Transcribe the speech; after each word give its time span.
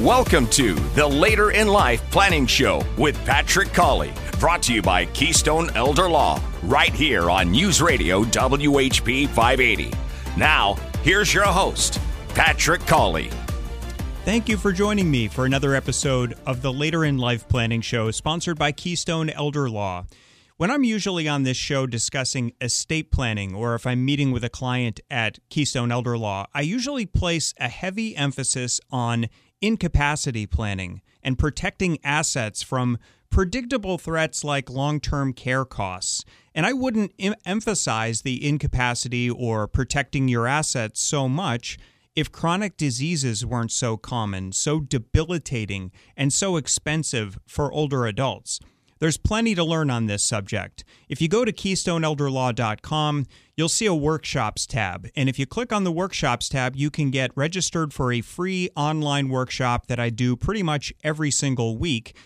Welcome 0.00 0.46
to 0.50 0.74
the 0.94 1.04
Later 1.04 1.50
in 1.50 1.66
Life 1.66 2.08
Planning 2.12 2.46
Show 2.46 2.84
with 2.96 3.16
Patrick 3.24 3.72
Colley, 3.72 4.12
brought 4.38 4.62
to 4.62 4.72
you 4.72 4.80
by 4.80 5.06
Keystone 5.06 5.70
Elder 5.70 6.08
Law, 6.08 6.40
right 6.62 6.94
here 6.94 7.28
on 7.28 7.50
News 7.50 7.82
Radio 7.82 8.22
WHP 8.22 9.26
580. 9.26 9.92
Now, 10.36 10.74
here's 11.02 11.34
your 11.34 11.46
host, 11.46 12.00
Patrick 12.28 12.86
Colley. 12.86 13.28
Thank 14.24 14.48
you 14.48 14.56
for 14.56 14.70
joining 14.70 15.10
me 15.10 15.26
for 15.26 15.46
another 15.46 15.74
episode 15.74 16.38
of 16.46 16.62
the 16.62 16.72
Later 16.72 17.04
in 17.04 17.18
Life 17.18 17.48
Planning 17.48 17.80
Show, 17.80 18.12
sponsored 18.12 18.56
by 18.56 18.70
Keystone 18.70 19.30
Elder 19.30 19.68
Law. 19.68 20.06
When 20.58 20.70
I'm 20.70 20.84
usually 20.84 21.26
on 21.26 21.42
this 21.42 21.56
show 21.56 21.86
discussing 21.86 22.52
estate 22.60 23.10
planning 23.10 23.52
or 23.52 23.74
if 23.74 23.84
I'm 23.84 24.04
meeting 24.04 24.30
with 24.30 24.44
a 24.44 24.48
client 24.48 25.00
at 25.10 25.40
Keystone 25.50 25.90
Elder 25.90 26.16
Law, 26.16 26.46
I 26.54 26.60
usually 26.60 27.04
place 27.04 27.52
a 27.58 27.68
heavy 27.68 28.14
emphasis 28.14 28.80
on 28.92 29.26
incapacity 29.60 30.46
planning 30.46 31.02
and 31.22 31.38
protecting 31.38 31.98
assets 32.04 32.62
from 32.62 32.98
predictable 33.30 33.98
threats 33.98 34.44
like 34.44 34.70
long 34.70 35.00
term 35.00 35.32
care 35.32 35.64
costs. 35.64 36.24
And 36.54 36.64
I 36.66 36.72
wouldn't 36.72 37.12
em- 37.18 37.34
emphasize 37.44 38.22
the 38.22 38.46
incapacity 38.46 39.28
or 39.30 39.66
protecting 39.66 40.28
your 40.28 40.46
assets 40.46 41.00
so 41.00 41.28
much 41.28 41.78
if 42.16 42.32
chronic 42.32 42.76
diseases 42.76 43.46
weren't 43.46 43.70
so 43.70 43.96
common, 43.96 44.50
so 44.50 44.80
debilitating, 44.80 45.92
and 46.16 46.32
so 46.32 46.56
expensive 46.56 47.38
for 47.46 47.72
older 47.72 48.06
adults. 48.06 48.58
There's 48.98 49.16
plenty 49.16 49.54
to 49.54 49.64
learn 49.64 49.90
on 49.90 50.06
this 50.06 50.24
subject. 50.24 50.84
If 51.08 51.20
you 51.20 51.28
go 51.28 51.44
to 51.44 51.52
keystoneelderlaw.com, 51.52 53.26
you'll 53.56 53.68
see 53.68 53.86
a 53.86 53.94
workshops 53.94 54.66
tab. 54.66 55.08
And 55.14 55.28
if 55.28 55.38
you 55.38 55.46
click 55.46 55.72
on 55.72 55.84
the 55.84 55.92
workshops 55.92 56.48
tab, 56.48 56.76
you 56.76 56.90
can 56.90 57.10
get 57.10 57.30
registered 57.36 57.92
for 57.92 58.12
a 58.12 58.20
free 58.20 58.68
online 58.76 59.28
workshop 59.28 59.86
that 59.86 60.00
I 60.00 60.10
do 60.10 60.36
pretty 60.36 60.62
much 60.62 60.92
every 61.04 61.30
single 61.30 61.78
week. 61.78 62.16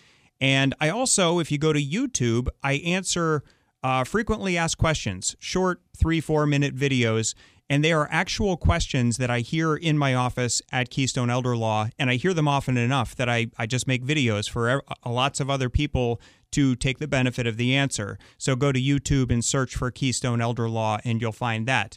And 0.40 0.74
I 0.80 0.88
also, 0.88 1.38
if 1.38 1.52
you 1.52 1.58
go 1.58 1.72
to 1.72 1.82
YouTube, 1.82 2.48
I 2.62 2.74
answer 2.74 3.42
uh, 3.84 4.04
frequently 4.04 4.56
asked 4.56 4.78
questions, 4.78 5.36
short 5.40 5.80
three, 5.96 6.20
four 6.20 6.46
minute 6.46 6.74
videos 6.74 7.34
and 7.72 7.82
they 7.82 7.90
are 7.90 8.06
actual 8.10 8.58
questions 8.58 9.16
that 9.16 9.30
I 9.30 9.40
hear 9.40 9.74
in 9.74 9.96
my 9.96 10.12
office 10.12 10.60
at 10.70 10.90
Keystone 10.90 11.30
Elder 11.30 11.56
Law. 11.56 11.88
And 11.98 12.10
I 12.10 12.16
hear 12.16 12.34
them 12.34 12.46
often 12.46 12.76
enough 12.76 13.16
that 13.16 13.30
I, 13.30 13.46
I 13.56 13.64
just 13.64 13.86
make 13.86 14.04
videos 14.04 14.46
for 14.46 14.82
lots 15.06 15.40
of 15.40 15.48
other 15.48 15.70
people 15.70 16.20
to 16.50 16.76
take 16.76 16.98
the 16.98 17.08
benefit 17.08 17.46
of 17.46 17.56
the 17.56 17.74
answer. 17.74 18.18
So 18.36 18.56
go 18.56 18.72
to 18.72 18.78
YouTube 18.78 19.32
and 19.32 19.42
search 19.42 19.74
for 19.74 19.90
Keystone 19.90 20.42
Elder 20.42 20.68
Law, 20.68 20.98
and 21.02 21.18
you'll 21.22 21.32
find 21.32 21.66
that. 21.66 21.96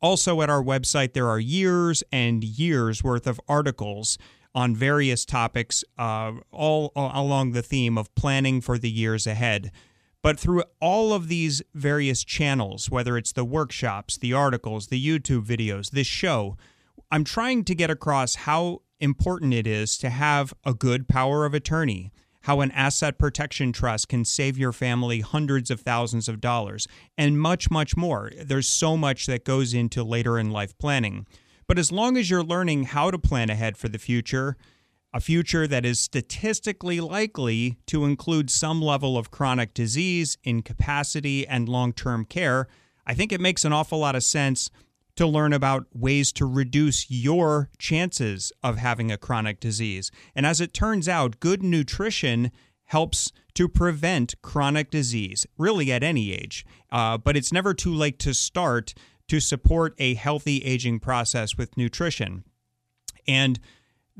Also, 0.00 0.40
at 0.40 0.48
our 0.48 0.62
website, 0.62 1.12
there 1.12 1.28
are 1.28 1.38
years 1.38 2.02
and 2.10 2.42
years 2.42 3.04
worth 3.04 3.26
of 3.26 3.38
articles 3.46 4.16
on 4.54 4.74
various 4.74 5.26
topics, 5.26 5.84
uh, 5.98 6.32
all, 6.50 6.92
all 6.96 7.12
along 7.26 7.52
the 7.52 7.60
theme 7.60 7.98
of 7.98 8.14
planning 8.14 8.62
for 8.62 8.78
the 8.78 8.90
years 8.90 9.26
ahead. 9.26 9.70
But 10.22 10.38
through 10.38 10.64
all 10.80 11.12
of 11.12 11.28
these 11.28 11.62
various 11.74 12.24
channels, 12.24 12.90
whether 12.90 13.16
it's 13.16 13.32
the 13.32 13.44
workshops, 13.44 14.18
the 14.18 14.34
articles, 14.34 14.88
the 14.88 15.04
YouTube 15.04 15.46
videos, 15.46 15.90
this 15.90 16.06
show, 16.06 16.56
I'm 17.10 17.24
trying 17.24 17.64
to 17.64 17.74
get 17.74 17.90
across 17.90 18.34
how 18.34 18.82
important 19.00 19.54
it 19.54 19.66
is 19.66 19.96
to 19.98 20.10
have 20.10 20.52
a 20.64 20.74
good 20.74 21.08
power 21.08 21.46
of 21.46 21.54
attorney, 21.54 22.12
how 22.42 22.60
an 22.60 22.70
asset 22.72 23.18
protection 23.18 23.72
trust 23.72 24.08
can 24.08 24.24
save 24.24 24.58
your 24.58 24.72
family 24.72 25.20
hundreds 25.20 25.70
of 25.70 25.80
thousands 25.80 26.28
of 26.28 26.40
dollars, 26.40 26.86
and 27.16 27.40
much, 27.40 27.70
much 27.70 27.96
more. 27.96 28.30
There's 28.38 28.68
so 28.68 28.96
much 28.96 29.26
that 29.26 29.44
goes 29.44 29.72
into 29.72 30.04
later 30.04 30.38
in 30.38 30.50
life 30.50 30.76
planning. 30.78 31.26
But 31.66 31.78
as 31.78 31.90
long 31.90 32.16
as 32.16 32.28
you're 32.28 32.42
learning 32.42 32.84
how 32.84 33.10
to 33.10 33.18
plan 33.18 33.48
ahead 33.48 33.76
for 33.76 33.88
the 33.88 33.98
future, 33.98 34.56
a 35.12 35.20
future 35.20 35.66
that 35.66 35.84
is 35.84 35.98
statistically 35.98 37.00
likely 37.00 37.78
to 37.86 38.04
include 38.04 38.50
some 38.50 38.80
level 38.80 39.18
of 39.18 39.30
chronic 39.30 39.74
disease, 39.74 40.38
incapacity, 40.44 41.46
and 41.46 41.68
long 41.68 41.92
term 41.92 42.24
care, 42.24 42.68
I 43.06 43.14
think 43.14 43.32
it 43.32 43.40
makes 43.40 43.64
an 43.64 43.72
awful 43.72 43.98
lot 43.98 44.14
of 44.14 44.22
sense 44.22 44.70
to 45.16 45.26
learn 45.26 45.52
about 45.52 45.86
ways 45.92 46.32
to 46.32 46.46
reduce 46.46 47.10
your 47.10 47.70
chances 47.78 48.52
of 48.62 48.78
having 48.78 49.10
a 49.10 49.18
chronic 49.18 49.60
disease. 49.60 50.10
And 50.34 50.46
as 50.46 50.60
it 50.60 50.72
turns 50.72 51.08
out, 51.08 51.40
good 51.40 51.62
nutrition 51.62 52.52
helps 52.84 53.32
to 53.54 53.68
prevent 53.68 54.40
chronic 54.42 54.90
disease, 54.90 55.46
really 55.58 55.92
at 55.92 56.02
any 56.02 56.32
age. 56.32 56.64
Uh, 56.90 57.18
but 57.18 57.36
it's 57.36 57.52
never 57.52 57.74
too 57.74 57.92
late 57.92 58.18
to 58.20 58.32
start 58.32 58.94
to 59.28 59.40
support 59.40 59.94
a 59.98 60.14
healthy 60.14 60.58
aging 60.64 61.00
process 61.00 61.56
with 61.56 61.76
nutrition. 61.76 62.44
And 63.28 63.60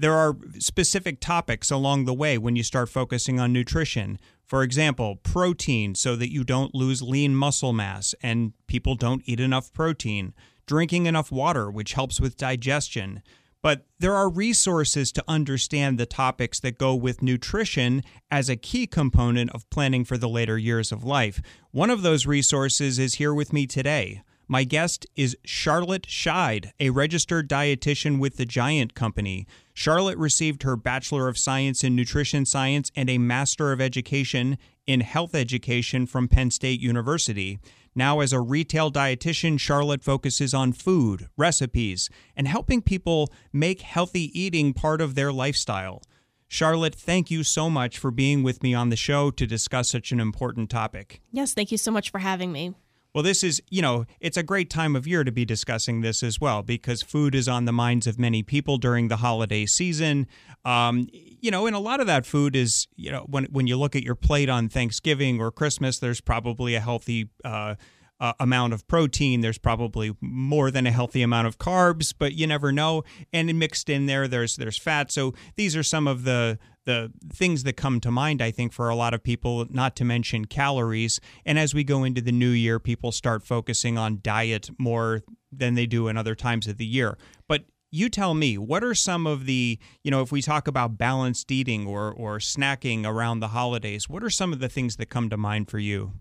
there 0.00 0.14
are 0.14 0.36
specific 0.58 1.20
topics 1.20 1.70
along 1.70 2.06
the 2.06 2.14
way 2.14 2.38
when 2.38 2.56
you 2.56 2.62
start 2.62 2.88
focusing 2.88 3.38
on 3.38 3.52
nutrition. 3.52 4.18
For 4.46 4.62
example, 4.62 5.16
protein 5.16 5.94
so 5.94 6.16
that 6.16 6.32
you 6.32 6.42
don't 6.42 6.74
lose 6.74 7.02
lean 7.02 7.34
muscle 7.34 7.74
mass 7.74 8.14
and 8.22 8.54
people 8.66 8.94
don't 8.94 9.22
eat 9.26 9.40
enough 9.40 9.72
protein, 9.74 10.32
drinking 10.66 11.04
enough 11.04 11.30
water, 11.30 11.70
which 11.70 11.92
helps 11.92 12.18
with 12.18 12.38
digestion. 12.38 13.22
But 13.62 13.84
there 13.98 14.14
are 14.14 14.30
resources 14.30 15.12
to 15.12 15.24
understand 15.28 15.98
the 15.98 16.06
topics 16.06 16.60
that 16.60 16.78
go 16.78 16.94
with 16.94 17.22
nutrition 17.22 18.02
as 18.30 18.48
a 18.48 18.56
key 18.56 18.86
component 18.86 19.50
of 19.50 19.68
planning 19.68 20.06
for 20.06 20.16
the 20.16 20.30
later 20.30 20.56
years 20.56 20.92
of 20.92 21.04
life. 21.04 21.42
One 21.72 21.90
of 21.90 22.00
those 22.00 22.24
resources 22.24 22.98
is 22.98 23.16
here 23.16 23.34
with 23.34 23.52
me 23.52 23.66
today. 23.66 24.22
My 24.48 24.64
guest 24.64 25.06
is 25.14 25.36
Charlotte 25.44 26.08
Scheid, 26.08 26.72
a 26.80 26.90
registered 26.90 27.48
dietitian 27.48 28.18
with 28.18 28.36
the 28.36 28.44
Giant 28.44 28.94
Company. 28.94 29.46
Charlotte 29.74 30.18
received 30.18 30.62
her 30.62 30.76
Bachelor 30.76 31.28
of 31.28 31.38
Science 31.38 31.84
in 31.84 31.96
Nutrition 31.96 32.44
Science 32.44 32.90
and 32.94 33.08
a 33.08 33.18
Master 33.18 33.72
of 33.72 33.80
Education 33.80 34.58
in 34.86 35.00
Health 35.00 35.34
Education 35.34 36.06
from 36.06 36.28
Penn 36.28 36.50
State 36.50 36.80
University. 36.80 37.58
Now, 37.94 38.20
as 38.20 38.32
a 38.32 38.40
retail 38.40 38.90
dietitian, 38.90 39.58
Charlotte 39.58 40.04
focuses 40.04 40.54
on 40.54 40.72
food, 40.72 41.28
recipes, 41.36 42.08
and 42.36 42.46
helping 42.46 42.82
people 42.82 43.32
make 43.52 43.80
healthy 43.80 44.30
eating 44.38 44.72
part 44.72 45.00
of 45.00 45.14
their 45.14 45.32
lifestyle. 45.32 46.02
Charlotte, 46.46 46.94
thank 46.94 47.30
you 47.30 47.44
so 47.44 47.70
much 47.70 47.98
for 47.98 48.10
being 48.10 48.42
with 48.42 48.62
me 48.62 48.74
on 48.74 48.88
the 48.88 48.96
show 48.96 49.30
to 49.30 49.46
discuss 49.46 49.90
such 49.90 50.10
an 50.10 50.18
important 50.18 50.68
topic. 50.68 51.20
Yes, 51.30 51.54
thank 51.54 51.70
you 51.70 51.78
so 51.78 51.90
much 51.92 52.10
for 52.10 52.18
having 52.18 52.50
me. 52.50 52.74
Well, 53.14 53.24
this 53.24 53.42
is, 53.42 53.60
you 53.70 53.82
know, 53.82 54.04
it's 54.20 54.36
a 54.36 54.42
great 54.42 54.70
time 54.70 54.94
of 54.94 55.06
year 55.06 55.24
to 55.24 55.32
be 55.32 55.44
discussing 55.44 56.00
this 56.00 56.22
as 56.22 56.40
well 56.40 56.62
because 56.62 57.02
food 57.02 57.34
is 57.34 57.48
on 57.48 57.64
the 57.64 57.72
minds 57.72 58.06
of 58.06 58.18
many 58.18 58.42
people 58.42 58.78
during 58.78 59.08
the 59.08 59.16
holiday 59.16 59.66
season. 59.66 60.28
Um, 60.64 61.08
you 61.12 61.50
know, 61.50 61.66
and 61.66 61.74
a 61.74 61.80
lot 61.80 62.00
of 62.00 62.06
that 62.06 62.24
food 62.24 62.54
is, 62.54 62.86
you 62.96 63.10
know, 63.10 63.26
when 63.28 63.46
when 63.46 63.66
you 63.66 63.76
look 63.76 63.96
at 63.96 64.04
your 64.04 64.14
plate 64.14 64.48
on 64.48 64.68
Thanksgiving 64.68 65.40
or 65.40 65.50
Christmas, 65.50 65.98
there's 65.98 66.20
probably 66.20 66.74
a 66.74 66.80
healthy 66.80 67.30
uh, 67.44 67.74
uh, 68.20 68.34
amount 68.38 68.74
of 68.74 68.86
protein. 68.86 69.40
There's 69.40 69.58
probably 69.58 70.14
more 70.20 70.70
than 70.70 70.86
a 70.86 70.90
healthy 70.92 71.22
amount 71.22 71.46
of 71.48 71.58
carbs, 71.58 72.14
but 72.16 72.34
you 72.34 72.46
never 72.46 72.70
know. 72.70 73.02
And 73.32 73.58
mixed 73.58 73.88
in 73.88 74.06
there, 74.06 74.28
there's 74.28 74.56
there's 74.56 74.78
fat. 74.78 75.10
So 75.10 75.34
these 75.56 75.74
are 75.74 75.82
some 75.82 76.06
of 76.06 76.24
the 76.24 76.58
the 76.90 77.12
things 77.32 77.62
that 77.62 77.74
come 77.74 78.00
to 78.00 78.10
mind, 78.10 78.42
I 78.42 78.50
think, 78.50 78.72
for 78.72 78.88
a 78.88 78.96
lot 78.96 79.14
of 79.14 79.22
people, 79.22 79.64
not 79.70 79.94
to 79.96 80.04
mention 80.04 80.46
calories. 80.46 81.20
And 81.46 81.56
as 81.56 81.72
we 81.72 81.84
go 81.84 82.02
into 82.02 82.20
the 82.20 82.32
new 82.32 82.50
year, 82.50 82.80
people 82.80 83.12
start 83.12 83.44
focusing 83.44 83.96
on 83.96 84.18
diet 84.22 84.70
more 84.76 85.22
than 85.52 85.74
they 85.74 85.86
do 85.86 86.08
in 86.08 86.16
other 86.16 86.34
times 86.34 86.66
of 86.66 86.78
the 86.78 86.86
year. 86.86 87.16
But 87.46 87.62
you 87.92 88.08
tell 88.08 88.34
me 88.34 88.58
what 88.58 88.82
are 88.82 88.94
some 88.94 89.26
of 89.26 89.46
the 89.46 89.78
you 90.02 90.10
know 90.10 90.22
if 90.22 90.30
we 90.30 90.42
talk 90.42 90.68
about 90.68 90.96
balanced 90.96 91.50
eating 91.50 91.86
or 91.86 92.12
or 92.12 92.38
snacking 92.38 93.04
around 93.04 93.40
the 93.40 93.48
holidays 93.48 94.08
what 94.08 94.22
are 94.22 94.30
some 94.30 94.52
of 94.52 94.60
the 94.60 94.68
things 94.68 94.94
that 94.94 95.06
come 95.06 95.28
to 95.28 95.36
mind 95.36 95.68
for 95.68 95.80
you 95.80 96.12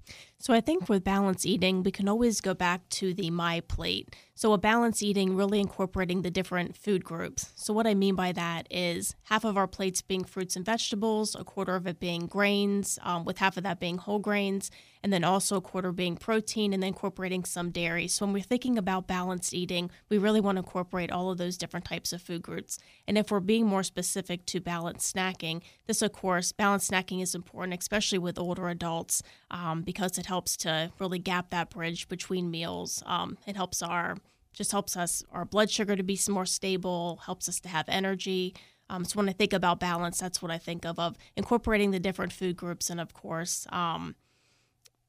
so 0.42 0.54
I 0.54 0.62
think 0.62 0.88
with 0.88 1.04
balance 1.04 1.46
eating, 1.46 1.84
we 1.84 1.92
can 1.92 2.08
always 2.08 2.40
go 2.40 2.54
back 2.54 2.88
to 2.90 3.14
the 3.14 3.30
my 3.30 3.60
plate. 3.60 4.16
So 4.36 4.54
a 4.54 4.58
balance 4.58 5.04
eating 5.04 5.36
really 5.36 5.60
incorporating 5.60 6.22
the 6.22 6.32
different 6.32 6.78
food 6.78 7.04
groups. 7.04 7.52
So 7.56 7.74
what 7.74 7.86
I 7.86 7.94
mean 7.94 8.16
by 8.16 8.32
that 8.32 8.68
is 8.72 9.14
half 9.24 9.44
of 9.44 9.58
our 9.58 9.68
plates 9.68 10.02
being 10.02 10.24
fruits 10.24 10.56
and 10.56 10.66
vegetables, 10.66 11.36
a 11.36 11.44
quarter 11.44 11.76
of 11.76 11.86
it 11.88 12.00
being 12.00 12.26
grains, 12.26 12.98
um, 13.02 13.26
with 13.26 13.40
half 13.40 13.58
of 13.58 13.64
that 13.64 13.82
being 13.82 13.98
whole 13.98 14.20
grains, 14.20 14.72
and 15.04 15.12
then 15.12 15.26
also 15.26 15.58
a 15.58 15.62
quarter 15.62 15.92
being 15.92 16.16
protein, 16.16 16.72
and 16.72 16.82
then 16.82 16.90
incorporating 16.90 17.44
some 17.44 17.70
dairy. 17.70 18.08
So 18.08 18.26
when 18.26 18.32
we're 18.32 18.42
thinking 18.42 18.78
about 18.78 19.08
balanced 19.08 19.54
eating, 19.54 19.92
we 20.08 20.18
really 20.18 20.40
want 20.40 20.56
to 20.56 20.60
incorporate 20.60 21.12
all 21.12 21.30
of 21.30 21.38
those 21.38 21.58
different 21.58 21.86
types 21.86 22.14
of 22.14 22.22
food 22.22 22.42
groups. 22.42 22.80
And 23.10 23.18
if 23.18 23.32
we're 23.32 23.42
being 23.42 23.66
more 23.66 23.84
specific 23.84 24.46
to 24.46 24.62
balanced 24.62 25.14
snacking, 25.14 25.64
this 25.86 26.02
of 26.02 26.14
course, 26.14 26.54
balanced 26.54 26.90
snacking 26.90 27.22
is 27.22 27.36
important, 27.36 27.78
especially 27.78 28.20
with 28.20 28.40
older 28.40 28.70
adults, 28.70 29.22
um, 29.52 29.82
because 29.82 30.18
it 30.18 30.28
helps 30.30 30.56
to 30.56 30.92
really 31.00 31.20
gap 31.20 31.50
that 31.50 31.72
bridge 31.72 32.08
between 32.08 32.50
meals. 32.50 33.04
Um, 33.06 33.38
it 33.46 33.56
helps 33.58 33.82
our 33.82 34.16
just 34.54 34.72
helps 34.72 34.96
us 34.96 35.24
our 35.32 35.46
blood 35.46 35.70
sugar 35.70 35.96
to 35.96 36.04
be 36.04 36.20
more 36.30 36.46
stable, 36.46 37.20
helps 37.26 37.50
us 37.50 37.60
to 37.62 37.70
have 37.70 37.86
energy. 37.88 38.56
Um, 38.90 39.06
so 39.06 39.18
when 39.18 39.30
I 39.30 39.34
think 39.34 39.54
about 39.54 39.80
balance, 39.80 40.20
that's 40.20 40.42
what 40.42 40.52
I 40.52 40.58
think 40.58 40.86
of 40.86 41.00
of 41.00 41.18
incorporating 41.36 41.92
the 41.92 42.00
different 42.00 42.32
food 42.32 42.56
groups, 42.56 42.90
and 42.90 43.00
of 43.00 43.14
course, 43.14 43.68
um, 43.72 44.16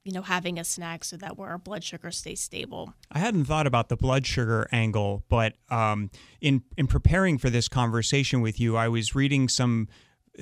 you 0.04 0.12
know, 0.12 0.22
having 0.22 0.58
a 0.58 0.64
snack 0.64 1.04
so 1.04 1.16
that 1.18 1.36
where 1.36 1.50
our 1.50 1.58
blood 1.58 1.84
sugar 1.84 2.10
stays 2.10 2.40
stable. 2.40 2.94
I 3.12 3.18
hadn't 3.18 3.44
thought 3.44 3.66
about 3.66 3.90
the 3.90 3.96
blood 3.96 4.26
sugar 4.26 4.68
angle, 4.72 5.24
but 5.28 5.54
um, 5.68 6.10
in 6.40 6.62
in 6.76 6.86
preparing 6.86 7.36
for 7.38 7.50
this 7.50 7.68
conversation 7.68 8.40
with 8.40 8.58
you, 8.58 8.76
I 8.76 8.88
was 8.88 9.14
reading 9.14 9.48
some 9.48 9.88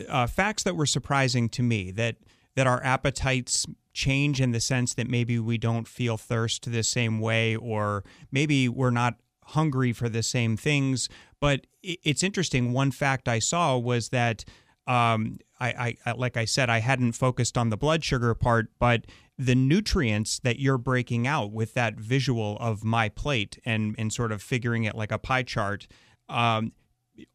uh, 0.09 0.29
facts 0.29 0.63
that 0.63 0.77
were 0.77 0.87
surprising 0.87 1.49
to 1.51 1.63
me. 1.63 1.91
That 1.91 2.17
that 2.55 2.67
our 2.67 2.83
appetites 2.83 3.67
change 3.99 4.41
in 4.41 4.53
the 4.53 4.61
sense 4.61 4.95
that 4.95 5.09
maybe 5.11 5.41
we 5.41 5.59
don't 5.59 5.89
feel 5.89 6.17
thirst 6.17 6.71
the 6.71 6.85
same 6.85 7.19
way, 7.19 7.57
or 7.57 8.05
maybe 8.31 8.69
we're 8.69 8.93
not 8.93 9.15
hungry 9.47 9.93
for 9.93 10.09
the 10.09 10.23
same 10.23 10.57
things. 10.57 11.09
But 11.41 11.67
it's 11.83 12.23
interesting. 12.23 12.73
One 12.73 12.93
fact 12.93 13.29
I 13.29 13.41
saw 13.41 13.77
was 13.77 14.11
that. 14.11 14.45
Um, 14.87 15.39
I, 15.61 15.97
I, 16.07 16.13
like 16.13 16.37
I 16.37 16.45
said, 16.45 16.71
I 16.71 16.79
hadn't 16.79 17.13
focused 17.13 17.59
on 17.59 17.69
the 17.69 17.77
blood 17.77 18.05
sugar 18.05 18.33
part, 18.35 18.69
but 18.79 19.07
the 19.37 19.57
nutrients 19.57 20.39
that 20.39 20.61
you're 20.61 20.79
breaking 20.79 21.27
out 21.27 21.51
with 21.53 21.75
that 21.75 21.97
visual 21.97 22.57
of 22.61 22.85
my 22.85 23.09
plate 23.09 23.59
and 23.65 23.95
and 23.99 24.13
sort 24.13 24.33
of 24.33 24.41
figuring 24.41 24.85
it 24.85 24.95
like 24.95 25.13
a 25.13 25.19
pie 25.19 25.43
chart. 25.43 25.89
Um, 26.29 26.73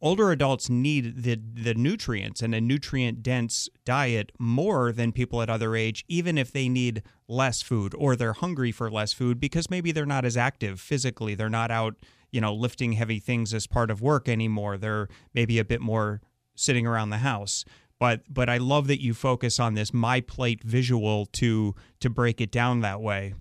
older 0.01 0.31
adults 0.31 0.69
need 0.69 1.23
the 1.23 1.39
the 1.53 1.73
nutrients 1.73 2.41
and 2.41 2.55
a 2.55 2.61
nutrient 2.61 3.21
dense 3.23 3.69
diet 3.85 4.31
more 4.39 4.91
than 4.91 5.11
people 5.11 5.41
at 5.41 5.49
other 5.49 5.75
age 5.75 6.05
even 6.07 6.37
if 6.37 6.51
they 6.51 6.69
need 6.69 7.03
less 7.27 7.61
food 7.61 7.93
or 7.97 8.15
they're 8.15 8.33
hungry 8.33 8.71
for 8.71 8.89
less 8.89 9.13
food 9.13 9.39
because 9.39 9.69
maybe 9.69 9.91
they're 9.91 10.05
not 10.05 10.25
as 10.25 10.37
active 10.37 10.79
physically. 10.79 11.35
They're 11.35 11.49
not 11.49 11.71
out 11.71 11.95
you 12.31 12.41
know 12.41 12.53
lifting 12.53 12.93
heavy 12.93 13.19
things 13.19 13.53
as 13.53 13.67
part 13.67 13.91
of 13.91 14.01
work 14.01 14.27
anymore. 14.27 14.77
They're 14.77 15.07
maybe 15.33 15.59
a 15.59 15.65
bit 15.65 15.81
more 15.81 16.21
sitting 16.55 16.85
around 16.87 17.09
the 17.09 17.17
house. 17.17 17.65
But 17.99 18.21
but 18.29 18.49
I 18.49 18.57
love 18.57 18.87
that 18.87 19.01
you 19.01 19.13
focus 19.13 19.59
on 19.59 19.75
this 19.75 19.93
my 19.93 20.21
plate 20.21 20.63
visual 20.63 21.25
to 21.27 21.75
to 21.99 22.09
break 22.09 22.41
it 22.41 22.51
down 22.51 22.81
that 22.81 23.01
way. 23.01 23.33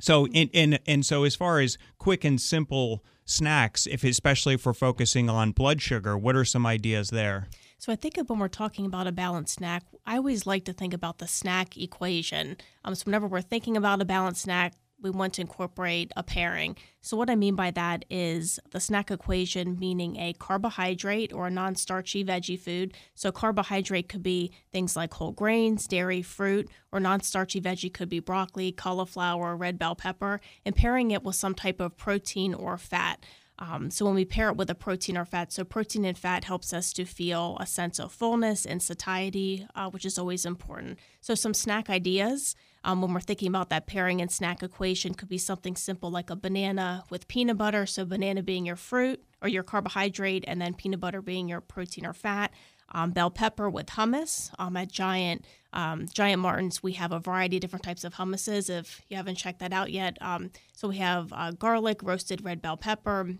So 0.00 0.26
and 0.34 0.50
and 0.52 0.80
and 0.86 1.06
so 1.06 1.24
as 1.24 1.36
far 1.36 1.60
as 1.60 1.78
quick 1.98 2.24
and 2.24 2.40
simple 2.40 3.04
snacks, 3.30 3.86
if 3.86 4.04
especially 4.04 4.54
if 4.54 4.66
we're 4.66 4.72
focusing 4.72 5.30
on 5.30 5.52
blood 5.52 5.80
sugar, 5.80 6.16
what 6.16 6.36
are 6.36 6.44
some 6.44 6.66
ideas 6.66 7.10
there? 7.10 7.48
So 7.78 7.92
I 7.92 7.96
think 7.96 8.18
of 8.18 8.28
when 8.28 8.38
we're 8.38 8.48
talking 8.48 8.84
about 8.84 9.06
a 9.06 9.12
balanced 9.12 9.54
snack, 9.54 9.84
I 10.06 10.16
always 10.16 10.46
like 10.46 10.66
to 10.66 10.72
think 10.72 10.92
about 10.92 11.18
the 11.18 11.26
snack 11.26 11.78
equation. 11.78 12.58
Um, 12.84 12.94
so 12.94 13.04
whenever 13.04 13.26
we're 13.26 13.40
thinking 13.40 13.76
about 13.76 14.02
a 14.02 14.04
balanced 14.04 14.42
snack, 14.42 14.74
we 15.02 15.10
want 15.10 15.34
to 15.34 15.40
incorporate 15.40 16.12
a 16.16 16.22
pairing. 16.22 16.76
So, 17.00 17.16
what 17.16 17.30
I 17.30 17.34
mean 17.34 17.54
by 17.54 17.70
that 17.72 18.04
is 18.10 18.60
the 18.70 18.80
snack 18.80 19.10
equation, 19.10 19.78
meaning 19.78 20.16
a 20.16 20.34
carbohydrate 20.34 21.32
or 21.32 21.46
a 21.46 21.50
non 21.50 21.74
starchy 21.74 22.24
veggie 22.24 22.58
food. 22.58 22.94
So, 23.14 23.32
carbohydrate 23.32 24.08
could 24.08 24.22
be 24.22 24.52
things 24.72 24.96
like 24.96 25.14
whole 25.14 25.32
grains, 25.32 25.86
dairy, 25.86 26.22
fruit, 26.22 26.68
or 26.92 27.00
non 27.00 27.20
starchy 27.20 27.60
veggie 27.60 27.92
could 27.92 28.08
be 28.08 28.20
broccoli, 28.20 28.72
cauliflower, 28.72 29.56
red 29.56 29.78
bell 29.78 29.94
pepper, 29.94 30.40
and 30.64 30.76
pairing 30.76 31.10
it 31.10 31.22
with 31.22 31.36
some 31.36 31.54
type 31.54 31.80
of 31.80 31.96
protein 31.96 32.54
or 32.54 32.76
fat. 32.76 33.24
Um, 33.60 33.90
so 33.90 34.06
when 34.06 34.14
we 34.14 34.24
pair 34.24 34.48
it 34.48 34.56
with 34.56 34.70
a 34.70 34.74
protein 34.74 35.18
or 35.18 35.26
fat, 35.26 35.52
so 35.52 35.64
protein 35.64 36.06
and 36.06 36.16
fat 36.16 36.44
helps 36.44 36.72
us 36.72 36.94
to 36.94 37.04
feel 37.04 37.58
a 37.60 37.66
sense 37.66 37.98
of 37.98 38.10
fullness 38.10 38.64
and 38.64 38.82
satiety, 38.82 39.66
uh, 39.74 39.90
which 39.90 40.06
is 40.06 40.18
always 40.18 40.46
important. 40.46 40.98
So 41.20 41.34
some 41.34 41.52
snack 41.52 41.90
ideas 41.90 42.56
um, 42.84 43.02
when 43.02 43.12
we're 43.12 43.20
thinking 43.20 43.48
about 43.48 43.70
that 43.70 43.86
pairing 43.86 44.20
and 44.20 44.30
snack 44.30 44.62
equation 44.62 45.14
could 45.14 45.28
be 45.28 45.38
something 45.38 45.76
simple 45.76 46.10
like 46.10 46.30
a 46.30 46.36
banana 46.36 47.04
with 47.10 47.28
peanut 47.28 47.58
butter. 47.58 47.86
So 47.86 48.04
banana 48.04 48.42
being 48.42 48.64
your 48.64 48.76
fruit 48.76 49.22
or 49.42 49.48
your 49.48 49.62
carbohydrate, 49.62 50.44
and 50.46 50.60
then 50.60 50.74
peanut 50.74 51.00
butter 51.00 51.22
being 51.22 51.48
your 51.48 51.60
protein 51.60 52.06
or 52.06 52.12
fat. 52.12 52.52
Um, 52.92 53.12
bell 53.12 53.30
pepper 53.30 53.70
with 53.70 53.86
hummus. 53.86 54.50
Um, 54.58 54.76
at 54.76 54.90
Giant 54.90 55.44
um, 55.72 56.06
Giant 56.12 56.42
Martin's, 56.42 56.82
we 56.82 56.94
have 56.94 57.12
a 57.12 57.20
variety 57.20 57.56
of 57.56 57.60
different 57.60 57.84
types 57.84 58.02
of 58.02 58.14
hummuses. 58.14 58.68
If 58.68 59.00
you 59.08 59.16
haven't 59.16 59.36
checked 59.36 59.60
that 59.60 59.72
out 59.72 59.92
yet, 59.92 60.18
um, 60.20 60.50
so 60.74 60.88
we 60.88 60.96
have 60.96 61.32
uh, 61.32 61.52
garlic, 61.52 62.02
roasted 62.02 62.44
red 62.44 62.60
bell 62.60 62.76
pepper, 62.76 63.36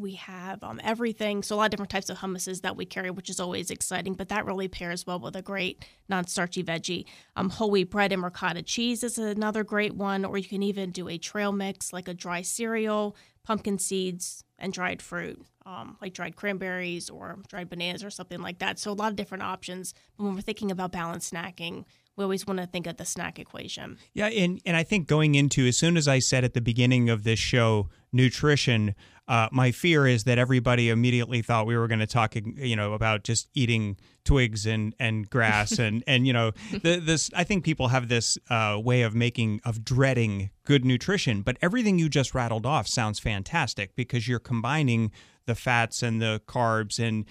we 0.00 0.14
have 0.14 0.62
um, 0.62 0.80
everything. 0.82 1.42
So, 1.42 1.54
a 1.54 1.58
lot 1.58 1.64
of 1.66 1.70
different 1.72 1.90
types 1.90 2.08
of 2.10 2.18
hummuses 2.18 2.62
that 2.62 2.76
we 2.76 2.84
carry, 2.84 3.10
which 3.10 3.30
is 3.30 3.40
always 3.40 3.70
exciting, 3.70 4.14
but 4.14 4.28
that 4.28 4.46
really 4.46 4.68
pairs 4.68 5.06
well 5.06 5.18
with 5.18 5.36
a 5.36 5.42
great 5.42 5.84
non 6.08 6.26
starchy 6.26 6.62
veggie. 6.62 7.04
Um, 7.36 7.50
whole 7.50 7.70
wheat 7.70 7.90
bread 7.90 8.12
and 8.12 8.22
ricotta 8.22 8.62
cheese 8.62 9.02
is 9.02 9.18
another 9.18 9.64
great 9.64 9.94
one, 9.94 10.24
or 10.24 10.38
you 10.38 10.48
can 10.48 10.62
even 10.62 10.90
do 10.90 11.08
a 11.08 11.18
trail 11.18 11.52
mix 11.52 11.92
like 11.92 12.08
a 12.08 12.14
dry 12.14 12.42
cereal, 12.42 13.16
pumpkin 13.44 13.78
seeds, 13.78 14.44
and 14.58 14.72
dried 14.72 15.02
fruit, 15.02 15.44
um, 15.66 15.96
like 16.00 16.14
dried 16.14 16.36
cranberries 16.36 17.10
or 17.10 17.38
dried 17.48 17.68
bananas 17.68 18.04
or 18.04 18.10
something 18.10 18.40
like 18.40 18.58
that. 18.58 18.78
So, 18.78 18.90
a 18.90 18.94
lot 18.94 19.10
of 19.10 19.16
different 19.16 19.44
options. 19.44 19.94
When 20.16 20.34
we're 20.34 20.40
thinking 20.40 20.70
about 20.70 20.92
balanced 20.92 21.32
snacking, 21.32 21.84
we 22.18 22.24
always 22.24 22.46
want 22.46 22.58
to 22.58 22.66
think 22.66 22.88
of 22.88 22.96
the 22.96 23.04
snack 23.04 23.38
equation. 23.38 23.96
Yeah, 24.12 24.26
and, 24.26 24.60
and 24.66 24.76
I 24.76 24.82
think 24.82 25.06
going 25.06 25.36
into, 25.36 25.66
as 25.68 25.76
soon 25.76 25.96
as 25.96 26.08
I 26.08 26.18
said 26.18 26.42
at 26.42 26.52
the 26.52 26.60
beginning 26.60 27.08
of 27.08 27.22
this 27.22 27.38
show, 27.38 27.88
nutrition, 28.12 28.96
uh, 29.28 29.48
my 29.52 29.70
fear 29.70 30.04
is 30.04 30.24
that 30.24 30.36
everybody 30.36 30.88
immediately 30.88 31.42
thought 31.42 31.64
we 31.64 31.76
were 31.76 31.86
going 31.86 32.00
to 32.00 32.08
talk, 32.08 32.34
you 32.34 32.74
know, 32.74 32.92
about 32.94 33.22
just 33.22 33.48
eating 33.54 33.96
twigs 34.24 34.66
and, 34.66 34.96
and 34.98 35.30
grass 35.30 35.78
and 35.78 36.02
and 36.08 36.26
you 36.26 36.32
know 36.32 36.52
the, 36.82 36.96
this. 36.96 37.30
I 37.36 37.44
think 37.44 37.62
people 37.62 37.88
have 37.88 38.08
this 38.08 38.36
uh, 38.50 38.80
way 38.82 39.02
of 39.02 39.14
making 39.14 39.60
of 39.64 39.84
dreading 39.84 40.50
good 40.64 40.84
nutrition, 40.84 41.42
but 41.42 41.56
everything 41.62 41.98
you 41.98 42.08
just 42.08 42.34
rattled 42.34 42.66
off 42.66 42.88
sounds 42.88 43.18
fantastic 43.18 43.94
because 43.94 44.26
you're 44.26 44.38
combining 44.38 45.12
the 45.44 45.54
fats 45.54 46.02
and 46.02 46.20
the 46.22 46.40
carbs 46.46 46.98
and 46.98 47.26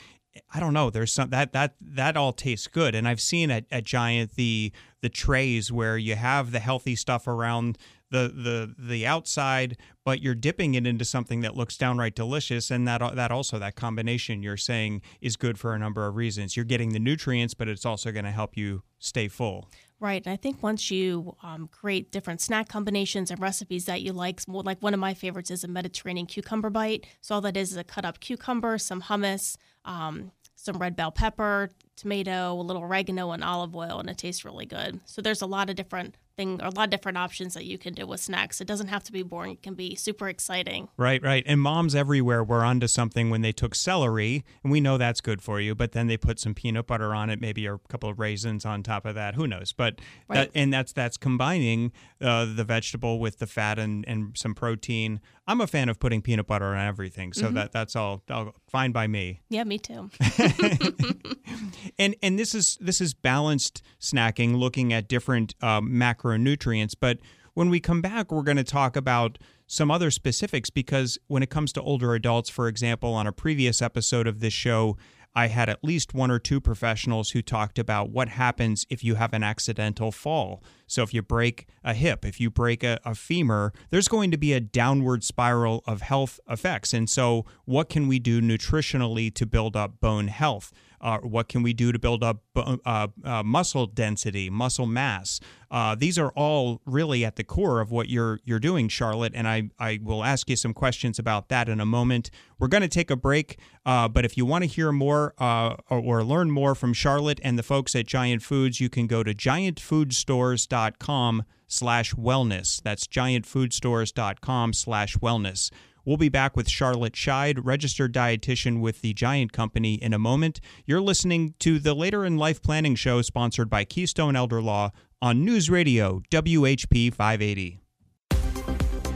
I 0.53 0.59
don't 0.59 0.73
know. 0.73 0.89
There's 0.89 1.11
some 1.11 1.29
that 1.31 1.53
that 1.53 1.75
that 1.81 2.17
all 2.17 2.33
tastes 2.33 2.67
good, 2.67 2.95
and 2.95 3.07
I've 3.07 3.21
seen 3.21 3.51
at, 3.51 3.65
at 3.71 3.83
Giant 3.83 4.35
the 4.35 4.71
the 5.01 5.09
trays 5.09 5.71
where 5.71 5.97
you 5.97 6.15
have 6.15 6.51
the 6.51 6.59
healthy 6.59 6.95
stuff 6.95 7.27
around 7.27 7.77
the 8.09 8.31
the 8.33 8.75
the 8.77 9.05
outside, 9.05 9.77
but 10.05 10.21
you're 10.21 10.35
dipping 10.35 10.75
it 10.75 10.87
into 10.87 11.05
something 11.05 11.41
that 11.41 11.55
looks 11.55 11.77
downright 11.77 12.15
delicious, 12.15 12.71
and 12.71 12.87
that 12.87 13.15
that 13.15 13.31
also 13.31 13.59
that 13.59 13.75
combination 13.75 14.41
you're 14.41 14.57
saying 14.57 15.01
is 15.21 15.35
good 15.35 15.59
for 15.59 15.73
a 15.73 15.79
number 15.79 16.07
of 16.07 16.15
reasons. 16.15 16.55
You're 16.55 16.65
getting 16.65 16.93
the 16.93 16.99
nutrients, 16.99 17.53
but 17.53 17.67
it's 17.67 17.85
also 17.85 18.11
going 18.11 18.25
to 18.25 18.31
help 18.31 18.55
you 18.55 18.83
stay 18.99 19.27
full. 19.27 19.69
Right, 19.99 20.23
and 20.23 20.31
I 20.31 20.35
think 20.35 20.61
once 20.61 20.91
you 20.91 21.35
um, 21.41 21.67
create 21.69 22.11
different 22.11 22.39
snack 22.39 22.69
combinations 22.69 23.31
and 23.31 23.39
recipes 23.41 23.85
that 23.85 24.03
you 24.03 24.13
like, 24.13 24.41
like 24.47 24.79
one 24.79 24.93
of 24.93 24.99
my 24.99 25.15
favorites 25.15 25.49
is 25.49 25.63
a 25.63 25.67
Mediterranean 25.67 26.27
cucumber 26.27 26.69
bite. 26.69 27.07
So 27.21 27.33
all 27.33 27.41
that 27.41 27.57
is 27.57 27.71
is 27.71 27.77
a 27.77 27.83
cut 27.83 28.05
up 28.05 28.19
cucumber, 28.19 28.77
some 28.77 29.01
hummus, 29.01 29.57
um, 29.85 30.31
some 30.53 30.77
red 30.77 30.95
bell 30.95 31.11
pepper, 31.11 31.71
tomato, 31.95 32.53
a 32.53 32.61
little 32.61 32.83
oregano, 32.83 33.31
and 33.31 33.43
olive 33.43 33.75
oil, 33.75 33.99
and 33.99 34.07
it 34.07 34.19
tastes 34.19 34.45
really 34.45 34.67
good. 34.67 34.99
So 35.05 35.19
there's 35.19 35.41
a 35.41 35.47
lot 35.47 35.67
of 35.69 35.75
different 35.75 36.15
thing 36.37 36.59
a 36.61 36.69
lot 36.69 36.85
of 36.85 36.89
different 36.91 37.17
options 37.17 37.55
that 37.55 37.65
you 37.65 37.77
can 37.77 37.93
do 37.93 38.05
with 38.05 38.21
snacks. 38.21 38.61
It 38.61 38.67
doesn't 38.67 38.87
have 38.87 39.03
to 39.05 39.11
be 39.11 39.23
boring. 39.23 39.53
It 39.53 39.63
can 39.63 39.73
be 39.73 39.95
super 39.95 40.29
exciting. 40.29 40.87
Right, 40.95 41.21
right. 41.21 41.43
And 41.45 41.59
moms 41.59 41.95
everywhere 41.95 42.43
were 42.43 42.63
onto 42.63 42.87
something 42.87 43.29
when 43.29 43.41
they 43.41 43.51
took 43.51 43.75
celery, 43.75 44.45
and 44.63 44.71
we 44.71 44.79
know 44.79 44.97
that's 44.97 45.19
good 45.19 45.41
for 45.41 45.59
you, 45.59 45.75
but 45.75 45.91
then 45.91 46.07
they 46.07 46.15
put 46.15 46.39
some 46.39 46.53
peanut 46.53 46.87
butter 46.87 47.13
on 47.13 47.29
it, 47.29 47.41
maybe 47.41 47.65
a 47.65 47.79
couple 47.89 48.09
of 48.09 48.19
raisins 48.19 48.65
on 48.65 48.83
top 48.83 49.05
of 49.05 49.15
that. 49.15 49.35
Who 49.35 49.47
knows? 49.47 49.73
But 49.73 49.99
right. 50.27 50.35
that, 50.35 50.51
and 50.53 50.71
that's 50.71 50.93
that's 50.93 51.17
combining 51.17 51.91
uh, 52.21 52.45
the 52.45 52.63
vegetable 52.63 53.19
with 53.19 53.39
the 53.39 53.47
fat 53.47 53.79
and, 53.79 54.07
and 54.07 54.37
some 54.37 54.53
protein. 54.53 55.19
I'm 55.47 55.61
a 55.61 55.67
fan 55.67 55.89
of 55.89 55.99
putting 55.99 56.21
peanut 56.21 56.45
butter 56.45 56.65
on 56.65 56.87
everything, 56.87 57.33
so 57.33 57.45
mm-hmm. 57.45 57.55
that 57.55 57.71
that's 57.71 57.95
all, 57.95 58.21
all 58.29 58.53
fine 58.67 58.91
by 58.91 59.07
me. 59.07 59.41
Yeah, 59.49 59.63
me 59.63 59.77
too. 59.77 60.09
and 61.99 62.15
and 62.21 62.37
this 62.37 62.53
is 62.53 62.77
this 62.81 63.01
is 63.01 63.13
balanced 63.13 63.81
snacking, 63.99 64.57
looking 64.57 64.93
at 64.93 65.07
different 65.07 65.55
um, 65.61 65.89
macronutrients. 65.89 66.93
But 66.99 67.19
when 67.53 67.69
we 67.69 67.79
come 67.79 68.01
back, 68.01 68.31
we're 68.31 68.43
going 68.43 68.57
to 68.57 68.63
talk 68.63 68.95
about 68.95 69.39
some 69.65 69.91
other 69.91 70.11
specifics 70.11 70.69
because 70.69 71.17
when 71.27 71.43
it 71.43 71.49
comes 71.49 71.73
to 71.73 71.81
older 71.81 72.13
adults, 72.13 72.49
for 72.49 72.67
example, 72.67 73.13
on 73.13 73.27
a 73.27 73.31
previous 73.31 73.81
episode 73.81 74.27
of 74.27 74.39
this 74.39 74.53
show, 74.53 74.97
I 75.35 75.47
had 75.47 75.69
at 75.69 75.83
least 75.83 76.13
one 76.13 76.31
or 76.31 76.39
two 76.39 76.59
professionals 76.59 77.31
who 77.31 77.41
talked 77.41 77.77
about 77.77 78.09
what 78.09 78.29
happens 78.29 78.85
if 78.89 79.03
you 79.03 79.15
have 79.15 79.33
an 79.33 79.43
accidental 79.43 80.11
fall. 80.11 80.63
So, 80.87 81.03
if 81.03 81.13
you 81.13 81.21
break 81.21 81.67
a 81.83 81.93
hip, 81.93 82.25
if 82.25 82.39
you 82.39 82.49
break 82.49 82.83
a, 82.83 82.99
a, 83.05 83.13
femur, 83.13 83.73
there's 83.89 84.07
going 84.07 84.31
to 84.31 84.37
be 84.37 84.53
a 84.53 84.59
downward 84.59 85.23
spiral 85.23 85.83
of 85.85 86.01
health 86.01 86.39
effects. 86.49 86.93
And 86.93 87.09
so, 87.09 87.45
what 87.65 87.89
can 87.89 88.07
we 88.07 88.19
do 88.19 88.41
nutritionally 88.41 89.33
to 89.35 89.45
build 89.45 89.75
up 89.75 89.99
bone 89.99 90.27
health? 90.27 90.71
Uh, 90.99 91.19
what 91.19 91.47
can 91.47 91.63
we 91.63 91.73
do 91.73 91.91
to 91.91 91.99
build 91.99 92.23
up 92.23 92.41
uh, 92.55 93.07
uh, 93.23 93.43
muscle 93.43 93.85
density, 93.85 94.49
muscle 94.49 94.85
mass? 94.85 95.39
Uh, 95.69 95.95
these 95.95 96.17
are 96.17 96.31
all 96.31 96.81
really 96.85 97.25
at 97.25 97.35
the 97.35 97.43
core 97.43 97.81
of 97.81 97.91
what 97.91 98.09
you're 98.09 98.39
you're 98.45 98.59
doing, 98.59 98.87
Charlotte. 98.87 99.33
And 99.35 99.47
I 99.47 99.69
I 99.79 99.99
will 100.01 100.23
ask 100.23 100.49
you 100.49 100.55
some 100.55 100.73
questions 100.73 101.19
about 101.19 101.49
that 101.49 101.69
in 101.69 101.79
a 101.79 101.85
moment. 101.85 102.31
We're 102.59 102.67
going 102.67 102.81
to 102.81 102.87
take 102.87 103.11
a 103.11 103.15
break, 103.15 103.59
uh, 103.85 104.07
but 104.07 104.25
if 104.25 104.37
you 104.37 104.45
want 104.45 104.63
to 104.63 104.67
hear 104.67 104.91
more 104.91 105.35
uh, 105.37 105.75
or, 105.89 105.99
or, 105.99 106.23
learn 106.23 106.49
more 106.49 106.73
from 106.73 106.93
Charlotte 106.93 107.39
and 107.43 107.59
the 107.59 107.63
folks 107.63 107.95
at 107.95 108.07
Giant 108.07 108.41
Foods, 108.41 108.79
you 108.79 108.89
can 108.89 109.07
go 109.07 109.23
to 109.23 109.33
giantfoodstores.com 109.33 111.43
slash 111.67 112.13
wellness. 112.15 112.81
That's 112.81 113.05
giantfoodstores.com 113.05 114.73
slash 114.73 115.17
wellness. 115.17 115.69
We'll 116.07 116.15
be 116.15 116.29
back 116.29 116.55
with 116.55 116.69
Charlotte 116.69 117.15
Scheid, 117.15 117.59
registered 117.61 118.13
dietitian 118.13 118.79
with 118.79 119.01
the 119.01 119.13
Giant 119.13 119.51
Company, 119.51 119.95
in 119.95 120.13
a 120.13 120.17
moment. 120.17 120.61
You're 120.85 121.01
listening 121.01 121.53
to 121.59 121.79
the 121.79 121.93
Later 121.93 122.23
in 122.23 122.37
Life 122.37 122.61
Planning 122.61 122.95
Show, 122.95 123.21
sponsored 123.21 123.69
by 123.69 123.83
Keystone 123.83 124.33
Elder 124.33 124.61
Law, 124.61 124.91
on 125.21 125.43
News 125.43 125.69
Radio 125.69 126.21
WHP 126.31 127.13
580. 127.13 127.81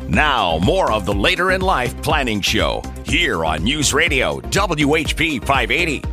Now, 0.10 0.60
more 0.65 0.91
of 0.91 1.05
the 1.05 1.13
Later 1.13 1.51
in 1.51 1.62
Life 1.62 1.95
Planning 2.01 2.41
Show 2.41 2.83
here 3.05 3.45
on 3.45 3.63
News 3.63 3.93
Radio 3.93 4.41
WHP 4.41 5.39
580. 5.45 6.03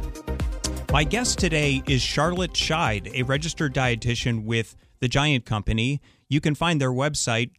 My 0.92 1.02
guest 1.02 1.40
today 1.40 1.82
is 1.88 2.02
Charlotte 2.02 2.52
Scheid, 2.52 3.12
a 3.14 3.24
registered 3.24 3.74
dietitian 3.74 4.44
with 4.44 4.76
the 5.00 5.08
Giant 5.08 5.44
Company. 5.44 6.00
You 6.28 6.40
can 6.40 6.54
find 6.54 6.80
their 6.80 6.92
website, 6.92 7.56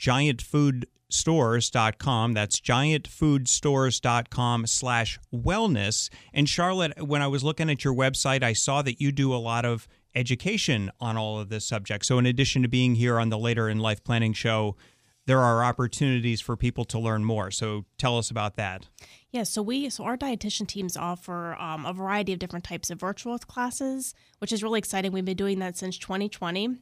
giantfoodstores.com. 1.10 2.34
That's 2.34 2.60
giantfoodstores.com 2.60 4.68
slash 4.68 5.20
wellness. 5.34 6.10
And 6.34 6.48
Charlotte, 6.48 7.06
when 7.06 7.22
I 7.22 7.28
was 7.28 7.44
looking 7.44 7.70
at 7.70 7.84
your 7.84 7.94
website, 7.94 8.44
I 8.44 8.54
saw 8.54 8.82
that 8.82 9.02
you 9.02 9.12
do 9.12 9.34
a 9.34 9.38
lot 9.38 9.66
of 9.66 9.88
education 10.16 10.92
on 11.00 11.18
all 11.18 11.40
of 11.40 11.50
this 11.50 11.66
subject. 11.66 12.06
So 12.06 12.18
in 12.18 12.26
addition 12.26 12.62
to 12.64 12.68
being 12.68 12.96
here 12.96 13.20
on 13.20 13.30
the 13.30 13.38
Later 13.38 13.70
in 13.70 13.80
Life 13.80 14.04
Planning 14.04 14.34
Show, 14.34 14.76
there 15.26 15.40
are 15.40 15.64
opportunities 15.64 16.42
for 16.42 16.58
people 16.58 16.86
to 16.86 16.98
learn 16.98 17.24
more. 17.24 17.52
So 17.52 17.86
tell 18.00 18.18
us 18.18 18.32
about 18.32 18.56
that. 18.56 18.88
Yeah, 19.32 19.44
so 19.44 19.62
we 19.62 19.92
so 19.92 20.04
our 20.04 20.18
dietitian 20.18 20.68
teams 20.68 20.98
offer 20.98 21.56
um, 21.60 21.86
a 21.86 21.94
variety 21.94 22.34
of 22.34 22.40
different 22.40 22.66
types 22.66 22.90
of 22.90 23.00
virtual 23.00 23.38
classes, 23.38 24.16
which 24.40 24.52
is 24.52 24.64
really 24.64 24.80
exciting. 24.80 25.12
We've 25.12 25.24
been 25.24 25.38
doing 25.38 25.60
that 25.60 25.78
since 25.78 26.00
2020 26.00 26.78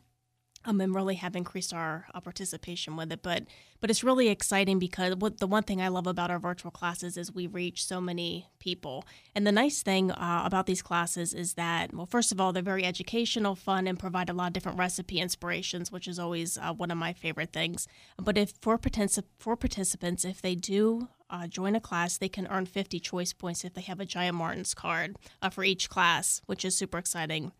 um, 0.68 0.82
and 0.82 0.94
really 0.94 1.16
have 1.16 1.36
increased 1.36 1.74
our, 1.74 2.06
our, 2.14 2.22
participation 2.22 2.98
with 2.98 3.12
it. 3.12 3.24
But 3.24 3.46
but 3.80 3.90
it's 3.90 4.04
really 4.04 4.28
exciting 4.28 4.80
because 4.80 5.16
what 5.16 5.40
the 5.40 5.48
one 5.48 5.64
thing 5.64 5.82
I 5.82 5.88
love 5.88 6.08
about 6.08 6.30
our 6.30 6.40
virtual 6.40 6.72
classes 6.72 7.16
is 7.16 7.34
we 7.34 7.48
reach 7.48 7.86
so 7.86 8.02
many 8.02 8.48
people. 8.60 9.06
And 9.34 9.48
the 9.48 9.52
nice 9.52 9.82
thing 9.82 10.12
uh, 10.12 10.42
about 10.46 10.66
these 10.66 10.82
classes 10.82 11.34
is 11.34 11.54
that 11.54 11.94
well, 11.94 12.06
first 12.06 12.32
of 12.32 12.42
all, 12.42 12.52
they're 12.52 12.62
very 12.62 12.84
educational, 12.84 13.56
fun, 13.56 13.88
and 13.88 13.98
provide 13.98 14.30
a 14.30 14.34
lot 14.34 14.48
of 14.48 14.54
different 14.54 14.78
recipe 14.78 15.20
inspirations, 15.20 15.92
which 15.92 16.08
is 16.08 16.20
always 16.20 16.58
uh, 16.58 16.74
one 16.74 16.92
of 16.92 16.98
my 16.98 17.14
favorite 17.14 17.54
things. 17.54 17.88
But 18.18 18.38
if 18.38 18.54
for 18.62 18.78
particip- 18.78 19.24
for 19.40 19.56
participants, 19.56 20.26
if 20.26 20.42
they 20.42 20.56
do 20.56 21.08
uh, 21.30 21.48
join 21.48 21.76
a 21.76 21.82
class, 21.82 22.18
they 22.18 22.30
can 22.30 22.48
earn 22.48 22.66
50 22.66 23.00
choice 23.00 23.32
points 23.32 23.64
if 23.64 23.74
they 23.74 23.82
have 23.82 24.02
a 24.02 24.06
Giant 24.06 24.36
Martin's 24.36 24.74
card 24.74 25.16
uh, 25.42 25.50
for 25.50 25.64
each 25.64 25.90
class, 25.90 26.42
which 26.46 26.66
is 26.66 26.76
super 26.76 26.98
exciting. 26.98 27.54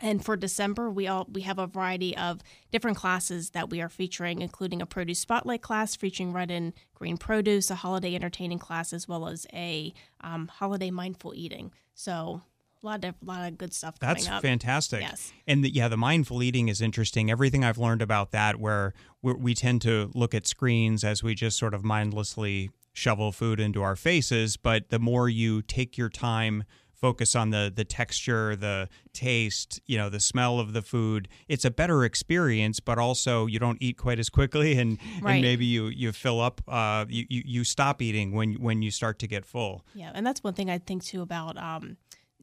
And 0.00 0.24
for 0.24 0.36
December, 0.36 0.90
we 0.90 1.06
all 1.06 1.26
we 1.32 1.42
have 1.42 1.58
a 1.58 1.66
variety 1.66 2.16
of 2.16 2.40
different 2.72 2.96
classes 2.96 3.50
that 3.50 3.70
we 3.70 3.80
are 3.80 3.88
featuring, 3.88 4.42
including 4.42 4.82
a 4.82 4.86
produce 4.86 5.20
spotlight 5.20 5.62
class 5.62 5.94
featuring 5.94 6.32
red 6.32 6.50
and 6.50 6.72
green 6.94 7.16
produce, 7.16 7.70
a 7.70 7.76
holiday 7.76 8.14
entertaining 8.14 8.58
class, 8.58 8.92
as 8.92 9.06
well 9.06 9.28
as 9.28 9.46
a 9.52 9.94
um, 10.20 10.48
holiday 10.48 10.90
mindful 10.90 11.32
eating. 11.34 11.72
So 11.94 12.42
a 12.82 12.86
lot 12.86 13.04
of 13.04 13.14
a 13.22 13.24
lot 13.24 13.48
of 13.48 13.56
good 13.56 13.72
stuff. 13.72 13.98
That's 14.00 14.28
up. 14.28 14.42
fantastic. 14.42 15.00
Yes, 15.00 15.32
and 15.46 15.64
the, 15.64 15.70
yeah, 15.70 15.88
the 15.88 15.96
mindful 15.96 16.42
eating 16.42 16.68
is 16.68 16.80
interesting. 16.80 17.30
Everything 17.30 17.64
I've 17.64 17.78
learned 17.78 18.02
about 18.02 18.32
that, 18.32 18.58
where 18.58 18.94
we 19.22 19.54
tend 19.54 19.80
to 19.82 20.10
look 20.14 20.34
at 20.34 20.46
screens 20.46 21.04
as 21.04 21.22
we 21.22 21.34
just 21.34 21.56
sort 21.56 21.72
of 21.72 21.84
mindlessly 21.84 22.70
shovel 22.92 23.32
food 23.32 23.58
into 23.58 23.82
our 23.82 23.96
faces, 23.96 24.56
but 24.56 24.88
the 24.90 24.98
more 24.98 25.28
you 25.28 25.62
take 25.62 25.98
your 25.98 26.08
time 26.08 26.64
focus 26.94 27.34
on 27.34 27.50
the 27.50 27.72
the 27.74 27.84
texture, 27.84 28.56
the 28.56 28.88
taste, 29.12 29.80
you 29.86 29.98
know, 29.98 30.08
the 30.08 30.20
smell 30.20 30.58
of 30.58 30.72
the 30.72 30.82
food. 30.82 31.28
It's 31.48 31.64
a 31.64 31.70
better 31.70 32.04
experience, 32.04 32.80
but 32.80 32.98
also 32.98 33.46
you 33.46 33.58
don't 33.58 33.78
eat 33.80 33.96
quite 33.96 34.18
as 34.18 34.30
quickly, 34.30 34.78
and, 34.78 34.98
right. 35.20 35.34
and 35.34 35.42
maybe 35.42 35.64
you 35.64 35.86
you 35.86 36.12
fill 36.12 36.40
up. 36.40 36.60
Uh, 36.68 37.06
you, 37.08 37.26
you 37.28 37.42
you 37.44 37.64
stop 37.64 38.00
eating 38.00 38.32
when 38.32 38.54
when 38.54 38.82
you 38.82 38.90
start 38.90 39.18
to 39.20 39.26
get 39.26 39.44
full. 39.44 39.84
Yeah, 39.94 40.10
and 40.14 40.26
that's 40.26 40.42
one 40.42 40.54
thing 40.54 40.70
I 40.70 40.78
think 40.78 41.04
too 41.04 41.22
about. 41.22 41.56
Um, 41.56 41.96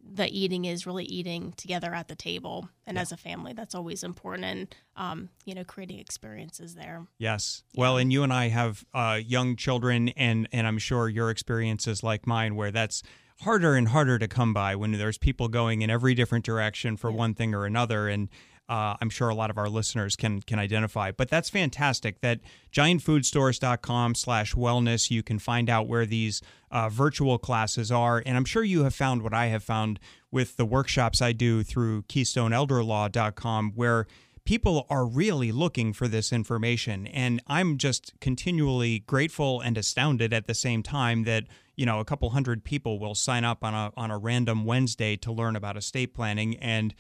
the 0.04 0.28
eating 0.28 0.66
is 0.66 0.86
really 0.86 1.06
eating 1.06 1.54
together 1.58 1.94
at 1.94 2.08
the 2.08 2.16
table 2.16 2.70
and 2.86 2.96
yeah. 2.96 3.02
as 3.02 3.12
a 3.12 3.18
family 3.18 3.54
that's 3.54 3.76
always 3.76 4.04
important 4.04 4.46
and 4.46 4.76
um, 4.96 5.30
you 5.46 5.54
know 5.54 5.64
creating 5.64 6.00
experiences 6.00 6.76
there 6.76 7.06
yes 7.18 7.64
yeah. 7.74 7.82
well 7.82 7.98
and 7.98 8.12
you 8.12 8.24
and 8.24 8.34
i 8.34 8.48
have 8.48 8.84
uh, 8.94 9.20
young 9.24 9.56
children 9.56 10.10
and 10.10 10.48
and 10.52 10.68
i'm 10.68 10.78
sure 10.78 11.08
your 11.08 11.30
experience 11.30 11.88
is 11.88 12.04
like 12.04 12.26
mine 12.26 12.56
where 12.56 12.72
that's 12.72 13.04
harder 13.42 13.76
and 13.76 13.90
harder 13.90 14.20
to 14.20 14.28
come 14.28 14.54
by 14.54 14.76
when 14.76 14.92
there's 14.92 15.18
people 15.18 15.48
going 15.48 15.82
in 15.82 15.90
every 15.90 16.14
different 16.14 16.46
direction 16.46 16.98
for 16.98 17.10
yeah. 17.10 17.18
one 17.18 17.34
thing 17.34 17.54
or 17.54 17.66
another 17.66 18.08
and 18.08 18.30
uh, 18.72 18.96
I'm 19.02 19.10
sure 19.10 19.28
a 19.28 19.36
lot 19.36 19.50
of 19.50 19.58
our 19.58 19.68
listeners 19.68 20.16
can 20.16 20.42
can 20.42 20.58
identify. 20.58 21.12
But 21.12 21.30
that's 21.30 21.50
fantastic. 21.50 22.22
That 22.22 22.40
giantfoodstores.com 22.72 24.16
slash 24.16 24.54
wellness, 24.54 25.12
you 25.12 25.24
can 25.24 25.40
find 25.40 25.70
out 25.70 25.90
where 25.90 26.06
these 26.06 26.42
uh, 26.72 26.88
virtual 26.88 27.38
classes 27.38 27.92
are. 27.92 28.24
And 28.26 28.38
I'm 28.38 28.46
sure 28.46 28.64
you 28.64 28.86
have 28.86 28.96
found 28.96 29.24
what 29.24 29.34
I 29.34 29.48
have 29.48 29.62
found 29.62 30.00
with 30.32 30.56
the 30.56 30.64
workshops 30.64 31.22
I 31.22 31.34
do 31.34 31.64
through 31.64 32.04
KeystoneElderLaw.com, 32.04 33.74
where 33.76 34.08
people 34.46 34.86
are 34.90 35.06
really 35.06 35.52
looking 35.52 35.94
for 35.94 36.08
this 36.08 36.34
information. 36.34 37.08
And 37.08 37.42
I'm 37.48 37.78
just 37.78 38.14
continually 38.20 39.00
grateful 39.00 39.62
and 39.62 39.78
astounded 39.78 40.34
at 40.34 40.48
the 40.48 40.54
same 40.54 40.84
time 40.84 41.24
that 41.24 41.46
you 41.76 41.86
know 41.86 42.00
a 42.00 42.06
couple 42.06 42.30
hundred 42.32 42.64
people 42.64 43.00
will 43.00 43.16
sign 43.16 43.44
up 43.44 43.64
on 43.64 43.74
a 43.74 43.92
on 43.96 44.12
a 44.12 44.18
random 44.18 44.66
Wednesday 44.66 45.16
to 45.18 45.32
learn 45.32 45.56
about 45.56 45.78
estate 45.78 46.14
planning 46.14 46.58
and 46.58 46.94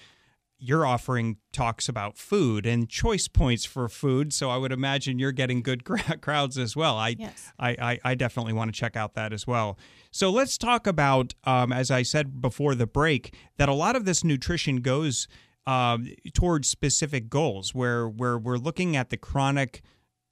you're 0.63 0.85
offering 0.85 1.37
talks 1.51 1.89
about 1.89 2.19
food 2.19 2.67
and 2.67 2.87
choice 2.87 3.27
points 3.27 3.65
for 3.65 3.89
food. 3.89 4.31
So 4.31 4.51
I 4.51 4.57
would 4.57 4.71
imagine 4.71 5.17
you're 5.17 5.31
getting 5.31 5.63
good 5.63 5.83
crowds 6.21 6.57
as 6.57 6.75
well. 6.75 6.97
I, 6.97 7.15
yes. 7.17 7.51
I, 7.57 7.69
I, 7.69 7.99
I, 8.03 8.15
definitely 8.15 8.53
want 8.53 8.71
to 8.71 8.79
check 8.79 8.95
out 8.95 9.15
that 9.15 9.33
as 9.33 9.47
well. 9.47 9.79
So 10.11 10.29
let's 10.29 10.59
talk 10.59 10.85
about, 10.85 11.33
um, 11.45 11.73
as 11.73 11.89
I 11.89 12.03
said 12.03 12.41
before 12.41 12.75
the 12.75 12.85
break, 12.85 13.35
that 13.57 13.69
a 13.69 13.73
lot 13.73 13.95
of 13.95 14.05
this 14.05 14.23
nutrition 14.23 14.77
goes 14.77 15.27
um, 15.67 16.07
towards 16.33 16.67
specific 16.67 17.29
goals 17.29 17.73
where, 17.75 18.07
where 18.07 18.37
we're 18.37 18.57
looking 18.57 18.95
at 18.95 19.09
the 19.09 19.17
chronic 19.17 19.81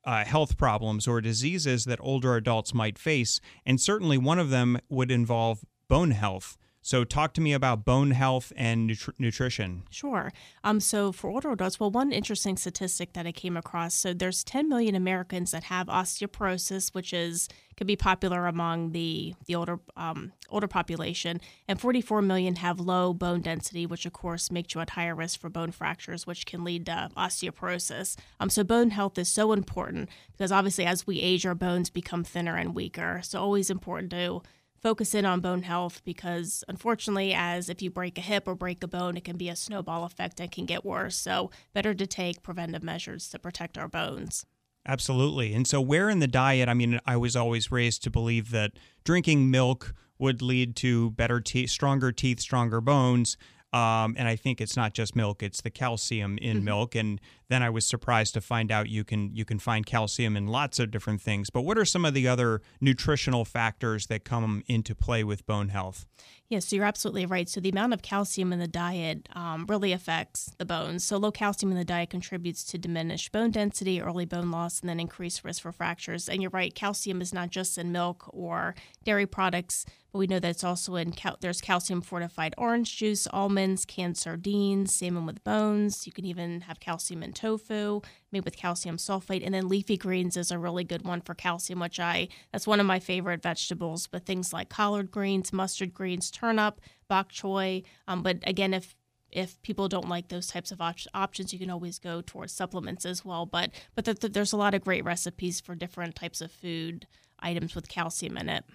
uh, 0.05 0.25
health 0.25 0.57
problems 0.57 1.07
or 1.07 1.21
diseases 1.21 1.85
that 1.85 1.99
older 2.01 2.35
adults 2.35 2.73
might 2.73 2.97
face. 2.97 3.39
And 3.65 3.79
certainly 3.79 4.17
one 4.17 4.39
of 4.39 4.49
them 4.49 4.79
would 4.89 5.11
involve 5.11 5.63
bone 5.87 6.11
health. 6.11 6.57
So, 6.81 7.03
talk 7.03 7.33
to 7.33 7.41
me 7.41 7.53
about 7.53 7.85
bone 7.85 8.11
health 8.11 8.53
and 8.55 8.89
nutri- 8.89 9.13
nutrition. 9.19 9.83
Sure. 9.89 10.31
Um, 10.63 10.79
so, 10.79 11.11
for 11.11 11.29
older 11.29 11.51
adults, 11.51 11.79
well, 11.79 11.91
one 11.91 12.11
interesting 12.11 12.57
statistic 12.57 13.13
that 13.13 13.27
I 13.27 13.31
came 13.31 13.57
across 13.57 13.93
so 13.93 14.13
there's 14.13 14.43
10 14.43 14.69
million 14.69 14.95
Americans 14.95 15.51
that 15.51 15.65
have 15.65 15.87
osteoporosis, 15.87 16.93
which 16.93 17.13
is 17.13 17.49
can 17.75 17.87
be 17.87 17.95
popular 17.95 18.45
among 18.45 18.91
the 18.91 19.33
the 19.45 19.55
older 19.55 19.79
um, 19.95 20.33
older 20.49 20.67
population, 20.67 21.39
and 21.67 21.79
44 21.79 22.21
million 22.21 22.55
have 22.57 22.79
low 22.79 23.13
bone 23.13 23.41
density, 23.41 23.85
which 23.85 24.05
of 24.05 24.13
course 24.13 24.51
makes 24.51 24.75
you 24.75 24.81
at 24.81 24.91
higher 24.91 25.15
risk 25.15 25.39
for 25.39 25.49
bone 25.49 25.71
fractures, 25.71 26.27
which 26.27 26.45
can 26.45 26.63
lead 26.63 26.85
to 26.87 27.09
osteoporosis. 27.15 28.17
Um, 28.39 28.49
so, 28.49 28.63
bone 28.63 28.89
health 28.91 29.17
is 29.17 29.29
so 29.29 29.51
important 29.51 30.09
because 30.31 30.51
obviously, 30.51 30.85
as 30.85 31.07
we 31.07 31.19
age, 31.21 31.45
our 31.45 31.55
bones 31.55 31.89
become 31.89 32.23
thinner 32.23 32.55
and 32.55 32.75
weaker. 32.75 33.21
So, 33.23 33.39
always 33.39 33.69
important 33.69 34.11
to 34.11 34.41
focus 34.81 35.13
in 35.13 35.25
on 35.25 35.39
bone 35.39 35.63
health 35.63 36.01
because 36.03 36.63
unfortunately 36.67 37.33
as 37.33 37.69
if 37.69 37.81
you 37.81 37.89
break 37.89 38.17
a 38.17 38.21
hip 38.21 38.47
or 38.47 38.55
break 38.55 38.83
a 38.83 38.87
bone 38.87 39.17
it 39.17 39.23
can 39.23 39.37
be 39.37 39.49
a 39.49 39.55
snowball 39.55 40.03
effect 40.03 40.39
and 40.39 40.51
can 40.51 40.65
get 40.65 40.85
worse. 40.85 41.15
So 41.15 41.51
better 41.73 41.93
to 41.93 42.07
take 42.07 42.43
preventive 42.43 42.83
measures 42.83 43.29
to 43.29 43.39
protect 43.39 43.77
our 43.77 43.87
bones. 43.87 44.45
Absolutely. 44.87 45.53
And 45.53 45.67
so 45.67 45.81
where 45.81 46.09
in 46.09 46.19
the 46.19 46.27
diet 46.27 46.69
i 46.69 46.73
mean 46.73 46.99
i 47.05 47.17
was 47.17 47.35
always 47.35 47.71
raised 47.71 48.03
to 48.03 48.09
believe 48.09 48.51
that 48.51 48.71
drinking 49.03 49.51
milk 49.51 49.93
would 50.17 50.41
lead 50.41 50.75
to 50.75 51.11
better 51.11 51.39
teeth 51.39 51.69
stronger 51.69 52.11
teeth 52.11 52.39
stronger 52.39 52.81
bones 52.81 53.37
um, 53.71 54.15
and 54.17 54.27
I 54.27 54.35
think 54.35 54.61
it's 54.61 54.75
not 54.75 54.93
just 54.93 55.15
milk; 55.15 55.43
it's 55.43 55.61
the 55.61 55.69
calcium 55.69 56.37
in 56.39 56.57
mm-hmm. 56.57 56.65
milk. 56.65 56.95
And 56.95 57.21
then 57.49 57.61
I 57.61 57.69
was 57.69 57.85
surprised 57.85 58.33
to 58.35 58.41
find 58.41 58.71
out 58.71 58.89
you 58.89 59.03
can 59.03 59.35
you 59.35 59.45
can 59.45 59.59
find 59.59 59.85
calcium 59.85 60.35
in 60.35 60.47
lots 60.47 60.79
of 60.79 60.91
different 60.91 61.21
things. 61.21 61.49
But 61.49 61.61
what 61.61 61.77
are 61.77 61.85
some 61.85 62.05
of 62.05 62.13
the 62.13 62.27
other 62.27 62.61
nutritional 62.81 63.45
factors 63.45 64.07
that 64.07 64.23
come 64.23 64.63
into 64.67 64.95
play 64.95 65.23
with 65.23 65.45
bone 65.45 65.69
health? 65.69 66.05
Yes, 66.47 66.65
so 66.65 66.75
you're 66.75 66.85
absolutely 66.85 67.27
right. 67.27 67.47
So 67.47 67.61
the 67.61 67.69
amount 67.69 67.93
of 67.93 68.01
calcium 68.01 68.51
in 68.51 68.57
the 68.57 68.67
diet 68.67 69.29
um, 69.33 69.67
really 69.67 69.91
affects 69.91 70.51
the 70.57 70.65
bones. 70.65 71.03
So 71.03 71.17
low 71.17 71.31
calcium 71.31 71.71
in 71.71 71.77
the 71.77 71.85
diet 71.85 72.09
contributes 72.09 72.63
to 72.65 72.79
diminished 72.79 73.31
bone 73.31 73.51
density, 73.51 74.01
early 74.01 74.25
bone 74.25 74.49
loss, 74.49 74.79
and 74.79 74.89
then 74.89 74.99
increased 74.99 75.43
risk 75.43 75.61
for 75.61 75.71
fractures. 75.71 76.27
And 76.27 76.41
you're 76.41 76.49
right, 76.49 76.73
calcium 76.73 77.21
is 77.21 77.35
not 77.35 77.51
just 77.51 77.77
in 77.77 77.91
milk 77.91 78.25
or 78.33 78.73
dairy 79.03 79.27
products, 79.27 79.85
but 80.11 80.19
we 80.19 80.27
know 80.27 80.39
that 80.39 80.49
it's 80.49 80.63
also 80.63 80.95
in 80.95 81.11
cal- 81.11 81.37
there's 81.39 81.61
calcium 81.61 82.01
fortified 82.01 82.55
orange 82.57 82.97
juice, 82.97 83.27
almonds, 83.27 83.85
canned 83.85 84.17
sardines, 84.17 84.93
salmon 84.93 85.25
with 85.25 85.43
bones. 85.43 86.05
You 86.07 86.13
can 86.13 86.25
even 86.25 86.61
have 86.61 86.79
calcium 86.79 87.23
in 87.23 87.33
tofu 87.33 88.01
made 88.31 88.45
with 88.45 88.57
calcium 88.57 88.97
sulfate, 88.97 89.45
and 89.45 89.53
then 89.53 89.67
leafy 89.67 89.97
greens 89.97 90.37
is 90.37 90.51
a 90.51 90.59
really 90.59 90.83
good 90.83 91.03
one 91.03 91.21
for 91.21 91.33
calcium, 91.33 91.79
which 91.79 91.99
I 91.99 92.27
that's 92.51 92.67
one 92.67 92.79
of 92.79 92.85
my 92.85 92.99
favorite 92.99 93.43
vegetables. 93.43 94.07
But 94.07 94.25
things 94.25 94.53
like 94.53 94.69
collard 94.69 95.11
greens, 95.11 95.53
mustard 95.53 95.93
greens 95.93 96.31
turnip, 96.31 96.81
bok 97.07 97.31
choy. 97.31 97.83
Um, 98.07 98.23
but 98.23 98.39
again, 98.43 98.73
if 98.73 98.95
if 99.31 99.61
people 99.61 99.87
don't 99.87 100.09
like 100.09 100.29
those 100.29 100.47
types 100.47 100.71
of 100.71 100.81
op- 100.81 100.97
options, 101.13 101.53
you 101.53 101.59
can 101.59 101.69
always 101.69 101.99
go 101.99 102.21
towards 102.21 102.53
supplements 102.53 103.05
as 103.05 103.23
well. 103.23 103.45
But 103.45 103.71
but 103.95 104.05
th- 104.05 104.19
th- 104.19 104.33
there's 104.33 104.53
a 104.53 104.57
lot 104.57 104.73
of 104.73 104.83
great 104.83 105.03
recipes 105.05 105.59
for 105.59 105.75
different 105.75 106.15
types 106.15 106.41
of 106.41 106.51
food 106.51 107.07
items 107.39 107.75
with 107.75 107.87
calcium 107.87 108.37
in 108.37 108.49
it. 108.49 108.65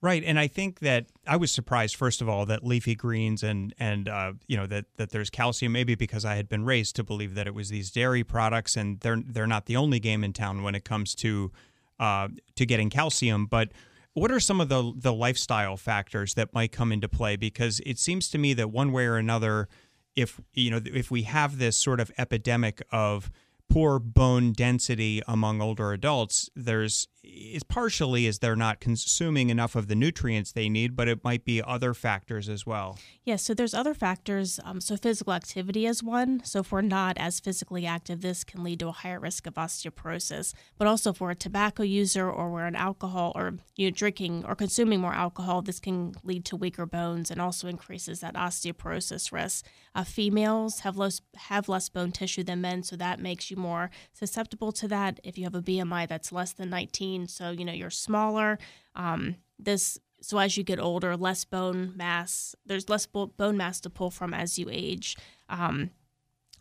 Right, 0.00 0.22
and 0.24 0.38
I 0.38 0.48
think 0.48 0.80
that 0.80 1.06
I 1.26 1.36
was 1.36 1.52
surprised 1.52 1.96
first 1.96 2.20
of 2.20 2.28
all 2.28 2.44
that 2.46 2.64
leafy 2.64 2.94
greens 2.94 3.42
and 3.42 3.74
and 3.78 4.08
uh, 4.08 4.32
you 4.46 4.56
know 4.56 4.66
that 4.66 4.86
that 4.96 5.10
there's 5.10 5.30
calcium. 5.30 5.72
Maybe 5.72 5.94
because 5.94 6.24
I 6.24 6.34
had 6.34 6.48
been 6.48 6.64
raised 6.64 6.96
to 6.96 7.04
believe 7.04 7.34
that 7.34 7.46
it 7.46 7.54
was 7.54 7.68
these 7.68 7.90
dairy 7.90 8.24
products, 8.24 8.76
and 8.76 9.00
they're 9.00 9.22
they're 9.24 9.46
not 9.46 9.66
the 9.66 9.76
only 9.76 10.00
game 10.00 10.24
in 10.24 10.32
town 10.32 10.62
when 10.62 10.74
it 10.74 10.84
comes 10.84 11.14
to 11.16 11.52
uh, 12.00 12.28
to 12.56 12.66
getting 12.66 12.90
calcium. 12.90 13.46
But 13.46 13.70
what 14.14 14.30
are 14.30 14.40
some 14.40 14.60
of 14.60 14.68
the 14.68 14.92
the 14.96 15.12
lifestyle 15.12 15.76
factors 15.76 16.34
that 16.34 16.52
might 16.52 16.72
come 16.72 16.92
into 16.92 17.08
play? 17.08 17.36
Because 17.36 17.80
it 17.86 17.98
seems 17.98 18.28
to 18.30 18.38
me 18.38 18.54
that 18.54 18.70
one 18.70 18.92
way 18.92 19.06
or 19.06 19.16
another, 19.16 19.68
if 20.16 20.40
you 20.54 20.70
know 20.70 20.80
if 20.84 21.10
we 21.10 21.22
have 21.22 21.58
this 21.58 21.78
sort 21.78 22.00
of 22.00 22.10
epidemic 22.18 22.82
of 22.90 23.30
poor 23.70 23.98
bone 23.98 24.52
density 24.52 25.22
among 25.26 25.62
older 25.62 25.92
adults, 25.92 26.50
there's 26.54 27.08
is 27.24 27.62
partially 27.62 28.26
is 28.26 28.40
they're 28.40 28.56
not 28.56 28.80
consuming 28.80 29.48
enough 29.48 29.76
of 29.76 29.86
the 29.86 29.94
nutrients 29.94 30.52
they 30.52 30.68
need, 30.68 30.96
but 30.96 31.08
it 31.08 31.22
might 31.22 31.44
be 31.44 31.62
other 31.62 31.94
factors 31.94 32.48
as 32.48 32.66
well. 32.66 32.98
Yeah, 33.24 33.36
so 33.36 33.54
there's 33.54 33.74
other 33.74 33.94
factors. 33.94 34.58
Um, 34.64 34.80
so 34.80 34.96
physical 34.96 35.32
activity 35.32 35.86
is 35.86 36.02
one. 36.02 36.42
So 36.44 36.60
if 36.60 36.72
we're 36.72 36.80
not 36.80 37.16
as 37.18 37.38
physically 37.38 37.86
active, 37.86 38.22
this 38.22 38.42
can 38.42 38.64
lead 38.64 38.80
to 38.80 38.88
a 38.88 38.92
higher 38.92 39.20
risk 39.20 39.46
of 39.46 39.54
osteoporosis. 39.54 40.52
But 40.78 40.88
also 40.88 41.10
if 41.10 41.20
we're 41.20 41.30
a 41.30 41.36
tobacco 41.36 41.84
user 41.84 42.28
or 42.28 42.50
we're 42.50 42.66
an 42.66 42.74
alcohol 42.74 43.32
or 43.36 43.54
you 43.76 43.88
know, 43.88 43.94
drinking 43.94 44.44
or 44.46 44.56
consuming 44.56 45.00
more 45.00 45.14
alcohol, 45.14 45.62
this 45.62 45.78
can 45.78 46.14
lead 46.24 46.44
to 46.46 46.56
weaker 46.56 46.86
bones 46.86 47.30
and 47.30 47.40
also 47.40 47.68
increases 47.68 48.20
that 48.20 48.34
osteoporosis 48.34 49.30
risk. 49.30 49.66
Uh, 49.94 50.04
females 50.04 50.80
have 50.80 50.96
less 50.96 51.20
have 51.36 51.68
less 51.68 51.88
bone 51.88 52.10
tissue 52.10 52.42
than 52.42 52.60
men, 52.60 52.82
so 52.82 52.96
that 52.96 53.20
makes 53.20 53.50
you 53.50 53.56
more 53.56 53.90
susceptible 54.12 54.72
to 54.72 54.88
that. 54.88 55.20
If 55.22 55.36
you 55.36 55.44
have 55.44 55.54
a 55.54 55.62
BMI 55.62 56.08
that's 56.08 56.32
less 56.32 56.52
than 56.52 56.70
19, 56.70 57.11
so 57.26 57.50
you 57.50 57.64
know 57.64 57.72
you're 57.72 57.90
smaller. 57.90 58.58
Um, 58.94 59.36
this 59.58 59.98
so 60.20 60.38
as 60.38 60.56
you 60.56 60.62
get 60.62 60.78
older, 60.78 61.16
less 61.16 61.44
bone 61.44 61.92
mass. 61.96 62.54
There's 62.64 62.88
less 62.88 63.06
bone 63.06 63.56
mass 63.56 63.80
to 63.80 63.90
pull 63.90 64.10
from 64.10 64.32
as 64.32 64.58
you 64.58 64.68
age. 64.70 65.16
Um, 65.48 65.90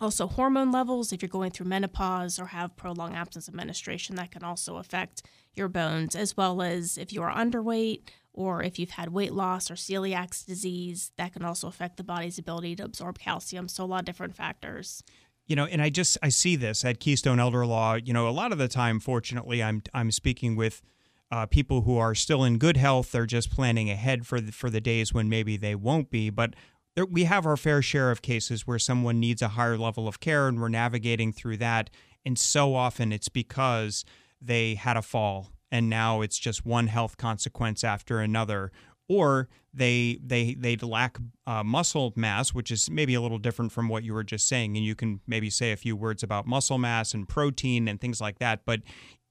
also, 0.02 0.28
hormone 0.28 0.72
levels, 0.72 1.14
if 1.14 1.22
you're 1.22 1.30
going 1.30 1.52
through 1.52 1.68
menopause 1.68 2.40
or 2.40 2.48
have 2.48 2.76
prolonged 2.76 3.16
absence 3.16 3.48
of 3.48 3.54
menstruation, 3.54 4.16
that 4.16 4.32
can 4.32 4.44
also 4.44 4.78
affect 4.78 5.22
your 5.54 5.68
bones, 5.68 6.16
as 6.16 6.36
well 6.36 6.64
as 6.64 6.98
if 6.98 7.14
you 7.14 7.22
are 7.22 7.32
underweight 7.32 8.02
or 8.34 8.64
if 8.64 8.80
you've 8.80 8.92
had 8.92 9.10
weight 9.10 9.34
loss 9.34 9.70
or 9.70 9.76
celiac 9.76 10.44
disease, 10.48 11.12
that 11.18 11.34
can 11.34 11.46
also 11.46 11.68
affect 11.68 11.98
the 11.98 12.04
body's 12.04 12.40
ability 12.40 12.76
to 12.78 12.84
absorb 12.84 13.20
calcium. 13.20 13.68
So, 13.68 13.84
a 13.84 13.86
lot 13.86 14.00
of 14.00 14.06
different 14.06 14.36
factors 14.36 15.04
you 15.52 15.56
know 15.58 15.66
and 15.66 15.82
i 15.82 15.90
just 15.90 16.18
i 16.24 16.30
see 16.30 16.56
this 16.56 16.86
at 16.86 17.02
keystone 17.02 17.38
elder 17.38 17.66
law 17.66 17.96
you 17.96 18.14
know 18.14 18.26
a 18.26 18.32
lot 18.32 18.54
of 18.54 18.58
the 18.58 18.70
time 18.70 19.02
fortunately 19.02 19.62
i'm 19.62 19.84
i'm 19.94 20.10
speaking 20.10 20.56
with 20.56 20.82
uh, 21.30 21.46
people 21.46 21.82
who 21.82 21.98
are 21.98 22.14
still 22.14 22.44
in 22.44 22.58
good 22.58 22.76
health. 22.76 23.14
They're 23.14 23.26
just 23.26 23.50
planning 23.50 23.90
ahead 23.90 24.28
for 24.28 24.42
the, 24.42 24.52
for 24.52 24.70
the 24.70 24.82
days 24.82 25.14
when 25.14 25.30
maybe 25.30 25.56
they 25.56 25.76
won't 25.76 26.10
be 26.10 26.30
but 26.30 26.56
there, 26.96 27.06
we 27.06 27.24
have 27.24 27.46
our 27.46 27.56
fair 27.56 27.82
share 27.82 28.12
of 28.12 28.22
cases 28.22 28.68
where 28.68 28.80
someone 28.80 29.20
needs 29.20 29.42
a 29.42 29.50
higher 29.50 29.78
level 29.78 30.10
of 30.10 30.20
care 30.20 30.48
and 30.50 30.60
we're 30.60 30.68
navigating 30.68 31.32
through 31.32 31.58
that 31.58 31.90
and 32.26 32.38
so 32.38 32.76
often 32.76 33.12
it's 33.12 33.30
because 33.30 34.04
they 34.42 34.76
had 34.76 34.98
a 34.98 35.02
fall 35.02 35.52
and 35.72 35.90
now 35.90 36.22
it's 36.22 36.38
just 36.38 36.66
one 36.66 36.88
health 36.88 37.16
consequence 37.18 37.84
after 37.84 38.20
another 38.20 38.72
or 39.08 39.50
they 39.74 40.20
they 40.24 40.56
they 40.56 40.76
lack 40.78 41.18
uh, 41.48 41.64
muscle 41.64 42.14
mass, 42.16 42.54
which 42.54 42.72
is 42.72 42.90
maybe 42.90 43.14
a 43.14 43.22
little 43.22 43.38
different 43.38 43.72
from 43.72 43.88
what 43.88 44.04
you 44.04 44.14
were 44.14 44.24
just 44.24 44.48
saying. 44.48 44.76
And 44.76 44.86
you 44.86 44.96
can 44.96 45.22
maybe 45.28 45.50
say 45.50 45.72
a 45.72 45.78
few 45.78 45.96
words 45.96 46.24
about 46.24 46.46
muscle 46.46 46.78
mass 46.78 47.14
and 47.14 47.28
protein 47.28 47.88
and 47.88 48.00
things 48.00 48.20
like 48.20 48.40
that. 48.40 48.62
But 48.66 48.82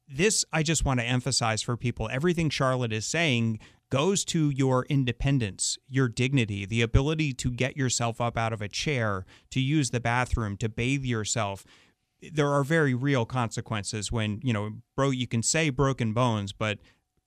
this, 0.08 0.44
I 0.52 0.62
just 0.62 0.84
want 0.84 1.00
to 1.00 1.06
emphasize 1.06 1.62
for 1.62 1.76
people: 1.76 2.08
everything 2.10 2.50
Charlotte 2.50 2.92
is 2.92 3.06
saying 3.06 3.58
goes 3.90 4.24
to 4.24 4.50
your 4.50 4.86
independence, 4.88 5.76
your 5.88 6.08
dignity, 6.08 6.64
the 6.64 6.80
ability 6.80 7.32
to 7.34 7.50
get 7.50 7.76
yourself 7.76 8.20
up 8.20 8.38
out 8.38 8.52
of 8.52 8.62
a 8.62 8.68
chair, 8.68 9.26
to 9.50 9.60
use 9.60 9.90
the 9.90 9.98
bathroom, 9.98 10.56
to 10.56 10.68
bathe 10.68 11.04
yourself 11.04 11.64
there 12.32 12.48
are 12.48 12.64
very 12.64 12.94
real 12.94 13.24
consequences 13.24 14.12
when 14.12 14.40
you 14.42 14.52
know 14.52 14.72
bro 14.96 15.10
you 15.10 15.26
can 15.26 15.42
say 15.42 15.70
broken 15.70 16.12
bones 16.12 16.52
but 16.52 16.78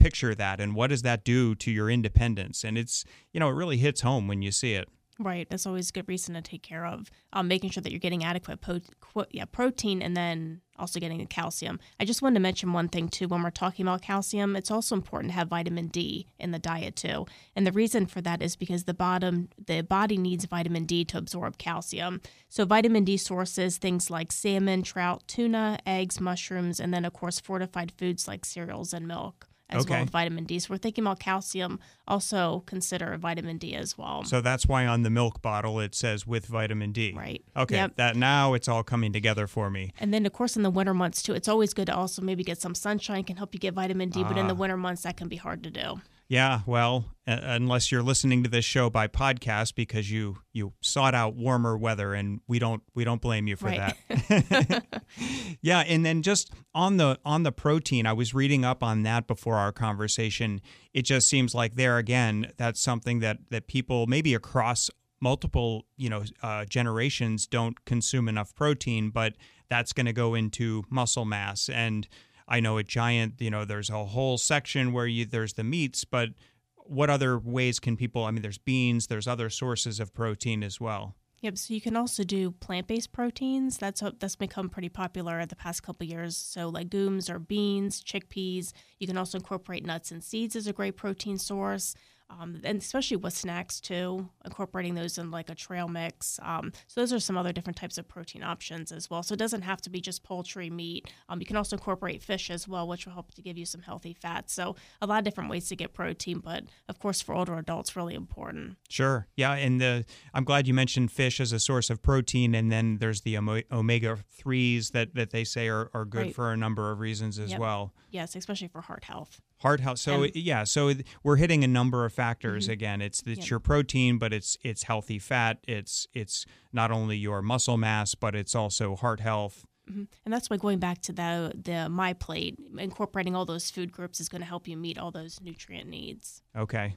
picture 0.04 0.36
that 0.36 0.60
and 0.60 0.76
what 0.76 0.90
does 0.90 1.02
that 1.04 1.24
do 1.24 1.56
to 1.56 1.72
your 1.72 1.90
independence? 1.90 2.64
And 2.64 2.78
it's 2.78 3.06
you 3.32 3.40
know 3.40 3.50
it 3.50 3.54
really 3.54 3.78
hits 3.78 4.02
home 4.02 4.28
when 4.28 4.42
you 4.42 4.52
see 4.52 4.74
it. 4.74 4.90
Right 5.20 5.48
that's 5.50 5.68
always 5.68 5.90
a 5.90 5.94
good 5.94 6.10
reason 6.10 6.34
to 6.34 6.42
take 6.42 6.64
care 6.64 6.86
of 6.86 7.10
um, 7.34 7.48
making 7.48 7.70
sure 7.70 7.82
that 7.82 7.92
you're 7.92 8.00
getting 8.00 8.24
adequate 8.24 8.62
po- 8.62 8.82
qu- 9.00 9.26
yeah, 9.32 9.46
protein 9.46 10.02
and 10.02 10.18
then 10.18 10.62
also 10.80 11.00
getting 11.00 11.20
the 11.20 11.28
calcium. 11.28 11.80
I 12.00 12.06
just 12.06 12.24
wanted 12.24 12.34
to 12.34 12.40
mention 12.42 12.74
one 12.74 12.90
thing 12.90 13.08
too 13.08 13.28
when 13.28 13.44
we're 13.44 13.52
talking 13.52 13.86
about 13.86 14.02
calcium 14.02 14.56
it's 14.56 14.72
also 14.72 14.96
important 14.96 15.32
to 15.32 15.38
have 15.38 15.50
vitamin 15.50 15.88
d 15.88 16.28
in 16.40 16.52
the 16.52 16.60
diet 16.60 16.96
too. 16.96 17.26
And 17.56 17.66
the 17.66 17.72
reason 17.72 18.08
for 18.08 18.22
that 18.22 18.42
is 18.42 18.56
because 18.56 18.84
the 18.84 18.94
bottom 18.94 19.50
the 19.68 19.82
body 19.82 20.18
needs 20.18 20.46
vitamin 20.46 20.86
d 20.86 21.06
to 21.06 21.18
absorb 21.18 21.58
calcium. 21.60 22.20
So 22.50 22.66
vitamin 22.66 23.06
d 23.06 23.16
sources 23.16 23.78
things 23.78 24.10
like 24.10 24.32
salmon 24.32 24.82
trout 24.82 25.24
tuna 25.28 25.78
eggs 25.86 26.20
mushrooms 26.20 26.80
and 26.80 26.94
then 26.94 27.06
of 27.06 27.14
course 27.14 27.40
fortified 27.40 27.92
foods 27.92 28.28
like 28.28 28.44
cereals 28.44 28.94
and 28.94 29.08
milk 29.08 29.48
as 29.74 29.84
okay. 29.84 29.94
well 29.96 30.04
as 30.04 30.10
vitamin 30.10 30.46
D. 30.46 30.60
So 30.60 30.74
we're 30.74 30.78
thinking 30.78 31.04
about 31.04 31.20
calcium. 31.20 31.80
Also 32.08 32.64
consider 32.66 33.18
vitamin 33.18 33.58
D 33.58 33.76
as 33.76 33.98
well. 33.98 34.24
So 34.24 34.42
that's 34.42 34.66
why 34.68 34.86
on 34.86 35.04
the 35.04 35.10
milk 35.10 35.42
bottle 35.42 35.80
it 35.80 35.96
says 35.96 36.28
with 36.28 36.46
vitamin 36.46 36.92
D. 36.92 37.14
Right. 37.16 37.44
Okay. 37.56 37.76
Yep. 37.76 37.96
That 37.96 38.16
now 38.16 38.54
it's 38.54 38.68
all 38.68 38.84
coming 38.84 39.14
together 39.14 39.48
for 39.48 39.70
me. 39.70 39.94
And 40.00 40.14
then 40.14 40.26
of 40.26 40.34
course 40.34 40.56
in 40.56 40.64
the 40.64 40.72
winter 40.72 40.94
months 40.94 41.22
too, 41.22 41.34
it's 41.34 41.48
always 41.48 41.74
good 41.74 41.88
to 41.88 41.96
also 41.96 42.22
maybe 42.22 42.44
get 42.44 42.62
some 42.62 42.76
sunshine 42.76 43.24
can 43.24 43.38
help 43.38 43.54
you 43.54 43.60
get 43.60 43.74
vitamin 43.74 44.10
D. 44.10 44.24
But 44.24 44.38
in 44.38 44.48
the 44.48 44.54
ah. 44.54 44.58
winter 44.58 44.78
months 44.78 45.04
that 45.04 45.18
can 45.18 45.28
be 45.28 45.38
hard 45.38 45.64
to 45.64 45.72
do. 45.72 46.02
Yeah, 46.28 46.62
well, 46.66 47.06
unless 47.28 47.92
you're 47.92 48.04
listening 48.04 48.44
to 48.44 48.50
this 48.50 48.66
show 48.66 48.90
by 48.90 49.08
podcast 49.08 49.76
because 49.76 50.12
you 50.12 50.38
you 50.52 50.74
sought 50.82 51.14
out 51.14 51.36
warmer 51.36 51.78
weather, 51.78 52.14
and 52.14 52.42
we 52.48 52.60
don't 52.60 52.82
we 52.96 53.04
don't 53.04 53.22
blame 53.22 53.48
you 53.48 53.56
for 53.56 53.68
right. 53.68 53.94
that. 54.10 54.84
yeah, 55.62 55.80
and 55.82 56.06
then 56.06 56.22
just 56.22 56.52
on 56.74 56.98
the 56.98 57.20
on 57.26 57.44
the 57.44 57.52
protein, 57.52 58.06
I 58.06 58.14
was 58.14 58.34
reading 58.34 58.66
up 58.66 58.84
on 58.84 59.04
that 59.04 59.28
before 59.28 59.56
our 59.56 59.72
conversation. 59.72 60.62
It 60.94 61.04
just 61.04 61.28
seems 61.28 61.54
like 61.54 61.76
there 61.76 61.98
again, 61.98 62.52
that's 62.58 62.80
something 62.80 63.20
that 63.20 63.38
that 63.50 63.68
people 63.68 64.08
maybe 64.08 64.34
across 64.34 64.90
multiple 65.22 65.86
you 65.98 66.10
know 66.10 66.24
uh, 66.42 66.66
generations 66.66 67.48
don't 67.48 67.86
consume 67.86 68.28
enough 68.28 68.56
protein, 68.56 69.10
but 69.10 69.34
that's 69.70 69.94
going 69.94 70.06
to 70.06 70.14
go 70.14 70.36
into 70.36 70.84
muscle 70.90 71.26
mass 71.26 71.70
and 71.70 72.08
I 72.48 72.60
know 72.60 72.78
at 72.78 72.88
Giant, 72.88 73.40
you 73.40 73.50
know, 73.50 73.66
there's 73.66 73.90
a 73.90 74.06
whole 74.06 74.38
section 74.38 74.94
where 74.94 75.08
you 75.08 75.26
there's 75.26 75.54
the 75.54 75.64
meats, 75.64 76.06
but 76.06 76.30
what 76.76 77.10
other 77.10 77.40
ways 77.40 77.80
can 77.80 77.96
people? 77.96 78.26
I 78.26 78.32
mean, 78.32 78.42
there's 78.42 78.58
beans, 78.58 79.08
there's 79.08 79.28
other 79.28 79.50
sources 79.50 80.00
of 80.00 80.14
protein 80.14 80.64
as 80.64 80.80
well. 80.82 81.16
Yep. 81.44 81.58
So 81.58 81.74
you 81.74 81.82
can 81.82 81.98
also 81.98 82.24
do 82.24 82.52
plant-based 82.52 83.12
proteins. 83.12 83.78
That's 83.78 84.02
that's 84.20 84.38
become 84.38 84.70
pretty 84.70 84.88
popular 84.88 85.46
the 85.46 85.58
past 85.58 85.84
couple 85.84 86.08
years. 86.08 86.38
So 86.38 86.70
legumes 86.70 87.30
or 87.30 87.38
beans, 87.38 88.02
chickpeas. 88.02 88.72
You 88.98 89.08
can 89.08 89.18
also 89.18 89.40
incorporate 89.40 89.86
nuts 89.86 90.12
and 90.12 90.24
seeds 90.24 90.56
as 90.56 90.68
a 90.68 90.74
great 90.74 90.96
protein 90.96 91.38
source 91.38 91.96
um, 92.40 92.62
and 92.64 92.80
especially 92.80 93.18
with 93.18 93.34
snacks 93.34 93.80
too, 93.80 94.30
incorporating 94.46 94.96
those 94.96 95.18
in 95.18 95.32
like 95.32 95.50
a 95.50 95.56
trail 95.56 95.88
mix. 95.88 96.40
Um, 96.42 96.72
so 96.88 97.02
those 97.02 97.14
are 97.14 97.20
some 97.20 97.38
other 97.38 97.52
different 97.52 97.78
types 97.78 97.98
of 97.98 98.08
protein 98.08 98.44
options 98.44 98.92
as 98.92 99.10
well. 99.10 99.24
So 99.24 99.34
it 99.34 99.40
doesn't 99.40 99.62
have 99.62 99.82
to 99.82 99.90
be 99.90 100.02
just 100.02 100.24
poultry, 100.24 100.70
meat. 100.70 101.12
Um, 101.30 101.40
you 101.40 101.46
can 101.46 101.58
also 101.58 101.76
incorporate 101.76 102.24
fish 102.24 102.50
as 102.50 102.68
well, 102.68 102.88
which 102.88 103.06
will 103.06 103.14
help 103.14 103.34
to 103.34 103.42
give 103.42 103.58
you 103.58 103.66
some 103.66 103.82
healthy 103.82 104.14
fats. 104.14 104.54
So 104.54 104.76
a 105.02 105.08
lot 105.08 105.20
of 105.20 105.26
different 105.26 105.50
ways 105.50 105.68
to 105.70 105.76
get 105.76 105.94
protein, 105.94 106.40
but 106.40 106.64
of 106.90 107.00
course 107.00 107.22
for 107.22 107.36
older 107.36 107.58
adults, 107.58 107.96
really 107.96 108.16
important. 108.16 108.78
Sure, 108.90 109.28
yeah, 109.36 109.54
and 109.54 109.80
the 109.80 110.06
I'm 110.34 110.44
glad 110.44 110.68
you 110.68 110.74
mentioned 110.74 111.12
fish 111.12 111.40
as 111.40 111.52
a 111.52 111.60
source 111.60 111.90
of 111.90 112.02
protein, 112.02 112.56
and 112.56 112.72
then 112.72 112.98
there's 112.98 113.22
the 113.22 113.38
omega 113.38 114.18
threes 114.32 114.92
that 114.92 115.16
that 115.16 115.32
they 115.32 115.44
say 115.44 115.68
are, 115.68 115.90
are 115.94 116.06
good 116.06 116.22
right. 116.22 116.36
for 116.36 116.52
a 116.52 116.58
number 116.58 116.92
of 116.92 117.00
reasons 117.00 117.40
as 117.40 117.52
yep. 117.52 117.60
well. 117.60 117.94
Yes, 118.12 118.36
especially 118.36 118.68
for 118.68 118.82
heart 118.82 119.04
health 119.04 119.42
heart 119.64 119.80
health. 119.80 119.98
So 119.98 120.24
and, 120.24 120.36
yeah, 120.36 120.64
so 120.66 120.94
we're 121.24 121.38
hitting 121.38 121.64
a 121.64 121.68
number 121.68 122.06
of 122.06 122.14
factors 122.14 122.66
mm-hmm. 122.66 122.74
again. 122.74 123.02
It's 123.02 123.24
it's 123.26 123.50
your 123.50 123.60
protein, 123.60 124.20
but 124.20 124.32
it's 124.32 124.58
it's 124.62 124.84
healthy 124.84 125.18
fat. 125.18 125.58
It's 125.68 126.08
it's 126.14 126.46
not 126.72 126.92
only 126.92 127.18
your 127.18 127.42
muscle 127.42 127.78
mass, 127.78 128.14
but 128.14 128.36
it's 128.36 128.54
also 128.54 128.96
heart 128.96 129.20
health. 129.20 129.66
Mm-hmm. 129.90 130.04
And 130.24 130.34
that's 130.34 130.50
why 130.50 130.58
going 130.58 130.80
back 130.80 131.02
to 131.04 131.14
the 131.14 131.54
the 131.56 131.90
my 131.90 132.14
plate, 132.14 132.58
incorporating 132.78 133.36
all 133.36 133.46
those 133.46 133.72
food 133.72 133.92
groups 133.92 134.20
is 134.20 134.30
going 134.30 134.42
to 134.42 134.48
help 134.48 134.68
you 134.68 134.78
meet 134.78 135.00
all 135.00 135.12
those 135.12 135.42
nutrient 135.42 135.90
needs. 135.90 136.44
Okay. 136.56 136.96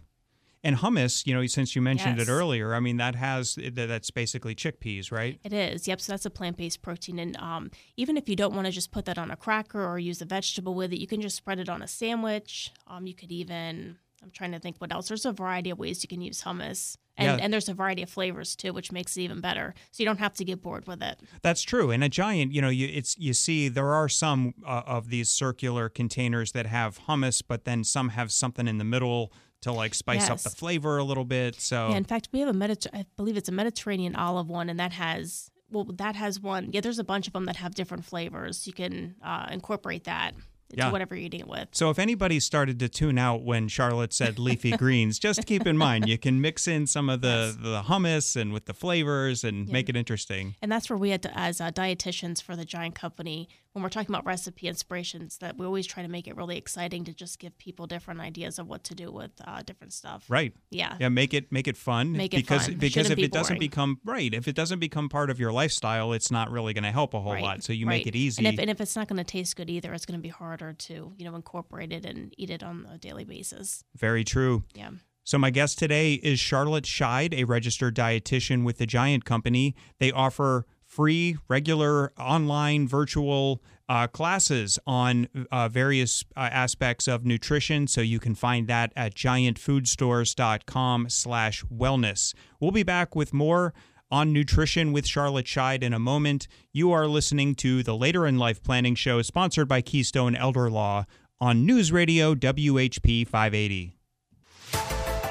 And 0.67 0.79
hummus, 0.79 1.25
you 1.29 1.33
know, 1.33 1.47
since 1.47 1.77
you 1.77 1.81
mentioned 1.81 2.19
yes. 2.19 2.27
it 2.27 2.31
earlier, 2.33 2.75
I 2.75 2.81
mean 2.81 2.97
that 2.97 3.15
has 3.15 3.57
that's 3.73 4.11
basically 4.11 4.57
chickpeas, 4.57 5.13
right? 5.13 5.39
It 5.45 5.53
is. 5.53 5.87
Yep. 5.87 6.01
So 6.01 6.13
that's 6.13 6.27
a 6.27 6.31
plant-based 6.31 6.83
protein, 6.83 7.21
and 7.21 7.37
um, 7.37 7.71
even 7.97 8.17
if 8.17 8.29
you 8.29 8.35
don't 8.35 8.53
want 8.53 8.67
to 8.67 8.73
just 8.73 8.91
put 8.91 9.05
that 9.05 9.17
on 9.17 9.31
a 9.31 9.37
cracker 9.37 9.87
or 9.87 10.01
use 10.01 10.21
a 10.21 10.25
vegetable 10.25 10.75
with 10.75 10.93
it, 10.93 10.99
you 10.99 11.07
can 11.07 11.21
just 11.21 11.37
spread 11.37 11.61
it 11.61 11.69
on 11.69 11.83
a 11.83 11.87
sandwich. 11.87 12.73
Um, 12.89 13.07
you 13.07 13.15
could 13.15 13.31
even 13.31 13.99
I'm 14.23 14.33
trying 14.33 14.53
to 14.53 14.59
think 14.59 14.77
what 14.79 14.93
else. 14.93 15.07
There's 15.07 15.25
a 15.25 15.33
variety 15.33 15.71
of 15.71 15.79
ways 15.79 16.03
you 16.03 16.09
can 16.09 16.21
use 16.21 16.43
hummus. 16.43 16.97
And, 17.17 17.39
yeah. 17.39 17.45
and 17.45 17.53
there's 17.53 17.69
a 17.69 17.75
variety 17.75 18.03
of 18.03 18.11
flavors 18.11 18.57
too, 18.57 18.73
which 18.73 18.93
makes 18.93 19.17
it 19.17 19.23
even 19.23 19.41
better. 19.41 19.75
So 19.93 20.03
you 20.03 20.05
don't 20.05 20.19
have 20.19 20.35
to 20.35 20.45
get 20.45 20.61
bored 20.61 20.87
with 20.87 21.03
it. 21.03 21.21
That's 21.43 21.63
true. 21.63 21.91
And 21.91 22.05
a 22.05 22.09
giant, 22.09 22.53
you 22.53 22.61
know, 22.61 22.69
you 22.69 22.89
it's 22.93 23.17
you 23.19 23.33
see 23.33 23.69
there 23.69 23.95
are 23.95 24.09
some 24.09 24.55
uh, 24.67 24.83
of 24.85 25.09
these 25.09 25.31
circular 25.31 25.89
containers 25.89 26.53
that 26.53 26.67
have 26.67 27.01
hummus, 27.07 27.43
but 27.47 27.65
then 27.65 27.85
some 27.85 28.11
have 28.11 28.33
something 28.33 28.69
in 28.69 28.79
the 28.79 28.85
middle 28.85 29.33
to 29.67 29.73
like 29.73 29.95
spice 29.95 30.31
up 30.31 30.39
the 30.41 30.51
flavor 30.51 30.99
a 30.99 31.05
little 31.05 31.25
bit. 31.25 31.61
So 31.61 31.89
Yeah, 31.91 31.97
in 31.97 32.05
fact, 32.05 32.29
we 32.33 32.41
have 32.41 32.49
a 32.49 32.53
Mediter- 32.59 32.89
I 32.95 33.05
believe 33.17 33.37
it's 33.37 33.49
a 33.49 33.53
Mediterranean 33.53 34.17
olive 34.17 34.49
one, 34.49 34.69
and 34.71 34.81
that 34.81 34.93
has 34.93 35.51
well, 35.71 35.85
that 35.85 36.15
has 36.17 36.39
one. 36.41 36.71
Yeah, 36.73 36.81
there's 36.81 36.99
a 37.01 37.05
bunch 37.05 37.27
of 37.27 37.33
them 37.33 37.45
that 37.47 37.57
have 37.57 37.75
different 37.75 38.05
flavors. 38.05 38.67
You 38.69 38.73
can 38.73 39.17
uh, 39.23 39.49
incorporate 39.51 40.05
that 40.05 40.33
into 40.71 40.85
Yeah. 40.85 40.93
whatever 40.93 41.17
you're 41.17 41.25
eating 41.27 41.41
it 41.41 41.49
with. 41.49 41.69
So 41.73 41.91
if 41.91 41.99
anybody 41.99 42.39
started 42.41 42.79
to 42.81 42.89
tune 42.89 43.19
out 43.19 43.43
when 43.43 43.67
Charlotte 43.69 44.13
said 44.13 44.39
leafy 44.39 44.71
greens, 44.77 45.19
just 45.19 45.45
keep 45.47 45.67
in 45.67 45.77
mind 45.77 46.09
you 46.09 46.19
can 46.19 46.41
mix 46.41 46.69
in 46.69 46.87
some 46.87 47.09
of 47.11 47.21
the, 47.21 47.57
the 47.61 47.83
hummus 47.83 48.37
and 48.41 48.53
with 48.53 48.67
the 48.67 48.75
flavors 48.75 49.43
and 49.45 49.69
make 49.69 49.89
it 49.89 49.97
interesting. 49.97 50.55
And 50.63 50.71
that's 50.71 50.89
where 50.89 50.97
we 50.97 51.11
had 51.11 51.23
to, 51.23 51.37
as 51.39 51.61
uh, 51.61 51.71
dietitians 51.73 52.41
for 52.43 52.55
the 52.57 52.65
Giant 52.65 52.95
Company, 52.95 53.49
when 53.77 53.83
we're 53.83 53.91
talking 53.91 54.11
about 54.11 54.25
recipe 54.25 54.69
inspirations, 54.69 55.37
that 55.39 55.59
we 55.59 55.67
always 55.67 55.87
try 55.87 56.03
to 56.03 56.09
make 56.09 56.27
it 56.27 56.35
really 56.35 56.57
exciting 56.57 57.05
to 57.05 57.13
just 57.13 57.39
give 57.39 57.59
people 57.59 57.87
different 57.87 58.23
ideas 58.23 58.59
of 58.59 58.67
what 58.67 58.85
to 58.85 58.95
do 58.95 59.13
with 59.13 59.33
uh, 59.47 59.61
different 59.67 59.93
stuff. 59.93 60.25
Right. 60.31 60.55
Yeah. 60.71 60.97
Yeah, 60.99 61.11
make 61.11 61.35
it 61.35 61.53
make 61.53 61.69
it 61.69 61.77
fun. 61.77 62.13
Make 62.13 62.33
it 62.33 62.39
because 62.39 62.69
fun. 62.69 62.77
Because 62.77 62.93
shouldn't 62.93 63.13
if 63.13 63.17
be 63.17 63.25
it 63.25 63.33
doesn't 63.33 63.61
become 63.61 64.01
right, 64.03 64.33
if 64.33 64.49
it 64.49 64.55
doesn't 64.55 64.79
become 64.79 65.11
part 65.11 65.29
of 65.29 65.39
your 65.39 65.53
lifestyle, 65.53 66.15
it's 66.15 66.31
not 66.31 66.51
really 66.51 66.73
going 66.73 66.85
to 66.85 66.91
help 66.91 67.13
a 67.13 67.21
whole 67.21 67.35
Right, 67.35 67.43
lot. 67.43 67.63
So 67.63 67.75
you 67.75 67.87
right. 67.87 67.99
make 67.99 68.07
it 68.07 68.17
easy. 68.17 68.47
And 68.47 68.55
if, 68.55 68.59
and 68.59 68.71
if 68.71 68.81
it's 68.81 68.97
not 68.97 69.09
going 69.09 69.19
to 69.19 69.25
taste 69.25 69.55
good 69.57 69.69
either, 69.69 69.93
it's 69.93 70.07
going 70.07 70.19
to 70.19 70.23
be 70.23 70.31
harder 70.31 70.73
to 70.73 71.13
you 71.15 71.25
know 71.27 71.35
incorporate 71.35 71.93
it 71.93 72.07
and 72.07 72.33
eat 72.39 72.49
it 72.49 72.63
on 72.63 72.89
a 72.91 72.97
daily 72.97 73.25
basis. 73.25 73.85
Very 73.95 74.25
true. 74.25 74.65
Yeah. 74.75 74.89
So, 75.23 75.37
my 75.39 75.51
guest 75.51 75.79
today 75.79 76.15
is 76.15 76.39
Charlotte 76.39 76.85
Scheid, 76.85 77.35
a 77.35 77.45
registered 77.45 77.95
dietitian 77.95 78.65
with 78.65 78.79
the 78.79 78.87
Giant 78.87 79.25
Company. 79.25 79.75
They 79.99 80.13
offer 80.13 80.67
free, 80.97 81.37
regular, 81.47 82.11
online, 82.19 82.89
virtual 82.89 83.63
uh, 83.87 84.07
classes 84.07 84.79
on 84.87 85.29
uh, 85.53 85.69
various 85.69 86.25
uh, 86.35 86.49
aspects 86.51 87.07
of 87.07 87.27
nutrition. 87.27 87.87
So 87.87 88.01
you 88.01 88.19
can 88.19 88.35
find 88.35 88.67
that 88.69 88.95
at 88.97 89.15
giantfoodstores.com 89.15 91.11
slash 91.11 91.63
wellness. 91.65 92.35
We'll 92.59 92.71
be 92.71 92.83
back 92.83 93.15
with 93.15 93.35
more 93.35 93.75
on 94.11 94.33
nutrition 94.33 94.93
with 94.93 95.07
Charlotte 95.07 95.47
Scheid 95.47 95.83
in 95.83 95.93
a 95.93 95.99
moment. 95.99 96.49
You 96.73 96.93
are 96.93 97.07
listening 97.07 97.55
to 97.57 97.83
the 97.83 97.95
Later 97.95 98.27
in 98.27 98.39
Life 98.39 98.63
Planning 98.63 98.95
Show, 98.95 99.21
sponsored 99.21 99.69
by 99.69 99.83
Keystone 99.83 100.35
Elder 100.35 100.71
Law 100.71 101.05
on 101.39 101.67
News 101.67 101.93
Radio 101.93 102.35
WHP 102.35 103.29
580. 103.29 103.96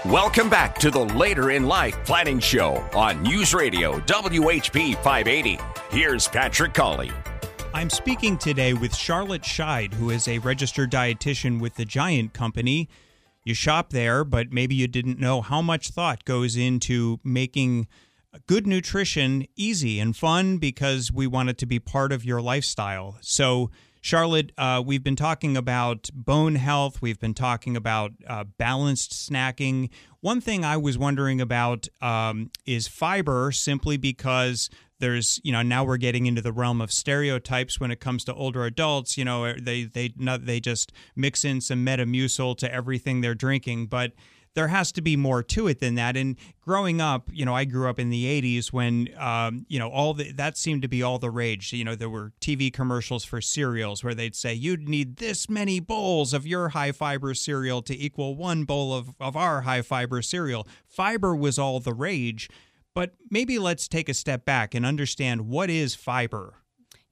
Welcome 0.09 0.51
back 0.51 0.77
to 0.79 0.91
the 0.91 1.03
Later 1.03 1.49
in 1.49 1.65
Life 1.65 1.97
Planning 2.05 2.37
Show 2.37 2.75
on 2.93 3.23
News 3.23 3.55
Radio 3.55 3.99
WHP 4.01 4.93
580. 4.97 5.57
Here's 5.89 6.27
Patrick 6.27 6.75
Colley. 6.75 7.11
I'm 7.73 7.89
speaking 7.89 8.37
today 8.37 8.75
with 8.75 8.95
Charlotte 8.95 9.41
Scheid, 9.41 9.95
who 9.95 10.11
is 10.11 10.27
a 10.27 10.37
registered 10.37 10.91
dietitian 10.91 11.59
with 11.59 11.73
the 11.73 11.85
Giant 11.85 12.33
Company. 12.33 12.87
You 13.43 13.55
shop 13.55 13.89
there, 13.89 14.23
but 14.23 14.51
maybe 14.51 14.75
you 14.75 14.87
didn't 14.87 15.19
know 15.19 15.41
how 15.41 15.63
much 15.63 15.89
thought 15.89 16.23
goes 16.23 16.55
into 16.55 17.19
making 17.23 17.87
good 18.45 18.67
nutrition 18.67 19.47
easy 19.55 19.99
and 19.99 20.15
fun 20.15 20.59
because 20.59 21.11
we 21.11 21.25
want 21.25 21.49
it 21.49 21.57
to 21.57 21.65
be 21.65 21.79
part 21.79 22.11
of 22.11 22.23
your 22.23 22.43
lifestyle. 22.43 23.17
So, 23.21 23.71
Charlotte, 24.05 24.51
uh, 24.59 24.83
we've 24.85 25.03
been 25.03 25.15
talking 25.15 25.57
about 25.57 26.11
bone 26.13 26.53
health. 26.53 27.01
We've 27.01 27.19
been 27.19 27.33
talking 27.33 27.75
about 27.75 28.11
uh, 28.27 28.43
balanced 28.43 29.13
snacking. 29.13 29.89
One 30.21 30.41
thing 30.41 30.63
I 30.63 30.77
was 30.77 30.95
wondering 30.95 31.41
about 31.41 31.87
um, 32.03 32.51
is 32.67 32.87
fiber, 32.87 33.51
simply 33.51 33.97
because 33.97 34.69
there's, 34.99 35.41
you 35.43 35.51
know, 35.51 35.63
now 35.63 35.83
we're 35.83 35.97
getting 35.97 36.27
into 36.27 36.43
the 36.43 36.51
realm 36.51 36.81
of 36.81 36.91
stereotypes 36.91 37.79
when 37.79 37.89
it 37.89 37.99
comes 37.99 38.23
to 38.25 38.33
older 38.35 38.65
adults. 38.65 39.17
You 39.17 39.25
know, 39.25 39.53
they 39.53 39.85
they 39.85 40.13
not, 40.15 40.45
they 40.45 40.59
just 40.59 40.91
mix 41.15 41.43
in 41.43 41.59
some 41.59 41.83
Metamucil 41.83 42.59
to 42.59 42.71
everything 42.71 43.21
they're 43.21 43.33
drinking, 43.33 43.87
but 43.87 44.11
there 44.55 44.69
has 44.69 44.91
to 44.93 45.01
be 45.01 45.15
more 45.15 45.43
to 45.43 45.67
it 45.67 45.79
than 45.79 45.95
that. 45.95 46.17
And 46.17 46.35
growing 46.61 46.99
up, 46.99 47.29
you 47.31 47.45
know, 47.45 47.53
I 47.53 47.65
grew 47.65 47.89
up 47.89 47.99
in 47.99 48.09
the 48.09 48.25
'80s 48.25 48.73
when, 48.73 49.09
um, 49.17 49.65
you 49.69 49.77
know, 49.77 49.89
all 49.89 50.13
the 50.13 50.31
that 50.33 50.57
seemed 50.57 50.81
to 50.81 50.87
be 50.87 51.03
all 51.03 51.19
the 51.19 51.29
rage. 51.29 51.71
You 51.71 51.83
know, 51.83 51.95
there 51.95 52.09
were 52.09 52.33
TV 52.41 52.73
commercials 52.73 53.23
for 53.23 53.41
cereals 53.41 54.03
where 54.03 54.15
they'd 54.15 54.35
say 54.35 54.53
you'd 54.53 54.89
need 54.89 55.17
this 55.17 55.49
many 55.49 55.79
bowls 55.79 56.33
of 56.33 56.47
your 56.47 56.69
high 56.69 56.91
fiber 56.91 57.33
cereal 57.33 57.81
to 57.83 57.95
equal 57.95 58.35
one 58.35 58.63
bowl 58.63 58.93
of 58.93 59.13
of 59.19 59.35
our 59.35 59.61
high 59.61 59.81
fiber 59.81 60.21
cereal. 60.21 60.67
Fiber 60.87 61.35
was 61.35 61.59
all 61.59 61.79
the 61.79 61.93
rage. 61.93 62.49
But 62.95 63.11
maybe 63.29 63.59
let's 63.59 63.89
take 63.89 64.07
a 64.07 64.13
step 64.13 64.45
back 64.45 64.73
and 64.73 64.85
understand 64.85 65.49
what 65.49 65.69
is 65.69 65.95
fiber. 65.95 66.53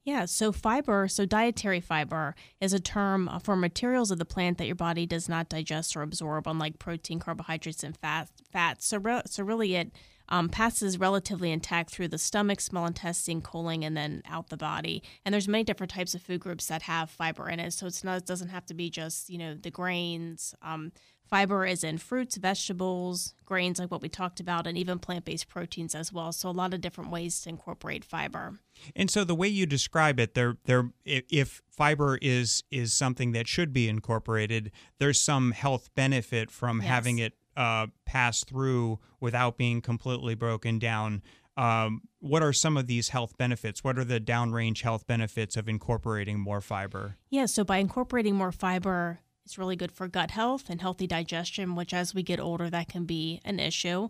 Yeah, 0.04 0.26
so 0.26 0.52
fiber, 0.52 1.08
so 1.08 1.24
dietary 1.24 1.80
fiber 1.80 2.34
is 2.60 2.74
a 2.74 2.80
term 2.80 3.30
for 3.42 3.56
materials 3.56 4.10
of 4.10 4.18
the 4.18 4.26
plant 4.26 4.58
that 4.58 4.66
your 4.66 4.74
body 4.74 5.06
does 5.06 5.30
not 5.30 5.48
digest 5.48 5.96
or 5.96 6.02
absorb, 6.02 6.46
unlike 6.46 6.78
protein, 6.78 7.18
carbohydrates, 7.20 7.82
and 7.82 7.96
fat. 7.96 8.28
Fats. 8.52 8.86
So, 8.86 8.98
re- 8.98 9.22
so 9.24 9.42
really, 9.42 9.76
it 9.76 9.92
um, 10.28 10.50
passes 10.50 10.98
relatively 10.98 11.50
intact 11.50 11.88
through 11.88 12.08
the 12.08 12.18
stomach, 12.18 12.60
small 12.60 12.84
intestine, 12.84 13.40
colon, 13.40 13.82
and 13.82 13.96
then 13.96 14.22
out 14.28 14.50
the 14.50 14.58
body. 14.58 15.02
And 15.24 15.32
there's 15.32 15.48
many 15.48 15.64
different 15.64 15.90
types 15.90 16.14
of 16.14 16.20
food 16.20 16.40
groups 16.40 16.66
that 16.66 16.82
have 16.82 17.08
fiber 17.08 17.48
in 17.48 17.58
it. 17.58 17.72
So 17.72 17.86
it's 17.86 18.04
not 18.04 18.18
it 18.18 18.26
doesn't 18.26 18.48
have 18.48 18.66
to 18.66 18.74
be 18.74 18.90
just 18.90 19.30
you 19.30 19.38
know 19.38 19.54
the 19.54 19.70
grains. 19.70 20.54
Um, 20.60 20.92
Fiber 21.34 21.66
is 21.66 21.82
in 21.82 21.98
fruits, 21.98 22.36
vegetables, 22.36 23.34
grains, 23.44 23.80
like 23.80 23.90
what 23.90 24.00
we 24.00 24.08
talked 24.08 24.38
about, 24.38 24.68
and 24.68 24.78
even 24.78 25.00
plant 25.00 25.24
based 25.24 25.48
proteins 25.48 25.92
as 25.92 26.12
well. 26.12 26.30
So, 26.30 26.48
a 26.48 26.52
lot 26.52 26.72
of 26.72 26.80
different 26.80 27.10
ways 27.10 27.40
to 27.40 27.48
incorporate 27.48 28.04
fiber. 28.04 28.60
And 28.94 29.10
so 29.10 29.24
the 29.24 29.34
way 29.34 29.48
you 29.48 29.66
describe 29.66 30.20
it, 30.20 30.34
there, 30.34 30.58
there, 30.66 30.90
if 31.04 31.60
fiber 31.68 32.20
is 32.22 32.62
is 32.70 32.94
something 32.94 33.32
that 33.32 33.48
should 33.48 33.72
be 33.72 33.88
incorporated, 33.88 34.70
there's 35.00 35.18
some 35.20 35.50
health 35.50 35.90
benefit 35.96 36.52
from 36.52 36.80
Yes. 36.80 36.88
having 36.88 37.18
it 37.18 37.32
uh, 37.56 37.88
pass 38.06 38.44
through 38.44 39.00
without 39.18 39.58
being 39.58 39.80
completely 39.80 40.36
broken 40.36 40.78
down. 40.78 41.20
Um, 41.56 42.02
what 42.20 42.44
are 42.44 42.52
some 42.52 42.76
of 42.76 42.86
these 42.86 43.08
health 43.08 43.36
benefits? 43.36 43.82
What 43.82 43.98
are 43.98 44.04
the 44.04 44.20
downrange 44.20 44.82
health 44.82 45.08
benefits 45.08 45.56
of 45.56 45.68
incorporating 45.68 46.38
more 46.38 46.60
fiber? 46.60 47.16
Yeah, 47.28 47.46
so 47.46 47.64
by 47.64 47.78
incorporating 47.78 48.36
more 48.36 48.52
fiber, 48.52 49.18
it's 49.44 49.58
really 49.58 49.76
good 49.76 49.92
for 49.92 50.08
gut 50.08 50.30
health 50.30 50.70
and 50.70 50.80
healthy 50.80 51.06
digestion, 51.06 51.74
which 51.74 51.92
as 51.92 52.14
we 52.14 52.22
get 52.22 52.40
older, 52.40 52.70
that 52.70 52.88
can 52.88 53.04
be 53.04 53.40
an 53.44 53.60
issue. 53.60 54.08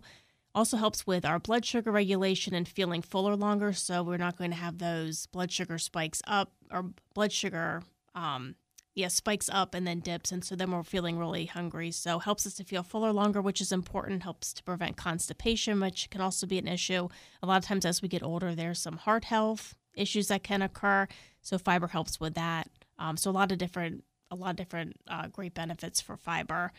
Also 0.53 0.77
helps 0.77 1.05
with 1.05 1.25
our 1.25 1.37
blood 1.37 1.65
sugar 1.65 1.91
regulation 1.91 2.53
and 2.53 2.67
feeling 2.67 3.01
fuller 3.01 3.35
longer, 3.35 3.73
so 3.73 4.01
we're 4.01 4.15
not 4.17 4.37
going 4.37 4.51
to 4.51 4.57
have 4.57 4.77
those 4.77 5.25
blood 5.27 5.51
sugar 5.51 5.77
spikes 5.77 6.21
up 6.25 6.53
or 6.71 6.91
blood 7.13 7.33
sugar, 7.33 7.83
um, 8.15 8.55
yeah, 8.93 9.09
spikes 9.09 9.49
up 9.51 9.73
and 9.73 9.85
then 9.85 9.99
dips, 9.99 10.31
and 10.31 10.45
so 10.45 10.55
then 10.55 10.71
we're 10.71 10.81
feeling 10.81 11.19
really 11.19 11.45
hungry. 11.45 11.91
So 11.91 12.19
helps 12.19 12.47
us 12.47 12.53
to 12.53 12.63
feel 12.63 12.83
fuller 12.83 13.11
longer, 13.11 13.41
which 13.41 13.59
is 13.59 13.73
important. 13.73 14.23
Helps 14.23 14.53
to 14.53 14.63
prevent 14.63 14.95
constipation, 14.95 15.81
which 15.81 16.09
can 16.09 16.21
also 16.21 16.47
be 16.47 16.57
an 16.57 16.69
issue. 16.69 17.09
A 17.43 17.47
lot 17.47 17.57
of 17.57 17.65
times 17.65 17.83
as 17.83 18.01
we 18.01 18.07
get 18.07 18.23
older, 18.23 18.55
there's 18.55 18.79
some 18.79 18.95
heart 18.95 19.25
health 19.25 19.75
issues 19.93 20.29
that 20.29 20.43
can 20.43 20.61
occur. 20.61 21.09
So 21.41 21.57
fiber 21.57 21.87
helps 21.87 22.21
with 22.21 22.35
that. 22.35 22.69
Um, 22.97 23.17
so 23.17 23.29
a 23.29 23.33
lot 23.33 23.51
of 23.51 23.57
different, 23.57 24.05
a 24.31 24.35
lot 24.35 24.51
of 24.51 24.55
different 24.55 24.95
uh, 25.07 25.27
great 25.27 25.53
benefits 25.53 26.01
for 26.01 26.17
fiber. 26.17 26.71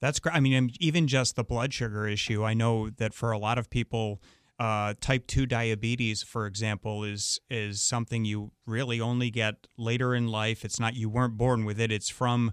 That's 0.00 0.20
great. 0.20 0.36
I 0.36 0.40
mean, 0.40 0.70
even 0.80 1.08
just 1.08 1.36
the 1.36 1.44
blood 1.44 1.74
sugar 1.74 2.06
issue. 2.06 2.44
I 2.44 2.54
know 2.54 2.88
that 2.90 3.14
for 3.14 3.32
a 3.32 3.38
lot 3.38 3.58
of 3.58 3.68
people, 3.68 4.22
uh, 4.58 4.94
type 5.00 5.26
two 5.26 5.46
diabetes, 5.46 6.22
for 6.22 6.46
example, 6.46 7.04
is 7.04 7.40
is 7.48 7.80
something 7.80 8.24
you 8.24 8.52
really 8.66 9.00
only 9.00 9.30
get 9.30 9.66
later 9.76 10.14
in 10.14 10.28
life. 10.28 10.64
It's 10.64 10.80
not 10.80 10.94
you 10.94 11.08
weren't 11.08 11.36
born 11.36 11.64
with 11.64 11.80
it. 11.80 11.92
It's 11.92 12.08
from, 12.08 12.52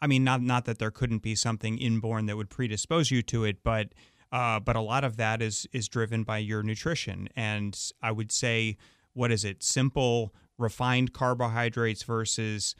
I 0.00 0.06
mean, 0.06 0.24
not 0.24 0.42
not 0.42 0.64
that 0.66 0.78
there 0.78 0.90
couldn't 0.90 1.22
be 1.22 1.34
something 1.34 1.78
inborn 1.78 2.26
that 2.26 2.36
would 2.36 2.50
predispose 2.50 3.10
you 3.10 3.22
to 3.22 3.44
it, 3.44 3.62
but 3.64 3.88
uh, 4.32 4.60
but 4.60 4.76
a 4.76 4.80
lot 4.80 5.02
of 5.02 5.16
that 5.16 5.42
is 5.42 5.66
is 5.72 5.88
driven 5.88 6.22
by 6.22 6.38
your 6.38 6.62
nutrition. 6.62 7.28
And 7.34 7.76
I 8.00 8.12
would 8.12 8.30
say, 8.30 8.76
what 9.12 9.32
is 9.32 9.44
it? 9.44 9.62
Simple 9.62 10.32
refined 10.56 11.12
carbohydrates 11.12 12.02
versus 12.04 12.74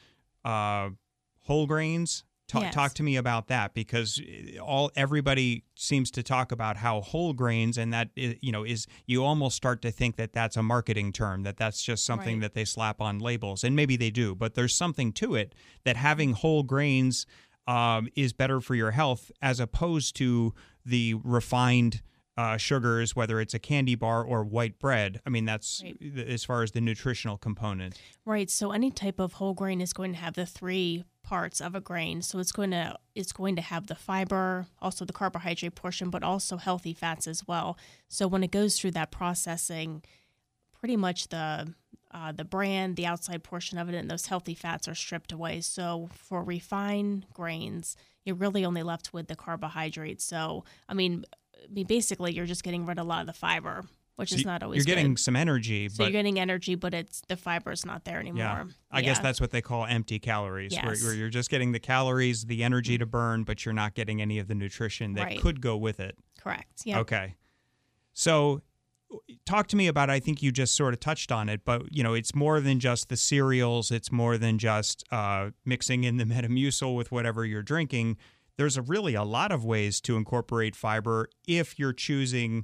uh, 0.45 0.89
whole 1.41 1.67
grains. 1.67 2.23
Talk, 2.47 2.63
Yes. 2.63 2.73
talk 2.73 2.93
to 2.95 3.03
me 3.03 3.15
about 3.15 3.47
that 3.47 3.73
because 3.73 4.21
all 4.61 4.91
everybody 4.97 5.63
seems 5.75 6.11
to 6.11 6.21
talk 6.21 6.51
about 6.51 6.75
how 6.75 6.99
whole 6.99 7.31
grains 7.31 7.77
and 7.77 7.93
that 7.93 8.09
you 8.15 8.51
know 8.51 8.65
is 8.65 8.87
you 9.05 9.23
almost 9.23 9.55
start 9.55 9.81
to 9.83 9.91
think 9.91 10.17
that 10.17 10.33
that's 10.33 10.57
a 10.57 10.61
marketing 10.63 11.13
term 11.13 11.43
that 11.43 11.55
that's 11.55 11.81
just 11.81 12.03
something 12.05 12.35
Right. 12.35 12.41
that 12.41 12.53
they 12.53 12.65
slap 12.65 12.99
on 12.99 13.19
labels 13.19 13.63
and 13.63 13.73
maybe 13.73 13.95
they 13.95 14.09
do 14.11 14.35
but 14.35 14.55
there's 14.55 14.75
something 14.75 15.13
to 15.13 15.33
it 15.35 15.55
that 15.85 15.95
having 15.95 16.33
whole 16.33 16.63
grains 16.63 17.25
um, 17.67 18.09
is 18.17 18.33
better 18.33 18.59
for 18.59 18.75
your 18.75 18.91
health 18.91 19.31
as 19.41 19.61
opposed 19.61 20.17
to 20.17 20.53
the 20.85 21.13
refined 21.23 22.01
uh, 22.37 22.55
sugars 22.57 23.15
whether 23.15 23.39
it's 23.41 23.53
a 23.53 23.59
candy 23.59 23.93
bar 23.95 24.23
or 24.23 24.43
white 24.43 24.79
bread 24.79 25.19
i 25.25 25.29
mean 25.29 25.45
that's 25.45 25.81
Right. 25.83 25.97
as 26.27 26.43
far 26.45 26.63
as 26.63 26.71
the 26.71 26.81
nutritional 26.81 27.37
component 27.37 27.99
Right. 28.25 28.49
So 28.49 28.71
any 28.71 28.91
type 28.91 29.19
of 29.19 29.33
whole 29.33 29.53
grain 29.53 29.81
is 29.81 29.93
going 29.93 30.13
to 30.13 30.17
have 30.19 30.35
the 30.35 30.45
three 30.45 31.03
parts 31.23 31.59
of 31.59 31.73
a 31.75 31.81
grain. 31.81 32.21
So 32.21 32.37
it's 32.39 32.51
going 32.51 32.71
to 32.71 32.97
it's 33.15 33.31
going 33.33 33.55
to 33.55 33.61
have 33.63 33.87
the 33.87 33.95
fiber, 33.95 34.67
also 34.79 35.05
the 35.05 35.13
carbohydrate 35.13 35.73
portion, 35.75 36.09
but 36.11 36.21
also 36.23 36.57
healthy 36.57 36.93
fats 36.93 37.27
as 37.27 37.47
well. 37.47 37.77
So 38.07 38.27
when 38.27 38.43
it 38.43 38.51
goes 38.51 38.77
through 38.79 38.91
that 38.91 39.11
processing, 39.11 40.03
pretty 40.79 40.95
much 40.97 41.29
the 41.29 41.73
uh, 42.11 42.31
the 42.31 42.43
bran, 42.45 42.95
the 42.95 43.05
outside 43.07 43.43
portion 43.43 43.77
of 43.77 43.89
it, 43.89 43.95
and 43.95 44.09
those 44.09 44.27
healthy 44.27 44.53
fats 44.53 44.87
are 44.87 44.95
stripped 44.95 45.31
away. 45.31 45.61
So 45.61 46.09
for 46.13 46.43
refined 46.43 47.25
grains, 47.33 47.95
you're 48.23 48.35
really 48.35 48.63
only 48.65 48.83
left 48.83 49.13
with 49.13 49.27
the 49.27 49.35
carbohydrates. 49.35 50.23
So, 50.23 50.63
I 50.89 50.93
mean, 50.93 51.25
I 51.63 51.71
mean, 51.71 51.85
basically, 51.87 52.33
you're 52.33 52.45
just 52.45 52.63
getting 52.63 52.85
rid 52.85 52.97
of 52.99 53.05
a 53.05 53.07
lot 53.07 53.21
of 53.21 53.27
the 53.27 53.33
fiber, 53.33 53.83
which 54.15 54.29
So 54.31 54.35
is 54.37 54.45
not 54.45 54.63
always. 54.63 54.77
You're 54.85 54.95
getting 54.95 55.13
good. 55.13 55.19
some 55.19 55.35
energy, 55.35 55.89
So 55.89 55.95
but 55.99 56.03
you're 56.05 56.11
getting 56.11 56.39
energy, 56.39 56.75
but 56.75 56.93
it's 56.93 57.21
the 57.27 57.37
fiber 57.37 57.71
is 57.71 57.85
not 57.85 58.03
there 58.05 58.19
anymore. 58.19 58.37
yeah, 58.43 58.63
I 58.91 59.01
guess 59.01 59.19
that's 59.19 59.39
what 59.39 59.51
they 59.51 59.61
call 59.61 59.85
empty 59.85 60.19
calories, 60.19 60.73
where, 60.75 60.95
where 60.95 61.13
you're 61.13 61.29
just 61.29 61.49
getting 61.49 61.71
the 61.71 61.79
calories, 61.79 62.45
the 62.45 62.63
energy 62.63 62.97
to 62.97 63.05
burn, 63.05 63.43
but 63.43 63.65
you're 63.65 63.73
not 63.73 63.93
getting 63.93 64.21
any 64.21 64.39
of 64.39 64.47
the 64.47 64.55
nutrition 64.55 65.13
that 65.13 65.23
Right. 65.23 65.39
could 65.41 65.61
go 65.61 65.77
with 65.77 65.99
it. 65.99 66.15
correct. 66.39 66.81
Yeah. 66.85 66.99
Okay. 66.99 67.35
So 68.13 68.61
talk 69.45 69.67
to 69.67 69.75
me 69.75 69.87
about 69.87 70.09
I 70.09 70.19
think 70.19 70.41
you 70.41 70.51
just 70.51 70.73
sort 70.75 70.93
of 70.93 70.99
touched 70.99 71.31
on 71.31 71.49
it, 71.49 71.61
but 71.65 71.83
you 71.93 72.01
know, 72.03 72.13
it's 72.13 72.33
more 72.33 72.59
than 72.59 72.79
just 72.79 73.09
the 73.09 73.17
cereals, 73.17 73.91
it's 73.91 74.11
more 74.11 74.37
than 74.37 74.57
just 74.57 75.03
uh, 75.11 75.51
mixing 75.65 76.03
in 76.03 76.17
the 76.17 76.23
Metamucil 76.25 76.95
with 76.95 77.11
whatever 77.11 77.45
you're 77.45 77.61
drinking. 77.63 78.17
There's 78.61 78.77
a 78.77 78.83
really 78.83 79.15
a 79.15 79.23
lot 79.23 79.51
of 79.51 79.65
ways 79.65 79.99
to 80.01 80.17
incorporate 80.17 80.75
fiber 80.75 81.29
if 81.47 81.79
you're 81.79 81.93
choosing 81.93 82.63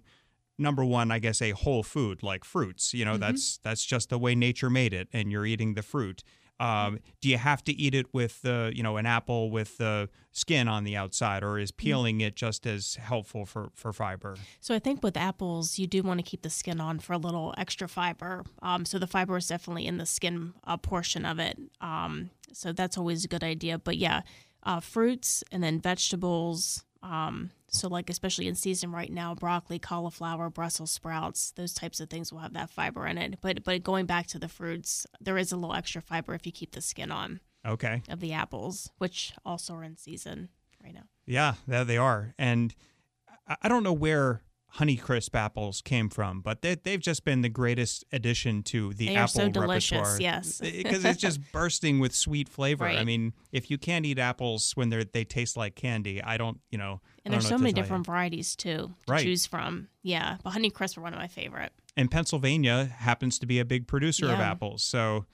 number 0.59 0.85
one, 0.85 1.09
I 1.09 1.17
guess 1.17 1.41
a 1.41 1.51
whole 1.51 1.81
food 1.81 2.21
like 2.21 2.43
fruits. 2.45 2.93
You 2.93 3.03
know, 3.03 3.17
that's 3.17 3.57
that's 3.63 3.83
just 3.83 4.09
the 4.11 4.19
way 4.19 4.35
nature 4.35 4.69
made 4.69 4.93
it 4.93 5.07
and 5.11 5.31
you're 5.31 5.47
eating 5.47 5.73
the 5.73 5.81
fruit. 5.81 6.23
Um, 6.59 6.99
do 7.19 7.29
you 7.29 7.39
have 7.39 7.63
to 7.63 7.71
eat 7.73 7.95
it 7.95 8.13
with 8.13 8.43
the, 8.43 8.71
you 8.75 8.83
know, 8.83 8.97
an 8.97 9.07
apple 9.07 9.49
with 9.49 9.79
the 9.79 10.07
skin 10.31 10.67
on 10.67 10.83
the 10.83 10.95
outside, 10.95 11.43
or 11.43 11.57
is 11.57 11.71
peeling 11.71 12.21
it 12.21 12.35
just 12.35 12.67
as 12.67 12.93
helpful 12.95 13.47
for 13.47 13.69
for 13.73 13.91
fiber? 13.91 14.35
So 14.59 14.75
I 14.75 14.79
think 14.79 15.01
with 15.01 15.17
apples, 15.17 15.79
you 15.79 15.87
do 15.87 16.03
want 16.03 16.19
to 16.19 16.23
keep 16.23 16.43
the 16.43 16.51
skin 16.51 16.79
on 16.79 16.99
for 16.99 17.13
a 17.13 17.17
little 17.17 17.55
extra 17.57 17.87
fiber. 17.87 18.43
Um, 18.61 18.85
so 18.85 18.99
the 18.99 19.07
fiber 19.07 19.35
is 19.35 19.47
definitely 19.47 19.87
in 19.87 19.97
the 19.97 20.05
skin 20.05 20.53
uh, 20.63 20.77
portion 20.77 21.25
of 21.25 21.39
it. 21.39 21.57
Um, 21.81 22.29
so 22.53 22.71
that's 22.71 22.99
always 22.99 23.25
a 23.25 23.27
good 23.27 23.43
idea. 23.43 23.79
But 23.79 23.97
yeah, 23.97 24.21
uh, 24.67 24.79
fruits 24.81 25.43
and 25.51 25.63
then 25.63 25.79
vegetables. 25.79 26.83
Um, 27.01 27.51
so 27.69 27.87
like 27.87 28.09
especially 28.09 28.47
in 28.47 28.55
season 28.55 28.91
right 28.91 29.11
now, 29.11 29.33
broccoli, 29.33 29.79
cauliflower, 29.79 30.49
Brussels 30.49 30.91
sprouts, 30.91 31.51
those 31.51 31.73
types 31.73 31.99
of 31.99 32.09
things 32.09 32.31
will 32.31 32.39
have 32.39 32.53
that 32.53 32.69
fiber 32.69 33.07
in 33.07 33.17
it. 33.17 33.39
But 33.41 33.63
but 33.63 33.83
going 33.83 34.05
back 34.05 34.27
to 34.27 34.39
the 34.39 34.47
fruits, 34.49 35.07
there 35.21 35.37
is 35.37 35.51
a 35.51 35.55
little 35.57 35.75
extra 35.75 36.01
fiber 36.01 36.33
if 36.35 36.45
you 36.45 36.51
keep 36.51 36.71
the 36.73 36.81
skin 36.81 37.11
on 37.11 37.39
Okay. 37.65 38.01
of 38.09 38.19
the 38.19 38.33
apples, 38.33 38.91
which 38.97 39.33
also 39.45 39.73
are 39.75 39.83
in 39.83 39.97
season 39.97 40.49
right 40.83 40.93
now. 40.93 41.03
Yeah, 41.25 41.55
there 41.67 41.83
they 41.85 41.97
are. 41.97 42.33
And 42.37 42.73
I 43.61 43.67
don't 43.69 43.83
know 43.83 43.93
where 43.93 44.41
Honeycrisp 44.75 45.33
apples 45.33 45.81
came 45.81 46.09
from, 46.09 46.41
but 46.41 46.61
they, 46.61 46.75
they've 46.75 46.99
just 46.99 47.23
been 47.23 47.41
the 47.41 47.49
greatest 47.49 48.03
addition 48.11 48.61
to 48.63 48.93
the 48.93 49.07
They 49.07 49.15
apple 49.15 49.27
so 49.29 49.49
delicious, 49.49 49.91
repertoire. 49.93 50.21
yes. 50.21 50.59
because 50.59 51.03
it's 51.05 51.19
just 51.21 51.39
bursting 51.51 51.99
with 51.99 52.13
sweet 52.13 52.47
flavor. 52.49 52.85
I 52.85 53.03
mean, 53.03 53.33
if 53.51 53.71
you 53.71 53.77
can't 53.77 54.05
eat 54.05 54.19
apples 54.19 54.73
when 54.75 54.89
they 54.89 55.03
they 55.05 55.23
taste 55.23 55.57
like 55.57 55.75
candy, 55.75 56.21
I 56.21 56.37
don't, 56.37 56.59
you 56.69 56.77
know. 56.77 57.01
And 57.25 57.33
I 57.33 57.37
don't 57.37 57.41
there's 57.41 57.43
know 57.51 57.57
so 57.57 57.61
many 57.61 57.73
different 57.73 58.05
varieties 58.05 58.55
too 58.55 58.93
to 59.07 59.11
Right. 59.11 59.23
choose 59.23 59.45
from. 59.45 59.87
Yeah, 60.03 60.37
but 60.43 60.53
Honeycrisp 60.53 60.97
are 60.97 61.01
one 61.01 61.13
of 61.13 61.19
my 61.19 61.27
favorite. 61.27 61.71
And 61.95 62.11
Pennsylvania 62.11 62.85
happens 62.85 63.39
to 63.39 63.47
be 63.47 63.59
a 63.59 63.65
big 63.65 63.87
producer 63.87 64.25
of 64.25 64.39
apples, 64.39 64.83
so 64.83 65.25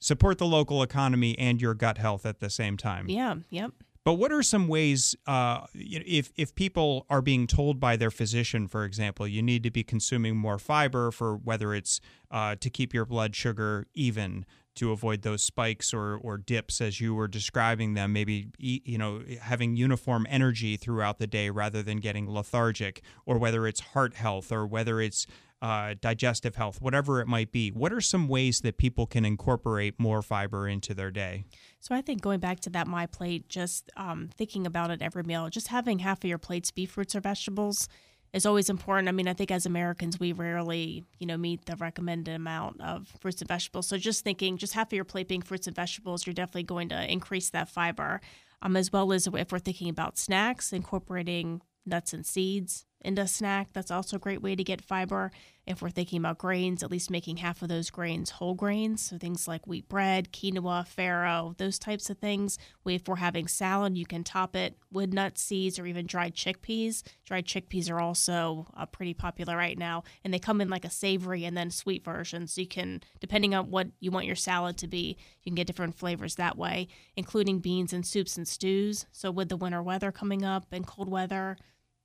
support 0.00 0.36
the 0.38 0.46
local 0.46 0.82
economy 0.82 1.38
and 1.38 1.62
your 1.62 1.72
gut 1.74 1.96
health 1.98 2.26
at 2.26 2.40
the 2.40 2.50
same 2.50 2.76
time. 2.76 3.08
Yeah, 3.08 3.36
yep. 3.48 3.70
But 4.04 4.14
what 4.14 4.32
are 4.32 4.42
some 4.42 4.66
ways, 4.66 5.14
uh, 5.26 5.66
if 5.74 6.32
if 6.36 6.54
people 6.56 7.06
are 7.08 7.22
being 7.22 7.46
told 7.46 7.78
by 7.78 7.96
their 7.96 8.10
physician, 8.10 8.66
for 8.66 8.84
example, 8.84 9.28
you 9.28 9.42
need 9.42 9.62
to 9.62 9.70
be 9.70 9.84
consuming 9.84 10.36
more 10.36 10.58
fiber 10.58 11.12
for 11.12 11.36
whether 11.36 11.72
it's 11.72 12.00
uh, 12.30 12.56
to 12.60 12.68
keep 12.68 12.92
your 12.92 13.04
blood 13.04 13.36
sugar 13.36 13.86
even, 13.94 14.44
to 14.74 14.90
avoid 14.90 15.22
those 15.22 15.44
spikes 15.44 15.94
or 15.94 16.16
or 16.16 16.36
dips 16.36 16.80
as 16.80 17.00
you 17.00 17.14
were 17.14 17.28
describing 17.28 17.94
them, 17.94 18.12
maybe 18.12 18.48
you 18.58 18.98
know 18.98 19.22
having 19.40 19.76
uniform 19.76 20.26
energy 20.28 20.76
throughout 20.76 21.18
the 21.18 21.28
day 21.28 21.50
rather 21.50 21.82
than 21.82 21.98
getting 21.98 22.28
lethargic, 22.28 23.02
or 23.24 23.38
whether 23.38 23.68
it's 23.68 23.80
heart 23.80 24.14
health 24.14 24.50
or 24.50 24.66
whether 24.66 25.00
it's 25.00 25.26
uh, 25.62 25.94
digestive 26.00 26.56
health, 26.56 26.82
whatever 26.82 27.20
it 27.20 27.28
might 27.28 27.52
be. 27.52 27.70
What 27.70 27.92
are 27.92 28.00
some 28.00 28.26
ways 28.26 28.60
that 28.62 28.78
people 28.78 29.06
can 29.06 29.24
incorporate 29.24 29.98
more 29.98 30.20
fiber 30.20 30.66
into 30.66 30.92
their 30.92 31.12
day? 31.12 31.44
So 31.78 31.94
I 31.94 32.02
think 32.02 32.20
going 32.20 32.40
back 32.40 32.58
to 32.60 32.70
that 32.70 32.88
my 32.88 33.06
plate, 33.06 33.48
just 33.48 33.88
um, 33.96 34.28
thinking 34.36 34.66
about 34.66 34.90
it 34.90 35.00
every 35.00 35.22
meal, 35.22 35.48
just 35.48 35.68
having 35.68 36.00
half 36.00 36.24
of 36.24 36.28
your 36.28 36.38
plates 36.38 36.72
be 36.72 36.84
fruits 36.84 37.14
or 37.14 37.20
vegetables 37.20 37.88
is 38.32 38.44
always 38.44 38.68
important. 38.68 39.08
I 39.08 39.12
mean, 39.12 39.28
I 39.28 39.34
think 39.34 39.52
as 39.52 39.64
Americans, 39.64 40.18
we 40.18 40.32
rarely, 40.32 41.04
you 41.20 41.26
know, 41.26 41.36
meet 41.36 41.66
the 41.66 41.76
recommended 41.76 42.34
amount 42.34 42.80
of 42.80 43.06
fruits 43.20 43.40
and 43.40 43.48
vegetables. 43.48 43.86
So 43.86 43.96
just 43.98 44.24
thinking, 44.24 44.56
just 44.56 44.72
half 44.72 44.88
of 44.88 44.94
your 44.94 45.04
plate 45.04 45.28
being 45.28 45.42
fruits 45.42 45.68
and 45.68 45.76
vegetables, 45.76 46.26
you're 46.26 46.34
definitely 46.34 46.64
going 46.64 46.88
to 46.88 47.12
increase 47.12 47.50
that 47.50 47.68
fiber. 47.68 48.20
Um, 48.62 48.76
as 48.76 48.92
well 48.92 49.12
as 49.12 49.26
if 49.26 49.50
we're 49.50 49.58
thinking 49.58 49.88
about 49.88 50.18
snacks, 50.18 50.72
incorporating 50.72 51.62
nuts 51.84 52.12
and 52.12 52.24
seeds 52.24 52.86
into 53.04 53.22
a 53.22 53.28
snack, 53.28 53.68
that's 53.72 53.90
also 53.90 54.16
a 54.16 54.20
great 54.20 54.42
way 54.42 54.56
to 54.56 54.64
get 54.64 54.82
fiber. 54.82 55.30
If 55.64 55.80
we're 55.80 55.90
thinking 55.90 56.18
about 56.18 56.38
grains, 56.38 56.82
at 56.82 56.90
least 56.90 57.08
making 57.08 57.36
half 57.36 57.62
of 57.62 57.68
those 57.68 57.88
grains 57.88 58.30
whole 58.30 58.54
grains, 58.54 59.00
so 59.00 59.16
things 59.16 59.46
like 59.46 59.64
wheat 59.64 59.88
bread, 59.88 60.32
quinoa, 60.32 60.84
farro, 60.84 61.56
those 61.56 61.78
types 61.78 62.10
of 62.10 62.18
things. 62.18 62.58
If 62.84 63.06
we're 63.06 63.16
having 63.16 63.46
salad, 63.46 63.96
you 63.96 64.04
can 64.04 64.24
top 64.24 64.56
it 64.56 64.76
with 64.90 65.12
nut 65.12 65.38
seeds 65.38 65.78
or 65.78 65.86
even 65.86 66.06
dried 66.06 66.34
chickpeas. 66.34 67.04
Dried 67.24 67.46
chickpeas 67.46 67.88
are 67.90 68.00
also 68.00 68.66
uh, 68.76 68.86
pretty 68.86 69.14
popular 69.14 69.56
right 69.56 69.78
now, 69.78 70.02
and 70.24 70.34
they 70.34 70.40
come 70.40 70.60
in 70.60 70.68
like 70.68 70.84
a 70.84 70.90
savory 70.90 71.44
and 71.44 71.56
then 71.56 71.70
sweet 71.70 72.04
version. 72.04 72.48
So 72.48 72.60
you 72.60 72.66
can, 72.66 73.00
depending 73.20 73.54
on 73.54 73.70
what 73.70 73.86
you 74.00 74.10
want 74.10 74.26
your 74.26 74.34
salad 74.34 74.76
to 74.78 74.88
be, 74.88 75.16
you 75.42 75.50
can 75.50 75.54
get 75.54 75.68
different 75.68 75.96
flavors 75.96 76.34
that 76.36 76.58
way, 76.58 76.88
including 77.16 77.60
beans 77.60 77.92
and 77.92 78.04
soups 78.04 78.36
and 78.36 78.48
stews. 78.48 79.06
So 79.12 79.30
with 79.30 79.48
the 79.48 79.56
winter 79.56 79.82
weather 79.82 80.10
coming 80.10 80.44
up 80.44 80.66
and 80.72 80.84
cold 80.84 81.08
weather, 81.08 81.56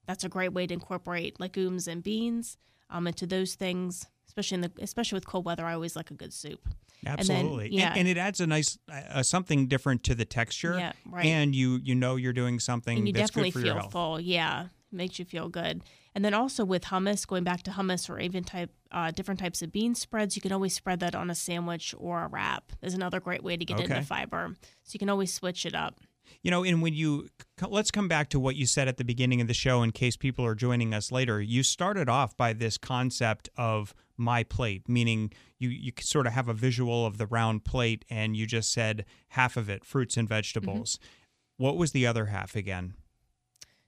that's 0.07 0.23
a 0.23 0.29
great 0.29 0.53
way 0.53 0.65
to 0.65 0.73
incorporate 0.73 1.39
legumes 1.39 1.87
and 1.87 2.01
beans 2.01 2.57
um, 2.89 3.05
into 3.07 3.27
those 3.27 3.53
things. 3.55 4.07
Especially 4.27 4.55
in 4.55 4.61
the 4.61 4.71
especially 4.81 5.17
with 5.17 5.25
cold 5.27 5.45
weather, 5.45 5.65
I 5.65 5.73
always 5.73 5.95
like 5.95 6.09
a 6.11 6.13
good 6.13 6.33
soup. 6.33 6.59
And 7.05 7.19
then- 7.19 7.35
Absolutely, 7.37 7.69
yeah. 7.73 7.89
and, 7.89 7.99
and 7.99 8.07
it 8.07 8.17
adds 8.17 8.39
a 8.39 8.47
nice 8.47 8.77
uh, 8.91 9.21
something 9.23 9.67
different 9.67 10.03
to 10.05 10.15
the 10.15 10.25
texture. 10.25 10.75
Yeah, 10.77 10.93
right. 11.05 11.25
And 11.25 11.55
you 11.55 11.79
you 11.83 11.95
know 11.95 12.15
you're 12.15 12.33
doing 12.33 12.59
something 12.59 12.97
and 12.97 13.07
you 13.07 13.13
that's 13.13 13.29
definitely 13.29 13.51
good 13.51 13.59
for 13.59 13.65
your 13.65 13.75
feel 13.75 13.81
health. 13.81 13.91
full. 13.91 14.19
Yeah, 14.19 14.67
makes 14.91 15.17
you 15.19 15.25
feel 15.25 15.47
good. 15.49 15.83
And 16.15 16.25
then 16.25 16.33
also 16.33 16.65
with 16.65 16.85
hummus, 16.85 17.27
going 17.27 17.43
back 17.43 17.61
to 17.63 17.71
hummus 17.71 18.09
or 18.09 18.19
even 18.19 18.43
type 18.43 18.71
uh, 18.91 19.11
different 19.11 19.39
types 19.39 19.61
of 19.61 19.71
bean 19.71 19.93
spreads, 19.93 20.35
you 20.35 20.41
can 20.41 20.51
always 20.51 20.73
spread 20.73 20.99
that 21.01 21.13
on 21.15 21.29
a 21.29 21.35
sandwich 21.35 21.93
or 21.97 22.23
a 22.23 22.27
wrap. 22.27 22.71
Is 22.81 22.95
another 22.95 23.19
great 23.19 23.43
way 23.43 23.55
to 23.57 23.63
get 23.63 23.75
Okay. 23.79 23.83
into 23.83 24.01
fiber. 24.05 24.55
So 24.83 24.93
you 24.93 24.99
can 24.99 25.09
always 25.09 25.31
switch 25.33 25.65
it 25.65 25.75
up. 25.75 25.99
You 26.41 26.51
know, 26.51 26.63
and 26.63 26.81
when 26.81 26.93
you 26.93 27.29
let's 27.67 27.91
come 27.91 28.07
back 28.07 28.29
to 28.29 28.39
what 28.39 28.55
you 28.55 28.65
said 28.65 28.87
at 28.87 28.97
the 28.97 29.03
beginning 29.03 29.41
of 29.41 29.47
the 29.47 29.53
show, 29.53 29.83
in 29.83 29.91
case 29.91 30.15
people 30.15 30.45
are 30.45 30.55
joining 30.55 30.93
us 30.93 31.11
later. 31.11 31.41
You 31.41 31.63
started 31.63 32.09
off 32.09 32.35
by 32.37 32.53
this 32.53 32.77
concept 32.77 33.49
of 33.57 33.93
my 34.17 34.43
plate, 34.43 34.87
meaning 34.87 35.31
you 35.59 35.69
you 35.69 35.91
sort 35.99 36.27
of 36.27 36.33
have 36.33 36.47
a 36.47 36.53
visual 36.53 37.05
of 37.05 37.17
the 37.17 37.27
round 37.27 37.65
plate, 37.65 38.05
and 38.09 38.35
you 38.35 38.45
just 38.45 38.71
said 38.71 39.05
half 39.29 39.57
of 39.57 39.69
it 39.69 39.85
fruits 39.85 40.17
and 40.17 40.27
vegetables. 40.27 40.97
Mm-hmm. 40.97 41.63
What 41.63 41.77
was 41.77 41.91
the 41.91 42.05
other 42.05 42.27
half 42.27 42.55
again? 42.55 42.93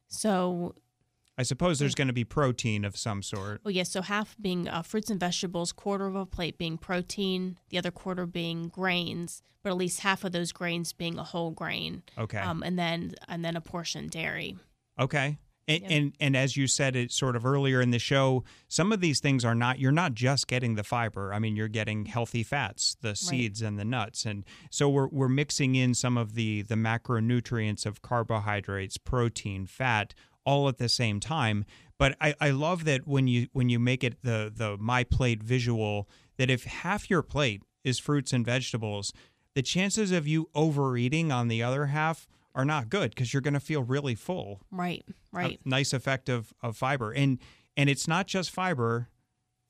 So 0.08 0.74
I 1.40 1.44
suppose 1.44 1.80
there's 1.80 1.96
going 1.96 2.10
to 2.10 2.14
be 2.14 2.26
protein 2.26 2.84
of 2.84 2.98
some 2.98 3.24
sort. 3.24 3.62
Oh, 3.66 3.70
yes. 3.70 3.90
So 3.90 4.02
half 4.02 4.36
being 4.42 4.68
uh, 4.68 4.82
fruits 4.82 5.10
and 5.10 5.18
vegetables, 5.20 5.72
quarter 5.72 6.06
of 6.06 6.16
a 6.16 6.26
plate 6.26 6.58
being 6.58 6.78
protein, 6.78 7.58
the 7.70 7.78
other 7.78 7.92
quarter 7.92 8.26
being 8.26 8.68
grains, 8.68 9.42
but 9.64 9.70
at 9.70 9.78
least 9.78 10.02
half 10.02 10.26
of 10.26 10.34
those 10.34 10.52
grains 10.52 10.92
being 10.92 11.18
a 11.18 11.24
whole 11.24 11.52
grain. 11.52 12.04
Okay. 12.18 12.40
Um, 12.40 12.62
and 12.62 12.78
then 12.78 13.14
and 13.30 13.46
then 13.46 13.56
a 13.56 13.62
portion 13.62 14.08
dairy. 14.10 14.58
Okay. 15.00 15.38
And, 15.70 15.82
Yep. 15.84 15.92
and 15.92 16.14
and 16.20 16.36
as 16.36 16.58
you 16.58 16.66
said 16.66 16.96
it 16.96 17.12
sort 17.12 17.36
of 17.36 17.46
earlier 17.46 17.80
in 17.80 17.92
the 17.92 18.00
show, 18.00 18.44
some 18.68 18.92
of 18.92 19.02
these 19.02 19.20
things 19.20 19.46
are 19.46 19.54
not 19.54 19.78
you're 19.78 19.92
not 19.92 20.16
just 20.16 20.48
getting 20.48 20.74
the 20.74 20.84
fiber. 20.84 21.32
I 21.32 21.38
mean, 21.38 21.56
you're 21.56 21.68
getting 21.68 22.06
healthy 22.06 22.42
fats, 22.42 22.98
the 23.02 23.16
seeds 23.16 23.62
and 23.62 23.78
the 23.78 23.86
nuts. 23.86 24.26
And 24.26 24.44
so 24.72 24.90
we're 24.90 25.08
we're 25.10 25.30
mixing 25.30 25.76
in 25.76 25.94
some 25.94 26.18
of 26.18 26.34
the 26.34 26.64
the 26.64 26.74
macronutrients 26.76 27.86
of 27.86 28.02
carbohydrates, 28.02 28.98
protein, 28.98 29.68
fat 29.68 30.16
all 30.50 30.68
at 30.68 30.78
the 30.78 30.90
same 30.90 31.20
time. 31.20 31.64
But 31.98 32.16
I, 32.22 32.34
I 32.40 32.50
love 32.52 32.86
that 32.86 33.08
when 33.08 33.28
you 33.28 33.48
when 33.54 33.70
you 33.70 33.78
make 33.80 34.04
it 34.04 34.16
the 34.24 34.52
the 34.56 34.78
my 34.80 35.04
plate 35.04 35.44
visual 35.44 36.08
that 36.38 36.50
if 36.50 36.64
half 36.64 37.10
your 37.10 37.22
plate 37.22 37.62
is 37.84 38.00
fruits 38.00 38.34
and 38.34 38.46
vegetables, 38.46 39.14
the 39.56 39.62
chances 39.62 40.12
of 40.12 40.28
you 40.28 40.50
overeating 40.56 41.32
on 41.32 41.50
the 41.50 41.62
other 41.62 41.88
half 41.88 42.28
are 42.56 42.66
not 42.66 42.90
good 42.90 43.12
because 43.12 43.34
you're 43.34 43.42
going 43.42 43.54
to 43.54 43.60
feel 43.60 43.84
really 43.84 44.16
full 44.16 44.62
Right. 44.72 45.04
a 45.08 45.14
Right. 45.38 45.60
nice 45.66 45.94
effect 45.94 46.30
of, 46.30 46.52
of 46.64 46.76
fiber 46.78 47.12
and 47.12 47.38
and 47.78 47.90
it's 47.90 48.08
not 48.08 48.26
just 48.28 48.50
fiber 48.50 49.10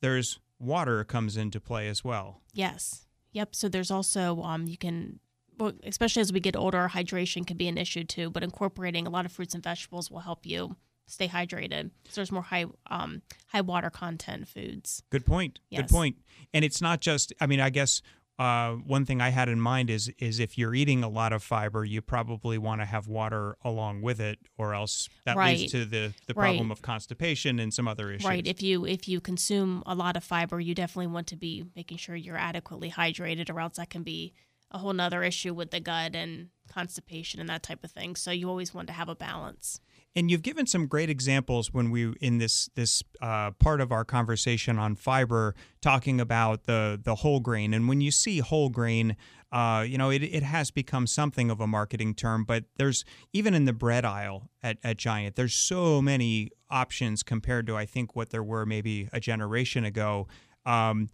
there's 0.01 0.39
water 0.59 1.03
comes 1.03 1.35
into 1.37 1.59
play 1.59 1.87
as 1.87 2.03
well 2.03 2.41
Yes. 2.53 3.05
Yep. 3.33 3.53
So 3.55 3.69
there's 3.69 3.91
also 3.91 4.41
um, 4.41 4.65
you 4.67 4.77
can. 4.77 5.19
Well, 5.59 5.73
especially 5.83 6.21
as 6.21 6.31
we 6.33 6.39
get 6.39 6.55
older, 6.55 6.89
hydration 6.91 7.45
can 7.45 7.57
be 7.57 7.67
an 7.67 7.77
issue 7.77 8.03
too. 8.03 8.29
But 8.29 8.43
incorporating 8.43 9.05
a 9.05 9.09
lot 9.09 9.25
of 9.25 9.31
fruits 9.31 9.53
and 9.53 9.63
vegetables 9.63 10.09
will 10.09 10.19
help 10.21 10.45
you 10.45 10.75
stay 11.07 11.27
hydrated. 11.27 11.91
So 12.07 12.15
there's 12.21 12.31
more 12.31 12.43
high 12.43 12.65
um, 12.89 13.21
high 13.47 13.61
water 13.61 13.89
content 13.89 14.47
foods. 14.47 15.03
good 15.09 15.25
point 15.25 15.59
good 15.75 15.81
Yes. 15.83 15.91
point 15.91 16.17
and 16.53 16.63
it's 16.63 16.81
not 16.81 17.01
just 17.01 17.33
i 17.41 17.47
mean 17.47 17.59
i 17.59 17.69
guess 17.71 18.01
uh, 18.37 18.75
one 18.75 19.03
thing 19.05 19.19
I 19.19 19.31
had 19.31 19.49
in 19.49 19.59
mind 19.59 19.89
is 19.89 20.09
is 20.17 20.39
if 20.39 20.57
you're 20.57 20.73
eating 20.73 21.03
a 21.03 21.09
lot 21.09 21.33
of 21.33 21.43
fiber, 21.43 21.83
you 21.83 22.01
probably 22.01 22.57
want 22.57 22.79
to 22.79 22.85
have 22.85 23.05
water 23.05 23.57
along 23.65 24.01
with 24.01 24.21
it, 24.21 24.39
or 24.57 24.73
else 24.73 25.09
that 25.25 25.35
Right. 25.35 25.57
leads 25.59 25.71
to 25.73 25.83
the 25.83 26.13
the 26.25 26.33
Right. 26.33 26.45
problem 26.45 26.71
of 26.71 26.81
constipation 26.81 27.59
and 27.59 27.73
some 27.73 27.85
other 27.85 28.11
issues. 28.13 28.25
Right. 28.29 28.47
If 28.47 28.61
you 28.63 28.85
if 28.85 29.09
you 29.09 29.19
consume 29.19 29.83
a 29.85 29.93
lot 29.93 30.15
of 30.15 30.23
fiber, 30.23 30.57
you 30.61 30.73
definitely 30.73 31.07
want 31.07 31.27
to 31.27 31.35
be 31.35 31.65
making 31.75 31.97
sure 31.97 32.15
you're 32.15 32.37
adequately 32.37 32.89
hydrated, 32.89 33.49
or 33.53 33.59
else 33.59 33.75
that 33.75 33.89
can 33.89 34.03
be 34.03 34.31
a 34.71 34.77
whole 34.77 34.93
nother 34.93 35.23
issue 35.23 35.53
with 35.53 35.71
the 35.71 35.79
gut 35.79 36.15
and 36.15 36.49
constipation 36.69 37.39
and 37.39 37.49
that 37.49 37.63
type 37.63 37.83
of 37.83 37.91
thing. 37.91 38.15
So 38.15 38.31
you 38.31 38.49
always 38.49 38.73
want 38.73 38.87
to 38.87 38.93
have 38.93 39.09
a 39.09 39.15
balance. 39.15 39.81
And 40.15 40.29
you've 40.29 40.41
given 40.41 40.65
some 40.65 40.87
great 40.87 41.09
examples 41.09 41.73
when 41.73 41.91
we 41.91 42.13
in 42.19 42.39
this 42.39 42.69
this 42.75 43.03
uh, 43.21 43.51
part 43.51 43.79
of 43.79 43.91
our 43.91 44.03
conversation 44.03 44.79
on 44.79 44.95
fiber, 44.95 45.55
talking 45.81 46.19
about 46.19 46.65
the 46.65 46.99
the 47.01 47.15
whole 47.15 47.39
grain. 47.39 47.73
And 47.73 47.87
when 47.87 48.01
you 48.01 48.09
see 48.09 48.39
whole 48.39 48.69
grain, 48.69 49.15
uh, 49.51 49.85
you 49.87 49.97
know 49.97 50.09
it, 50.09 50.23
it 50.23 50.43
has 50.43 50.71
become 50.71 51.05
something 51.05 51.51
of 51.51 51.59
a 51.59 51.67
marketing 51.67 52.15
term. 52.15 52.43
But 52.43 52.65
there's 52.77 53.05
even 53.33 53.53
in 53.53 53.65
the 53.65 53.73
bread 53.73 54.03
aisle 54.03 54.49
at, 54.63 54.77
at 54.83 54.97
Giant, 54.97 55.35
there's 55.35 55.53
so 55.53 56.01
many 56.01 56.49
options 56.71 57.21
compared 57.21 57.67
to 57.67 57.77
I 57.77 57.85
think 57.85 58.15
what 58.15 58.31
there 58.31 58.43
were 58.43 58.65
maybe 58.65 59.09
a 59.13 59.19
generation 59.19 59.85
ago. 59.85 60.27
Um, 60.65 61.09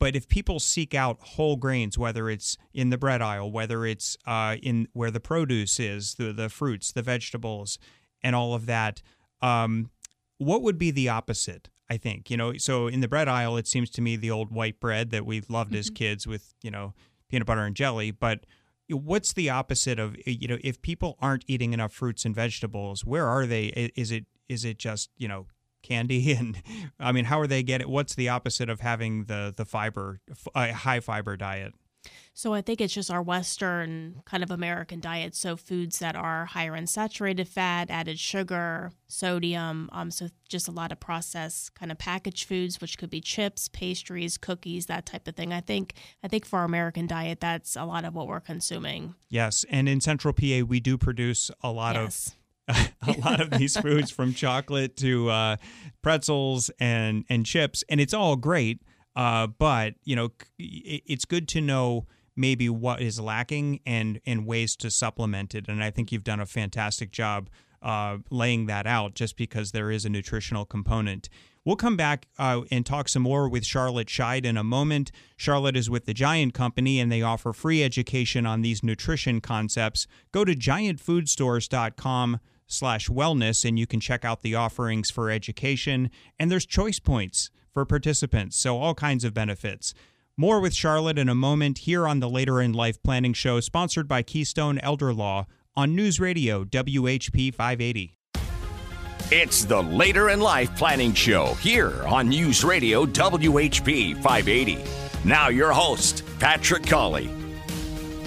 but 0.00 0.16
if 0.16 0.28
people 0.28 0.58
seek 0.58 0.94
out 0.94 1.18
whole 1.20 1.56
grains, 1.56 1.98
whether 1.98 2.30
it's 2.30 2.56
in 2.72 2.88
the 2.88 2.98
bread 2.98 3.20
aisle, 3.20 3.52
whether 3.52 3.84
it's 3.84 4.16
uh, 4.26 4.56
in 4.62 4.88
where 4.94 5.10
the 5.10 5.20
produce 5.20 5.78
is, 5.78 6.14
the 6.14 6.32
the 6.32 6.48
fruits, 6.48 6.90
the 6.90 7.02
vegetables, 7.02 7.78
and 8.22 8.34
all 8.34 8.54
of 8.54 8.66
that, 8.66 9.02
um, 9.42 9.90
what 10.38 10.62
would 10.62 10.78
be 10.78 10.90
the 10.90 11.08
opposite? 11.08 11.68
I 11.88 11.98
think 11.98 12.30
you 12.30 12.36
know. 12.36 12.54
So 12.56 12.88
in 12.88 13.00
the 13.00 13.08
bread 13.08 13.28
aisle, 13.28 13.58
it 13.58 13.68
seems 13.68 13.90
to 13.90 14.00
me 14.00 14.16
the 14.16 14.30
old 14.30 14.50
white 14.50 14.80
bread 14.80 15.10
that 15.10 15.26
we 15.26 15.42
loved 15.48 15.74
as 15.74 15.90
kids 15.90 16.26
with 16.26 16.54
you 16.62 16.70
know 16.70 16.94
peanut 17.28 17.46
butter 17.46 17.62
and 17.62 17.76
jelly, 17.76 18.10
but. 18.10 18.46
What's 18.92 19.32
the 19.32 19.48
opposite 19.50 20.00
of 20.00 20.16
you 20.26 20.48
know 20.48 20.58
if 20.64 20.82
people 20.82 21.16
aren't 21.22 21.44
eating 21.46 21.72
enough 21.72 21.92
fruits 21.92 22.24
and 22.24 22.34
vegetables 22.34 23.04
where 23.04 23.28
are 23.28 23.46
they 23.46 23.66
is 23.94 24.10
it 24.10 24.26
is 24.48 24.64
it 24.64 24.78
just 24.78 25.10
you 25.16 25.28
know 25.28 25.46
candy 25.82 26.32
and 26.38 26.62
I 26.98 27.12
mean 27.12 27.24
how 27.24 27.40
are 27.40 27.46
they 27.46 27.62
getting 27.62 27.88
what's 27.88 28.14
the 28.14 28.28
opposite 28.28 28.68
of 28.68 28.80
having 28.80 29.24
the 29.24 29.52
the 29.56 29.64
fiber 29.64 30.20
high 30.54 31.00
fiber 31.00 31.36
diet 31.36 31.74
So 32.32 32.54
I 32.54 32.62
think 32.62 32.80
it's 32.80 32.94
just 32.94 33.10
our 33.10 33.20
Western 33.20 34.22
kind 34.24 34.42
of 34.42 34.50
American 34.50 35.00
diet. 35.00 35.34
So 35.34 35.56
foods 35.56 35.98
that 35.98 36.16
are 36.16 36.46
higher 36.46 36.74
in 36.74 36.86
saturated 36.86 37.48
fat, 37.48 37.90
added 37.90 38.18
sugar, 38.18 38.92
sodium. 39.08 39.90
Um, 39.92 40.10
so 40.10 40.28
just 40.48 40.68
a 40.68 40.70
lot 40.70 40.92
of 40.92 41.00
processed 41.00 41.74
kind 41.74 41.92
of 41.92 41.98
packaged 41.98 42.48
foods, 42.48 42.80
which 42.80 42.96
could 42.96 43.10
be 43.10 43.20
chips, 43.20 43.68
pastries, 43.68 44.38
cookies, 44.38 44.86
that 44.86 45.04
type 45.04 45.28
of 45.28 45.36
thing. 45.36 45.52
I 45.52 45.60
think 45.60 45.94
I 46.24 46.28
think 46.28 46.46
for 46.46 46.60
our 46.60 46.64
American 46.64 47.06
diet, 47.06 47.40
that's 47.40 47.76
a 47.76 47.84
lot 47.84 48.04
of 48.04 48.14
what 48.14 48.26
we're 48.26 48.40
consuming. 48.40 49.14
yes 49.28 49.64
and 49.68 49.88
in 49.88 50.00
central 50.00 50.32
PA 50.32 50.60
we 50.66 50.80
do 50.80 50.96
produce 50.96 51.50
a 51.62 51.70
lot 51.70 51.96
yes. 51.96 52.28
of 52.28 52.34
a 53.06 53.12
lot 53.24 53.40
of 53.40 53.50
these 53.50 53.76
foods 53.76 54.10
from 54.10 54.34
chocolate 54.34 54.96
to 54.98 55.28
uh, 55.30 55.56
pretzels 56.02 56.70
and 56.80 57.24
and 57.28 57.46
chips 57.46 57.82
and 57.88 58.00
it's 58.00 58.14
all 58.14 58.36
great 58.36 58.82
uh, 59.16 59.46
but 59.46 59.94
you 60.04 60.16
know 60.16 60.30
it- 60.58 61.02
it's 61.06 61.24
good 61.24 61.46
to 61.48 61.60
know 61.60 62.06
maybe 62.36 62.68
what 62.68 63.00
is 63.02 63.20
lacking 63.20 63.80
and 63.86 64.20
and 64.26 64.46
ways 64.46 64.76
to 64.76 64.90
supplement 64.90 65.54
it 65.54 65.66
and 65.68 65.82
I 65.82 65.90
think 65.90 66.10
you've 66.12 66.24
done 66.24 66.40
a 66.40 66.46
fantastic 66.46 67.10
job 67.12 67.48
uh, 67.82 68.18
laying 68.30 68.66
that 68.66 68.86
out 68.86 69.14
just 69.14 69.36
because 69.36 69.72
there 69.72 69.90
is 69.90 70.04
a 70.04 70.10
nutritional 70.10 70.66
component. 70.66 71.30
We'll 71.64 71.76
come 71.76 71.96
back 71.96 72.26
uh, 72.38 72.62
and 72.70 72.84
talk 72.84 73.08
some 73.08 73.22
more 73.22 73.48
with 73.48 73.64
Charlotte 73.64 74.08
Scheid 74.08 74.44
in 74.44 74.56
a 74.58 74.64
moment. 74.64 75.10
Charlotte 75.36 75.76
is 75.76 75.88
with 75.88 76.04
the 76.06 76.12
Giant 76.14 76.52
Company 76.52 77.00
and 77.00 77.10
they 77.10 77.22
offer 77.22 77.52
free 77.54 77.82
education 77.82 78.44
on 78.46 78.60
these 78.62 78.82
nutrition 78.82 79.40
concepts. 79.40 80.06
Go 80.32 80.44
to 80.44 80.54
giantfoodstores.com 80.54 82.40
slash 82.72 83.08
wellness 83.08 83.64
and 83.64 83.78
you 83.78 83.86
can 83.86 84.00
check 84.00 84.24
out 84.24 84.42
the 84.42 84.54
offerings 84.54 85.10
for 85.10 85.30
education. 85.30 86.10
And 86.38 86.50
there's 86.50 86.66
choice 86.66 86.98
points 86.98 87.50
for 87.72 87.84
participants, 87.84 88.56
so 88.56 88.78
all 88.78 88.94
kinds 88.94 89.24
of 89.24 89.34
benefits. 89.34 89.94
More 90.36 90.60
with 90.60 90.74
Charlotte 90.74 91.18
in 91.18 91.28
a 91.28 91.34
moment 91.34 91.78
here 91.78 92.08
on 92.08 92.20
the 92.20 92.28
Later 92.28 92.60
in 92.60 92.72
Life 92.72 93.02
Planning 93.02 93.34
Show, 93.34 93.60
sponsored 93.60 94.08
by 94.08 94.22
Keystone 94.22 94.78
Elder 94.78 95.12
Law 95.12 95.46
on 95.76 95.94
News 95.94 96.18
Radio 96.18 96.64
WHP 96.64 97.54
580. 97.54 98.16
It's 99.30 99.64
the 99.64 99.82
Later 99.82 100.30
in 100.30 100.40
Life 100.40 100.74
Planning 100.76 101.14
Show 101.14 101.54
here 101.60 102.02
on 102.06 102.28
News 102.28 102.64
Radio 102.64 103.06
WHP 103.06 104.14
580. 104.16 104.78
Now, 105.24 105.48
your 105.48 105.72
host, 105.72 106.24
Patrick 106.38 106.86
Cawley. 106.86 107.39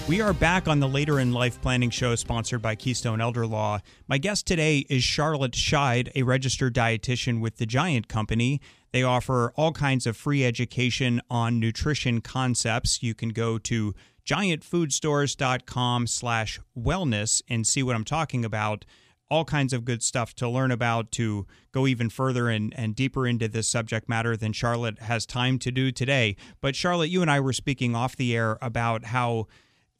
We 0.06 0.20
are 0.20 0.34
back 0.34 0.68
on 0.68 0.80
the 0.80 0.88
Later 0.88 1.18
in 1.18 1.32
Life 1.32 1.62
Planning 1.62 1.88
Show, 1.88 2.14
sponsored 2.14 2.60
by 2.60 2.74
Keystone 2.74 3.22
Elder 3.22 3.46
Law. 3.46 3.78
My 4.06 4.18
guest 4.18 4.46
today 4.46 4.84
is 4.90 5.02
Charlotte 5.02 5.52
Scheid, 5.52 6.12
a 6.14 6.24
registered 6.24 6.74
dietitian 6.74 7.40
with 7.40 7.56
the 7.56 7.64
Giant 7.64 8.06
Company. 8.06 8.60
They 8.92 9.02
offer 9.02 9.54
all 9.56 9.72
kinds 9.72 10.06
of 10.06 10.14
free 10.14 10.44
education 10.44 11.22
on 11.30 11.58
nutrition 11.58 12.20
concepts. 12.20 13.02
You 13.02 13.14
can 13.14 13.30
go 13.30 13.56
to 13.60 13.94
giantfoodstores.com 14.26 16.06
slash 16.06 16.60
wellness 16.78 17.40
and 17.48 17.66
see 17.66 17.82
what 17.82 17.96
I'm 17.96 18.04
talking 18.04 18.44
about. 18.44 18.84
All 19.30 19.46
kinds 19.46 19.72
of 19.72 19.86
good 19.86 20.02
stuff 20.02 20.34
to 20.34 20.46
learn 20.46 20.70
about, 20.70 21.12
to 21.12 21.46
go 21.72 21.86
even 21.86 22.10
further 22.10 22.50
and, 22.50 22.74
and 22.76 22.94
deeper 22.94 23.26
into 23.26 23.48
this 23.48 23.68
subject 23.68 24.06
matter 24.06 24.36
than 24.36 24.52
Charlotte 24.52 24.98
has 24.98 25.24
time 25.24 25.58
to 25.60 25.70
do 25.70 25.90
today. 25.90 26.36
But 26.60 26.76
Charlotte, 26.76 27.08
you 27.08 27.22
and 27.22 27.30
I 27.30 27.40
were 27.40 27.54
speaking 27.54 27.96
off 27.96 28.16
the 28.16 28.36
air 28.36 28.58
about 28.60 29.06
how 29.06 29.46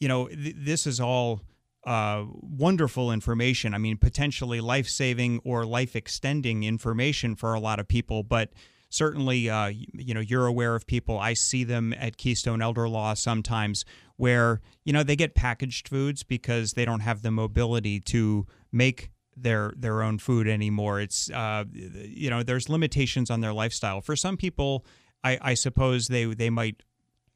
you 0.05 0.09
know, 0.09 0.29
th- 0.29 0.57
this 0.59 0.87
is 0.87 1.01
all 1.01 1.41
uh, 1.87 2.25
wonderful 2.43 3.11
information. 3.11 3.73
I 3.73 3.79
mean, 3.79 3.97
potentially 3.97 4.61
life 4.61 4.87
saving 4.87 5.41
or 5.47 5.65
life 5.65 5.97
extending 5.97 6.63
information 6.63 7.35
for 7.35 7.55
a 7.55 7.59
lot 7.59 7.81
of 7.81 7.89
people, 7.89 8.23
but 8.23 8.51
certainly, 8.91 9.49
uh, 9.49 9.73
you 9.95 10.13
know, 10.13 10.21
you're 10.21 10.45
aware 10.45 10.75
of 10.75 10.87
people. 10.87 11.19
I 11.19 11.33
see 11.33 11.65
them 11.65 11.95
at 11.95 12.19
Keystone 12.19 12.61
Elder 12.61 12.87
Law 12.87 13.15
sometimes 13.15 13.87
where, 14.17 14.61
you 14.85 14.93
know, 14.93 15.03
they 15.03 15.17
get 15.17 15.35
packaged 15.35 15.89
foods 15.89 16.23
because 16.23 16.75
they 16.75 16.85
don't 16.85 17.01
have 17.01 17.23
the 17.23 17.31
mobility 17.31 17.99
to 18.01 18.47
make 18.71 19.11
their 19.35 19.73
their 19.75 20.03
own 20.03 20.19
food 20.19 20.47
anymore. 20.47 21.01
It's 21.01 21.31
uh, 21.31 21.65
you 21.73 22.29
know, 22.29 22.43
there's 22.43 22.69
limitations 22.69 23.31
on 23.31 23.41
their 23.41 23.55
lifestyle. 23.55 24.03
For 24.03 24.17
some 24.17 24.37
people, 24.37 24.85
I, 25.25 25.39
I 25.41 25.55
suppose 25.55 26.09
they 26.09 26.27
they 26.27 26.51
might 26.51 26.83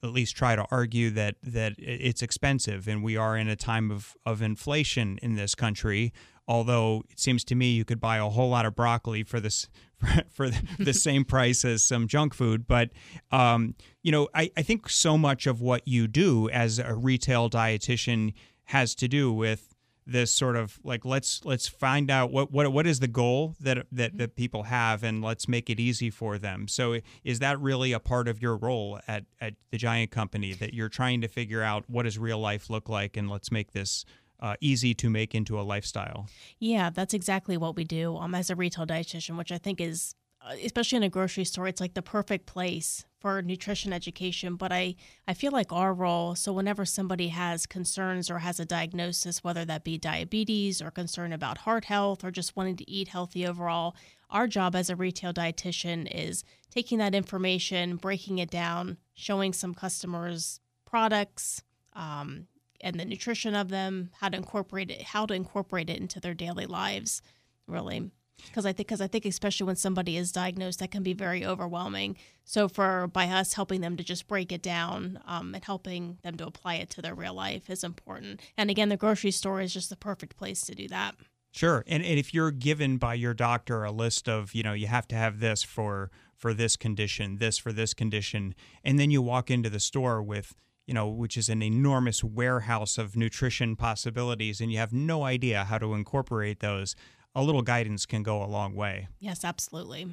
at 0.02 0.10
least 0.10 0.36
try 0.36 0.54
to 0.54 0.64
argue 0.70 1.10
that 1.10 1.36
that 1.42 1.74
it's 1.78 2.22
expensive 2.22 2.86
and 2.86 3.02
we 3.02 3.16
are 3.16 3.36
in 3.36 3.48
a 3.48 3.56
time 3.56 3.90
of, 3.90 4.16
of 4.24 4.42
inflation 4.42 5.18
in 5.22 5.34
this 5.34 5.54
country. 5.54 6.12
Although 6.46 7.04
it 7.10 7.20
seems 7.20 7.44
to 7.44 7.54
me 7.54 7.72
you 7.72 7.84
could 7.84 8.00
buy 8.00 8.18
a 8.18 8.28
whole 8.28 8.48
lot 8.48 8.64
of 8.64 8.74
broccoli 8.74 9.22
for 9.22 9.40
this 9.40 9.68
for 10.30 10.48
the, 10.78 10.92
same 10.94 11.24
price 11.24 11.64
as 11.64 11.82
some 11.82 12.06
junk 12.06 12.34
food. 12.34 12.66
But 12.66 12.90
um, 13.30 13.74
you 14.02 14.12
know 14.12 14.28
I, 14.34 14.50
I 14.56 14.62
think 14.62 14.88
so 14.88 15.18
much 15.18 15.46
of 15.46 15.60
what 15.60 15.86
you 15.86 16.06
do 16.06 16.48
as 16.50 16.78
a 16.78 16.94
retail 16.94 17.50
dietitian 17.50 18.34
has 18.64 18.94
to 18.96 19.08
do 19.08 19.32
with 19.32 19.74
this 20.08 20.30
sort 20.30 20.56
of 20.56 20.80
like 20.82 21.04
let's 21.04 21.44
let's 21.44 21.68
find 21.68 22.10
out 22.10 22.32
what 22.32 22.50
what 22.50 22.72
what 22.72 22.86
is 22.86 22.98
the 22.98 23.06
goal 23.06 23.54
that 23.60 23.86
that 23.92 24.16
that 24.16 24.34
people 24.34 24.64
have 24.64 25.04
and 25.04 25.22
let's 25.22 25.46
make 25.46 25.68
it 25.68 25.78
easy 25.78 26.10
for 26.10 26.38
them. 26.38 26.66
So 26.66 26.98
is 27.22 27.38
that 27.40 27.60
really 27.60 27.92
a 27.92 28.00
part 28.00 28.26
of 28.26 28.40
your 28.40 28.56
role 28.56 28.98
at 29.06 29.26
at 29.40 29.54
the 29.70 29.76
Giant 29.76 30.10
Company 30.10 30.54
that 30.54 30.72
you're 30.72 30.88
trying 30.88 31.20
to 31.20 31.28
figure 31.28 31.62
out 31.62 31.84
what 31.88 32.04
does 32.04 32.18
real 32.18 32.38
life 32.38 32.70
look 32.70 32.88
like 32.88 33.16
and 33.16 33.28
let's 33.30 33.52
make 33.52 33.72
this 33.72 34.04
uh, 34.40 34.54
easy 34.60 34.94
to 34.94 35.10
make 35.10 35.34
into 35.34 35.60
a 35.60 35.62
lifestyle? 35.62 36.28
Yeah, 36.58 36.90
that's 36.90 37.14
exactly 37.14 37.56
what 37.56 37.76
we 37.76 37.84
do 37.84 38.16
um, 38.16 38.34
as 38.34 38.50
a 38.50 38.56
retail 38.56 38.86
dietitian, 38.86 39.36
which 39.36 39.52
I 39.52 39.58
think 39.58 39.80
is, 39.80 40.14
especially 40.62 40.96
in 40.96 41.02
a 41.02 41.08
grocery 41.08 41.44
store, 41.44 41.68
it's 41.68 41.80
like 41.80 41.94
the 41.94 42.02
perfect 42.02 42.46
place 42.46 43.04
for 43.18 43.42
nutrition 43.42 43.92
education. 43.92 44.56
But 44.56 44.72
I, 44.72 44.94
I 45.26 45.34
feel 45.34 45.52
like 45.52 45.72
our 45.72 45.92
role, 45.92 46.34
so 46.34 46.52
whenever 46.52 46.84
somebody 46.84 47.28
has 47.28 47.66
concerns 47.66 48.30
or 48.30 48.38
has 48.38 48.60
a 48.60 48.64
diagnosis, 48.64 49.42
whether 49.42 49.64
that 49.64 49.84
be 49.84 49.98
diabetes 49.98 50.80
or 50.80 50.90
concern 50.90 51.32
about 51.32 51.58
heart 51.58 51.86
health 51.86 52.24
or 52.24 52.30
just 52.30 52.56
wanting 52.56 52.76
to 52.76 52.90
eat 52.90 53.08
healthy 53.08 53.46
overall, 53.46 53.96
our 54.30 54.46
job 54.46 54.76
as 54.76 54.90
a 54.90 54.96
retail 54.96 55.32
dietitian 55.32 56.08
is 56.10 56.44
taking 56.70 56.98
that 56.98 57.14
information, 57.14 57.96
breaking 57.96 58.38
it 58.38 58.50
down, 58.50 58.98
showing 59.14 59.52
some 59.52 59.74
customers 59.74 60.60
products, 60.84 61.62
um, 61.94 62.46
and 62.80 62.98
the 62.98 63.04
nutrition 63.04 63.54
of 63.54 63.68
them, 63.68 64.10
how 64.20 64.28
to 64.28 64.36
incorporate 64.36 64.90
it, 64.90 65.02
how 65.02 65.26
to 65.26 65.34
incorporate 65.34 65.90
it 65.90 65.98
into 65.98 66.20
their 66.20 66.34
daily 66.34 66.66
lives, 66.66 67.20
really. 67.66 68.10
Because 68.46 68.64
I 68.64 68.72
think, 68.72 68.88
because 68.88 69.00
I 69.00 69.06
think, 69.06 69.24
especially 69.24 69.66
when 69.66 69.76
somebody 69.76 70.16
is 70.16 70.32
diagnosed, 70.32 70.78
that 70.78 70.90
can 70.90 71.02
be 71.02 71.12
very 71.12 71.44
overwhelming. 71.44 72.16
So, 72.44 72.68
for 72.68 73.08
by 73.08 73.26
us 73.26 73.54
helping 73.54 73.80
them 73.80 73.96
to 73.96 74.04
just 74.04 74.28
break 74.28 74.52
it 74.52 74.62
down 74.62 75.20
um, 75.26 75.54
and 75.54 75.64
helping 75.64 76.18
them 76.22 76.36
to 76.36 76.46
apply 76.46 76.76
it 76.76 76.90
to 76.90 77.02
their 77.02 77.14
real 77.14 77.34
life 77.34 77.68
is 77.68 77.84
important. 77.84 78.40
And 78.56 78.70
again, 78.70 78.88
the 78.88 78.96
grocery 78.96 79.32
store 79.32 79.60
is 79.60 79.74
just 79.74 79.90
the 79.90 79.96
perfect 79.96 80.36
place 80.36 80.62
to 80.62 80.74
do 80.74 80.88
that. 80.88 81.14
Sure. 81.52 81.84
And, 81.86 82.04
and 82.04 82.18
if 82.18 82.34
you're 82.34 82.50
given 82.50 82.98
by 82.98 83.14
your 83.14 83.34
doctor 83.34 83.84
a 83.84 83.90
list 83.90 84.28
of, 84.28 84.54
you 84.54 84.62
know, 84.62 84.74
you 84.74 84.86
have 84.86 85.08
to 85.08 85.16
have 85.16 85.40
this 85.40 85.62
for 85.62 86.10
for 86.36 86.54
this 86.54 86.76
condition, 86.76 87.38
this 87.38 87.58
for 87.58 87.72
this 87.72 87.94
condition, 87.94 88.54
and 88.84 88.96
then 88.96 89.10
you 89.10 89.20
walk 89.20 89.50
into 89.50 89.68
the 89.68 89.80
store 89.80 90.22
with, 90.22 90.54
you 90.86 90.94
know, 90.94 91.08
which 91.08 91.36
is 91.36 91.48
an 91.48 91.62
enormous 91.62 92.22
warehouse 92.22 92.96
of 92.96 93.16
nutrition 93.16 93.74
possibilities, 93.74 94.60
and 94.60 94.70
you 94.70 94.78
have 94.78 94.92
no 94.92 95.24
idea 95.24 95.64
how 95.64 95.78
to 95.78 95.94
incorporate 95.94 96.60
those, 96.60 96.94
a 97.38 97.42
little 97.42 97.62
guidance 97.62 98.04
can 98.04 98.24
go 98.24 98.42
a 98.42 98.46
long 98.46 98.74
way. 98.74 99.06
Yes, 99.20 99.44
absolutely. 99.44 100.08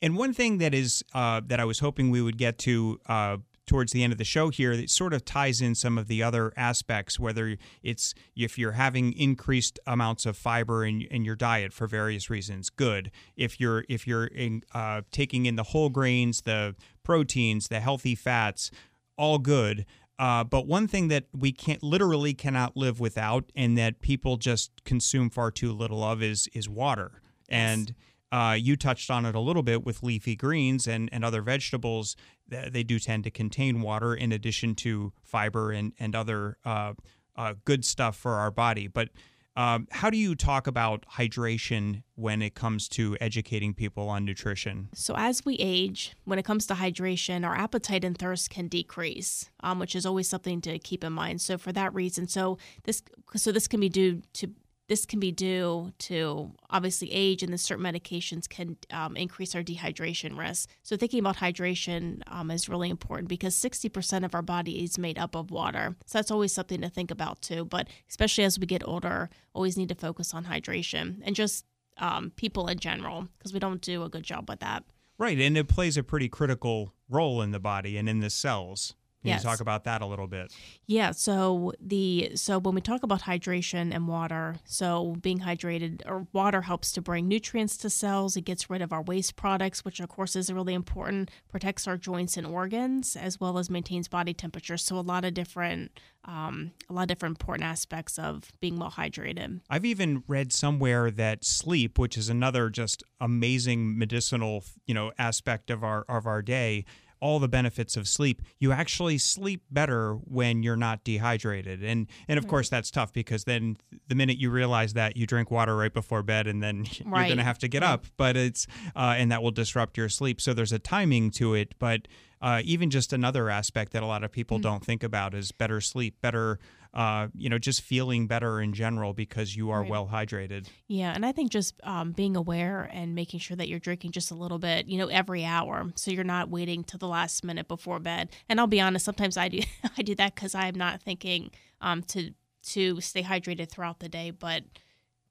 And 0.00 0.16
one 0.16 0.32
thing 0.32 0.58
that 0.58 0.72
is 0.74 1.04
uh, 1.12 1.42
that 1.46 1.60
I 1.60 1.64
was 1.66 1.80
hoping 1.80 2.10
we 2.10 2.22
would 2.22 2.38
get 2.38 2.56
to 2.60 2.98
uh, 3.06 3.36
towards 3.66 3.92
the 3.92 4.02
end 4.02 4.12
of 4.12 4.18
the 4.18 4.24
show 4.24 4.48
here 4.48 4.74
that 4.76 4.88
sort 4.88 5.12
of 5.12 5.26
ties 5.26 5.60
in 5.60 5.74
some 5.74 5.98
of 5.98 6.08
the 6.08 6.22
other 6.22 6.54
aspects, 6.56 7.20
whether 7.20 7.58
it's 7.82 8.14
if 8.34 8.58
you're 8.58 8.72
having 8.72 9.12
increased 9.12 9.78
amounts 9.86 10.24
of 10.24 10.38
fiber 10.38 10.86
in, 10.86 11.02
in 11.02 11.22
your 11.24 11.36
diet 11.36 11.74
for 11.74 11.86
various 11.86 12.30
reasons, 12.30 12.70
good. 12.70 13.10
If 13.36 13.60
you're 13.60 13.84
if 13.90 14.06
you're 14.06 14.26
in, 14.26 14.62
uh, 14.72 15.02
taking 15.10 15.44
in 15.44 15.56
the 15.56 15.64
whole 15.64 15.90
grains, 15.90 16.42
the 16.42 16.74
proteins, 17.02 17.68
the 17.68 17.80
healthy 17.80 18.14
fats, 18.14 18.70
all 19.18 19.38
good. 19.38 19.84
Uh, 20.18 20.44
but 20.44 20.66
one 20.66 20.86
thing 20.86 21.08
that 21.08 21.24
we 21.32 21.50
can't 21.50 21.82
literally 21.82 22.34
cannot 22.34 22.76
live 22.76 23.00
without, 23.00 23.50
and 23.56 23.76
that 23.76 24.00
people 24.00 24.36
just 24.36 24.84
consume 24.84 25.28
far 25.30 25.50
too 25.50 25.72
little 25.72 26.02
of, 26.04 26.22
is 26.22 26.48
is 26.52 26.68
water. 26.68 27.20
And 27.48 27.94
uh, 28.32 28.56
you 28.58 28.76
touched 28.76 29.10
on 29.10 29.26
it 29.26 29.34
a 29.34 29.40
little 29.40 29.62
bit 29.62 29.84
with 29.84 30.02
leafy 30.02 30.34
greens 30.34 30.88
and, 30.88 31.08
and 31.12 31.24
other 31.24 31.42
vegetables. 31.42 32.16
They 32.48 32.82
do 32.82 32.98
tend 32.98 33.24
to 33.24 33.30
contain 33.30 33.80
water 33.80 34.14
in 34.14 34.32
addition 34.32 34.74
to 34.76 35.12
fiber 35.22 35.72
and, 35.72 35.92
and 35.98 36.16
other 36.16 36.58
uh, 36.64 36.94
uh, 37.36 37.54
good 37.64 37.84
stuff 37.84 38.16
for 38.16 38.32
our 38.34 38.50
body. 38.50 38.88
But 38.88 39.10
um, 39.56 39.86
how 39.90 40.10
do 40.10 40.16
you 40.16 40.34
talk 40.34 40.66
about 40.66 41.04
hydration 41.12 42.02
when 42.16 42.42
it 42.42 42.54
comes 42.54 42.88
to 42.88 43.16
educating 43.20 43.72
people 43.72 44.08
on 44.08 44.24
nutrition? 44.24 44.88
So 44.94 45.14
as 45.16 45.44
we 45.44 45.56
age, 45.60 46.14
when 46.24 46.38
it 46.38 46.44
comes 46.44 46.66
to 46.66 46.74
hydration, 46.74 47.46
our 47.46 47.56
appetite 47.56 48.04
and 48.04 48.18
thirst 48.18 48.50
can 48.50 48.66
decrease, 48.66 49.50
um, 49.60 49.78
which 49.78 49.94
is 49.94 50.04
always 50.04 50.28
something 50.28 50.60
to 50.62 50.78
keep 50.78 51.04
in 51.04 51.12
mind. 51.12 51.40
So 51.40 51.56
for 51.56 51.72
that 51.72 51.94
reason, 51.94 52.26
so 52.26 52.58
this 52.82 53.02
so 53.36 53.52
this 53.52 53.68
can 53.68 53.80
be 53.80 53.88
due 53.88 54.22
to 54.34 54.50
this 54.88 55.06
can 55.06 55.18
be 55.18 55.32
due 55.32 55.92
to 55.98 56.52
obviously 56.70 57.10
age, 57.10 57.42
and 57.42 57.52
then 57.52 57.58
certain 57.58 57.84
medications 57.84 58.48
can 58.48 58.76
um, 58.90 59.16
increase 59.16 59.54
our 59.54 59.62
dehydration 59.62 60.38
risk. 60.38 60.68
So 60.82 60.96
thinking 60.96 61.20
about 61.20 61.36
hydration 61.36 62.22
um, 62.26 62.50
is 62.50 62.68
really 62.68 62.90
important 62.90 63.28
because 63.28 63.54
60% 63.56 64.24
of 64.24 64.34
our 64.34 64.42
body 64.42 64.84
is 64.84 64.98
made 64.98 65.18
up 65.18 65.34
of 65.34 65.50
water. 65.50 65.96
So 66.06 66.18
that's 66.18 66.30
always 66.30 66.52
something 66.52 66.82
to 66.82 66.90
think 66.90 67.10
about 67.10 67.40
too. 67.40 67.64
But 67.64 67.88
especially 68.10 68.44
as 68.44 68.58
we 68.58 68.66
get 68.66 68.86
older, 68.86 69.30
always 69.54 69.76
need 69.76 69.88
to 69.88 69.94
focus 69.94 70.34
on 70.34 70.44
hydration 70.44 71.20
and 71.24 71.34
just 71.34 71.64
um, 71.98 72.32
people 72.36 72.68
in 72.68 72.78
general 72.78 73.28
because 73.38 73.52
we 73.52 73.60
don't 73.60 73.80
do 73.80 74.02
a 74.02 74.08
good 74.08 74.24
job 74.24 74.48
with 74.48 74.60
that. 74.60 74.84
Right, 75.16 75.38
and 75.38 75.56
it 75.56 75.68
plays 75.68 75.96
a 75.96 76.02
pretty 76.02 76.28
critical 76.28 76.92
role 77.08 77.40
in 77.40 77.52
the 77.52 77.60
body 77.60 77.96
and 77.96 78.08
in 78.08 78.18
the 78.18 78.30
cells. 78.30 78.94
Can 79.24 79.30
Yes. 79.30 79.42
you 79.42 79.48
talk 79.48 79.60
about 79.60 79.84
that 79.84 80.02
a 80.02 80.06
little 80.06 80.26
bit? 80.26 80.52
Yeah, 80.86 81.12
so 81.12 81.72
the 81.80 82.32
so 82.34 82.58
when 82.58 82.74
we 82.74 82.82
talk 82.82 83.02
about 83.02 83.22
hydration 83.22 83.90
and 83.94 84.06
water, 84.06 84.56
so 84.66 85.16
being 85.22 85.40
hydrated 85.40 86.02
or 86.04 86.26
water 86.34 86.60
helps 86.60 86.92
to 86.92 87.00
bring 87.00 87.26
nutrients 87.26 87.78
to 87.78 87.88
cells. 87.88 88.36
It 88.36 88.42
gets 88.42 88.68
rid 88.68 88.82
of 88.82 88.92
our 88.92 89.00
waste 89.00 89.34
products, 89.34 89.82
which 89.82 89.98
of 89.98 90.10
course 90.10 90.36
is 90.36 90.52
really 90.52 90.74
important. 90.74 91.30
Protects 91.48 91.88
our 91.88 91.96
joints 91.96 92.36
and 92.36 92.46
organs 92.46 93.16
as 93.16 93.40
well 93.40 93.56
as 93.56 93.70
maintains 93.70 94.08
body 94.08 94.34
temperature. 94.34 94.76
So 94.76 94.98
a 94.98 95.00
lot 95.00 95.24
of 95.24 95.32
different 95.32 95.98
um, 96.26 96.72
a 96.90 96.92
lot 96.92 97.02
of 97.02 97.08
different 97.08 97.38
important 97.38 97.66
aspects 97.66 98.18
of 98.18 98.50
being 98.60 98.78
well 98.78 98.90
hydrated. 98.90 99.60
I've 99.70 99.84
even 99.86 100.22
read 100.26 100.52
somewhere 100.52 101.10
that 101.10 101.44
sleep, 101.44 101.98
which 101.98 102.18
is 102.18 102.28
another 102.28 102.68
just 102.68 103.02
amazing 103.20 103.98
medicinal, 103.98 104.64
you 104.86 104.92
know, 104.92 105.12
aspect 105.18 105.70
of 105.70 105.82
our 105.82 106.04
of 106.10 106.26
our 106.26 106.42
day, 106.42 106.84
all 107.24 107.38
the 107.38 107.48
benefits 107.48 107.96
of 107.96 108.06
sleep. 108.06 108.42
You 108.58 108.70
actually 108.70 109.16
sleep 109.16 109.62
better 109.70 110.12
when 110.12 110.62
you're 110.62 110.76
not 110.76 111.04
dehydrated. 111.04 111.82
And 111.82 112.06
and 112.28 112.38
of 112.38 112.46
course 112.46 112.68
that's 112.68 112.90
tough 112.90 113.14
because 113.14 113.44
then 113.44 113.78
the 114.08 114.14
minute 114.14 114.36
you 114.36 114.50
realize 114.50 114.92
that 114.92 115.16
you 115.16 115.26
drink 115.26 115.50
water 115.50 115.74
right 115.74 115.92
before 115.92 116.22
bed 116.22 116.46
and 116.46 116.62
then 116.62 116.84
you're 116.92 117.10
going 117.10 117.38
to 117.38 117.42
have 117.42 117.58
to 117.60 117.68
get 117.68 117.82
up, 117.82 118.04
but 118.18 118.36
it's 118.36 118.66
uh, 118.94 119.14
and 119.16 119.32
that 119.32 119.42
will 119.42 119.52
disrupt 119.52 119.96
your 119.96 120.10
sleep. 120.10 120.38
So 120.38 120.52
there's 120.52 120.72
a 120.72 120.78
timing 120.78 121.30
to 121.32 121.54
it, 121.54 121.74
but 121.78 122.08
uh, 122.42 122.60
even 122.62 122.90
just 122.90 123.14
another 123.14 123.48
aspect 123.48 123.92
that 123.92 124.02
a 124.02 124.06
lot 124.06 124.22
of 124.22 124.30
people 124.30 124.58
don't 124.58 124.84
think 124.84 125.02
about 125.02 125.34
is 125.34 125.50
better 125.50 125.80
sleep, 125.80 126.20
better, 126.20 126.58
uh, 126.94 127.28
you 127.34 127.48
know, 127.50 127.58
just 127.58 127.82
feeling 127.82 128.26
better 128.26 128.60
in 128.60 128.72
general 128.72 129.12
because 129.12 129.54
you 129.56 129.70
are 129.70 129.80
Right. 129.82 129.90
well 129.90 130.08
hydrated. 130.10 130.68
Yeah, 130.86 131.12
and 131.12 131.26
I 131.26 131.32
think 131.32 131.50
just 131.50 131.74
um, 131.82 132.12
being 132.12 132.36
aware 132.36 132.88
and 132.92 133.14
making 133.14 133.40
sure 133.40 133.56
that 133.56 133.68
you're 133.68 133.80
drinking 133.80 134.12
just 134.12 134.30
a 134.30 134.34
little 134.34 134.58
bit, 134.58 134.86
you 134.86 134.96
know, 134.98 135.08
every 135.08 135.44
hour, 135.44 135.90
so 135.96 136.10
you're 136.10 136.24
not 136.24 136.48
waiting 136.50 136.84
to 136.84 136.96
the 136.96 137.08
last 137.08 137.44
minute 137.44 137.66
before 137.68 137.98
bed. 137.98 138.30
And 138.48 138.60
I'll 138.60 138.66
be 138.68 138.80
honest, 138.80 139.04
sometimes 139.04 139.36
I 139.36 139.48
do 139.48 139.60
I 139.98 140.02
do 140.02 140.14
that 140.14 140.34
because 140.34 140.54
I'm 140.54 140.76
not 140.76 141.02
thinking 141.02 141.50
um, 141.80 142.02
to 142.04 142.32
to 142.68 143.00
stay 143.00 143.22
hydrated 143.22 143.68
throughout 143.70 143.98
the 144.00 144.08
day, 144.08 144.30
but 144.30 144.62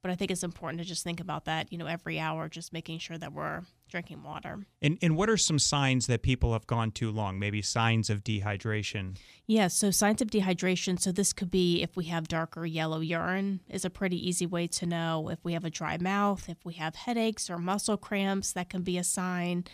but 0.01 0.11
I 0.11 0.15
think 0.15 0.31
it's 0.31 0.43
important 0.43 0.81
to 0.81 0.85
just 0.85 1.03
think 1.05 1.21
about 1.21 1.45
that, 1.45 1.71
you 1.71 1.77
know, 1.77 1.85
every 1.87 2.19
hour, 2.19 2.49
just 2.49 2.73
making 2.73 2.99
sure 2.99 3.17
that 3.17 3.31
we're 3.31 3.61
drinking 3.93 4.23
water. 4.23 4.65
And 4.81 4.97
and 5.03 5.15
what 5.15 5.29
are 5.29 5.37
some 5.37 5.59
signs 5.59 6.07
that 6.07 6.23
people 6.23 6.53
have 6.53 6.65
gone 6.65 6.89
too 6.89 7.11
long? 7.11 7.37
Maybe 7.37 7.61
signs 7.61 8.09
of 8.09 8.23
dehydration. 8.23 9.17
Yeah, 9.45 9.67
so 9.67 9.91
signs 9.91 10.19
of 10.19 10.31
dehydration. 10.31 10.99
So 10.99 11.11
this 11.11 11.31
could 11.31 11.51
be 11.51 11.83
if 11.83 11.95
we 11.95 12.05
have 12.05 12.27
darker 12.27 12.65
yellow 12.65 13.01
urine 13.01 13.59
is 13.69 13.85
a 13.85 13.91
pretty 13.91 14.17
easy 14.27 14.47
way 14.47 14.65
to 14.67 14.87
know. 14.87 15.29
If 15.29 15.45
we 15.45 15.53
have 15.53 15.63
a 15.63 15.69
dry 15.69 15.99
mouth, 15.99 16.49
if 16.49 16.57
we 16.65 16.73
have 16.73 16.95
headaches 16.95 17.51
or 17.51 17.59
muscle 17.59 17.97
cramps, 17.97 18.51
that 18.53 18.71
can 18.71 18.81
be 18.81 18.97
a 18.97 19.03
sign. 19.03 19.65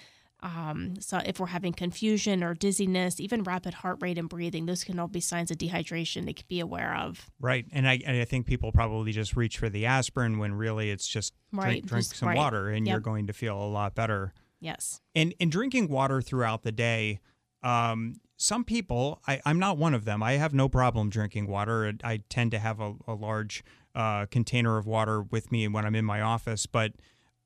Um, 0.41 0.93
so 0.99 1.19
if 1.25 1.39
we're 1.39 1.47
having 1.47 1.73
confusion 1.73 2.43
or 2.43 2.53
dizziness, 2.53 3.19
even 3.19 3.43
rapid 3.43 3.73
heart 3.73 3.97
rate 4.01 4.17
and 4.17 4.29
breathing, 4.29 4.65
those 4.65 4.83
can 4.85 4.97
all 4.97 5.07
be 5.07 5.19
signs 5.19 5.51
of 5.51 5.57
dehydration 5.57 6.25
they 6.25 6.33
could 6.33 6.47
be 6.47 6.59
aware 6.61 6.95
of. 6.95 7.29
Right. 7.41 7.65
And 7.71 7.87
I 7.87 7.99
and 8.05 8.17
I 8.21 8.25
think 8.25 8.45
people 8.45 8.71
probably 8.71 9.11
just 9.11 9.35
reach 9.35 9.57
for 9.57 9.69
the 9.69 9.85
aspirin 9.85 10.37
when 10.37 10.53
really 10.53 10.91
it's 10.91 11.07
just 11.07 11.33
Right, 11.51 11.65
drink, 11.81 11.85
drink 11.87 12.05
just- 12.05 12.15
some 12.17 12.29
right. 12.29 12.37
water 12.37 12.69
and 12.69 12.87
you're 12.87 12.99
going 13.01 13.27
to 13.27 13.33
feel 13.33 13.61
a 13.61 13.67
lot 13.67 13.95
better. 13.95 14.33
Yes. 14.61 15.01
And 15.13 15.33
and 15.39 15.51
drinking 15.51 15.89
water 15.89 16.21
throughout 16.21 16.63
the 16.63 16.71
day, 16.71 17.19
um, 17.63 18.15
some 18.37 18.63
people, 18.63 19.21
I, 19.27 19.41
I'm 19.45 19.59
not 19.59 19.77
one 19.77 19.93
of 19.93 20.05
them. 20.05 20.23
I 20.23 20.33
have 20.33 20.53
no 20.53 20.69
problem 20.69 21.09
drinking 21.09 21.47
water. 21.47 21.93
I 22.03 22.21
tend 22.29 22.51
to 22.51 22.59
have 22.59 22.79
a, 22.79 22.95
a 23.05 23.13
large 23.13 23.63
uh, 23.95 24.27
container 24.27 24.77
of 24.77 24.85
water 24.85 25.21
with 25.21 25.51
me 25.51 25.67
when 25.67 25.85
I'm 25.85 25.95
in 25.95 26.05
my 26.05 26.21
office, 26.21 26.65
but 26.65 26.93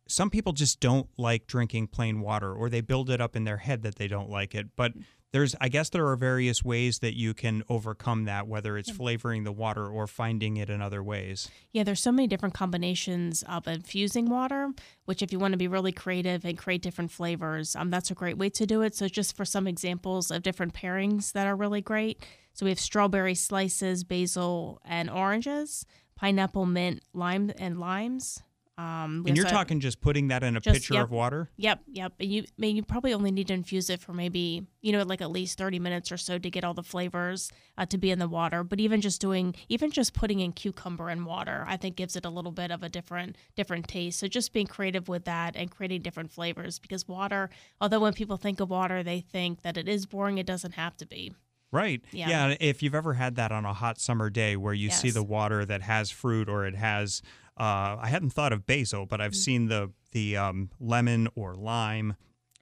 some 0.08 0.30
people 0.30 0.54
just 0.54 0.80
don't 0.80 1.08
like 1.18 1.48
drinking 1.48 1.88
plain 1.88 2.22
water 2.22 2.54
or 2.54 2.70
they 2.70 2.82
build 2.82 3.10
it 3.10 3.22
up 3.22 3.36
in 3.36 3.44
their 3.44 3.58
head 3.58 3.84
that 3.84 3.96
they 3.96 4.08
don't 4.08 4.30
like 4.30 4.54
it. 4.54 4.68
But 4.76 4.94
there's, 5.34 5.56
I 5.60 5.68
guess, 5.68 5.90
there 5.90 6.08
are 6.08 6.16
various 6.16 6.64
ways 6.64 7.00
that 7.00 7.18
you 7.18 7.34
can 7.34 7.64
overcome 7.68 8.26
that, 8.26 8.48
whether 8.48 8.78
it's 8.78 8.92
flavoring 8.92 9.44
the 9.44 9.52
water 9.52 9.88
or 9.88 10.06
finding 10.06 10.58
it 10.58 10.70
in 10.70 10.80
other 10.80 11.02
ways. 11.02 11.50
Yeah, 11.72 11.84
there's 11.84 12.02
so 12.02 12.12
many 12.12 12.28
different 12.28 12.54
combinations 12.54 13.44
of 13.50 13.68
infusing 13.68 14.30
water, 14.30 14.70
which 15.06 15.24
if 15.24 15.32
you 15.32 15.40
want 15.40 15.54
to 15.54 15.58
be 15.58 15.68
really 15.68 15.92
creative 15.92 16.46
and 16.46 16.56
create 16.56 16.84
different 16.84 17.12
flavors, 17.12 17.76
um, 17.76 17.90
that's 17.90 18.12
a 18.12 18.14
great 18.14 18.38
way 18.38 18.52
to 18.52 18.68
do 18.68 18.84
it. 18.84 18.94
So 18.94 19.08
just 19.08 19.36
for 19.36 19.44
some 19.44 19.66
examples 19.66 20.30
of 20.30 20.44
different 20.44 20.76
pairings 20.76 21.32
that 21.32 21.48
are 21.48 21.56
really 21.56 21.82
great. 21.82 22.24
So 22.54 22.68
we 22.68 22.70
have 22.70 22.80
strawberry 22.80 23.34
slices, 23.34 24.04
basil, 24.04 24.82
and 24.86 25.10
oranges, 25.10 25.88
pineapple, 26.16 26.68
mint, 26.68 27.02
lime, 27.12 27.52
and 27.58 27.80
limes. 27.80 28.44
Um, 28.76 29.24
And 29.28 29.38
you're 29.38 29.46
talking 29.46 29.80
just 29.80 30.02
putting 30.02 30.30
that 30.30 30.44
in 30.44 30.58
a 30.58 30.60
Just- 30.60 30.74
pitcher 30.74 30.96
yep. 30.96 31.04
of 31.04 31.12
water? 31.12 31.52
Yep, 31.58 31.82
yep. 31.88 32.14
And 32.20 32.32
you 32.32 32.42
I 32.42 32.46
mean, 32.58 32.76
you 32.76 32.82
probably 32.84 33.14
only 33.14 33.30
need 33.30 33.48
to 33.48 33.54
infuse 33.54 33.88
it 33.90 34.00
for 34.00 34.14
maybe 34.14 34.66
you 34.82 34.92
know 34.92 35.04
like 35.04 35.22
at 35.22 35.30
least 35.30 35.60
thirty 35.60 35.78
minutes 35.78 36.12
or 36.12 36.18
so 36.18 36.40
to 36.40 36.50
get 36.50 36.64
all 36.64 36.74
the 36.74 36.82
flavors 36.82 37.52
uh, 37.78 37.86
to 37.86 38.00
be 38.00 38.10
in 38.10 38.18
the 38.18 38.28
water. 38.28 38.64
But 38.64 38.80
even 38.80 39.00
just 39.00 39.22
doing, 39.22 39.54
even 39.70 39.92
just 39.92 40.14
putting 40.16 40.40
in 40.40 40.54
cucumber 40.54 41.10
and 41.10 41.24
water, 41.26 41.66
I 41.68 41.78
think 41.78 41.96
gives 41.96 42.16
it 42.16 42.26
a 42.26 42.30
little 42.30 42.52
bit 42.52 42.72
of 42.72 42.82
a 42.82 42.90
different 42.90 43.38
different 43.56 43.88
taste. 43.88 44.20
So 44.20 44.28
just 44.28 44.54
being 44.54 44.66
creative 44.68 45.08
with 45.08 45.26
that 45.26 45.56
and 45.56 45.70
creating 45.70 46.02
different 46.02 46.32
flavors 46.32 46.80
because 46.80 47.08
water, 47.08 47.52
although 47.80 48.00
when 48.00 48.14
people 48.14 48.38
think 48.38 48.60
of 48.60 48.72
water, 48.72 49.04
they 49.04 49.20
think 49.20 49.62
that 49.62 49.78
it 49.78 49.88
is 49.88 50.08
boring. 50.08 50.40
It 50.40 50.48
doesn't 50.48 50.74
have 50.74 50.98
to 50.98 51.06
be. 51.06 51.32
Right. 51.72 52.04
Yeah. 52.12 52.30
yeah. 52.30 52.56
If 52.60 52.84
you've 52.84 52.94
ever 52.94 53.14
had 53.14 53.36
that 53.38 53.52
on 53.52 53.66
a 53.66 53.74
hot 53.74 54.00
summer 54.00 54.30
day 54.30 54.56
where 54.56 54.76
you 54.76 54.92
see 54.92 55.10
the 55.10 55.24
water 55.24 55.66
that 55.66 55.82
has 55.82 56.12
fruit 56.12 56.48
or 56.48 56.68
it 56.68 56.76
has, 56.76 57.24
uh, 57.58 57.98
I 58.02 58.08
hadn't 58.10 58.32
thought 58.32 58.52
of 58.54 58.66
basil, 58.66 59.06
but 59.06 59.22
I've 59.22 59.32
Mm-hmm. 59.32 59.38
seen 59.38 59.68
the 59.68 59.92
the 60.12 60.38
um, 60.38 60.70
lemon 60.80 61.28
or 61.36 61.56
lime, 61.56 62.16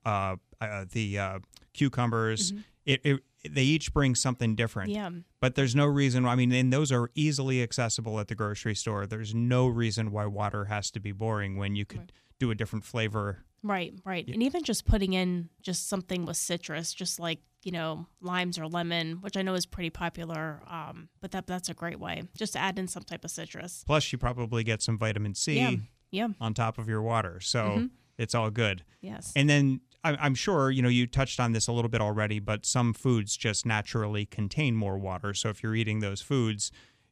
uh, 0.06 0.38
uh, 0.62 0.86
the 0.92 1.20
uh, 1.20 1.39
cucumbers. 1.74 2.54
It, 2.86 3.02
it 3.06 3.20
they 3.50 3.64
each 3.64 3.94
bring 3.94 4.16
something 4.16 4.56
different. 4.56 4.92
Mm-hmm. 4.92 5.16
Yeah. 5.16 5.22
But 5.39 5.56
there's 5.56 5.76
no 5.76 5.86
reason. 5.86 6.26
I 6.26 6.36
mean, 6.36 6.52
and 6.52 6.72
those 6.72 6.92
are 6.92 7.10
easily 7.16 7.62
accessible 7.64 8.20
at 8.20 8.28
the 8.28 8.36
grocery 8.36 8.76
store. 8.76 9.06
There's 9.08 9.34
no 9.34 9.68
reason 9.68 10.12
why 10.12 10.26
water 10.28 10.66
has 10.66 10.92
to 10.92 11.00
be 11.00 11.12
boring 11.12 11.58
when 11.58 11.76
you 11.76 11.86
could 11.86 12.12
do 12.39 12.52
a 12.52 12.56
different 12.56 12.86
flavor. 12.86 13.39
Right, 13.64 13.93
right. 14.05 14.28
And 14.28 14.41
even 14.41 14.64
just 14.64 14.86
putting 14.86 15.14
in 15.14 15.49
just 15.62 15.88
something 15.88 16.26
with 16.26 16.38
citrus, 16.38 16.93
just 16.93 17.20
like, 17.20 17.39
you 17.64 17.72
know, 17.72 18.07
limes 18.22 18.57
or 18.57 18.68
lemon, 18.68 19.18
which 19.22 19.38
I 19.38 19.43
know 19.43 19.53
is 19.53 19.66
pretty 19.68 19.91
popular. 19.91 20.62
Um, 20.68 21.09
but 21.22 21.32
that 21.32 21.45
that's 21.45 21.70
a 21.70 21.76
great 21.76 21.99
way. 21.99 22.24
Just 22.36 22.53
to 22.53 22.59
add 22.59 22.80
in 22.80 22.88
some 22.88 23.03
type 23.03 23.24
of 23.24 23.30
citrus. 23.32 23.84
Plus, 23.86 24.12
you 24.12 24.18
probably 24.18 24.64
get 24.64 24.82
some 24.82 24.97
vitamin 24.97 25.36
C 25.36 25.57
Yeah. 25.59 25.72
Yeah. 26.09 26.28
on 26.39 26.53
top 26.55 26.78
of 26.80 26.89
your 26.89 27.01
water, 27.03 27.39
so 27.39 27.64
Mm-hmm. 27.64 27.86
it's 28.18 28.34
all 28.34 28.49
good. 28.49 28.84
Yes. 29.01 29.32
And 29.36 29.47
then 29.49 29.82
I'm 30.03 30.34
sure 30.34 30.72
you 30.72 30.82
know 30.82 30.89
you 30.89 31.05
touched 31.05 31.39
on 31.39 31.51
this 31.51 31.68
a 31.68 31.72
little 31.72 31.88
bit 31.89 32.01
already, 32.01 32.39
but 32.39 32.66
some 32.66 32.91
foods 32.95 33.38
just 33.38 33.68
naturally 33.68 34.26
contain 34.26 34.76
more 34.76 34.97
water. 34.97 35.36
So 35.36 35.49
if 35.49 35.62
you're 35.62 35.76
eating 35.76 35.99
those 35.99 36.22
foods 36.22 36.72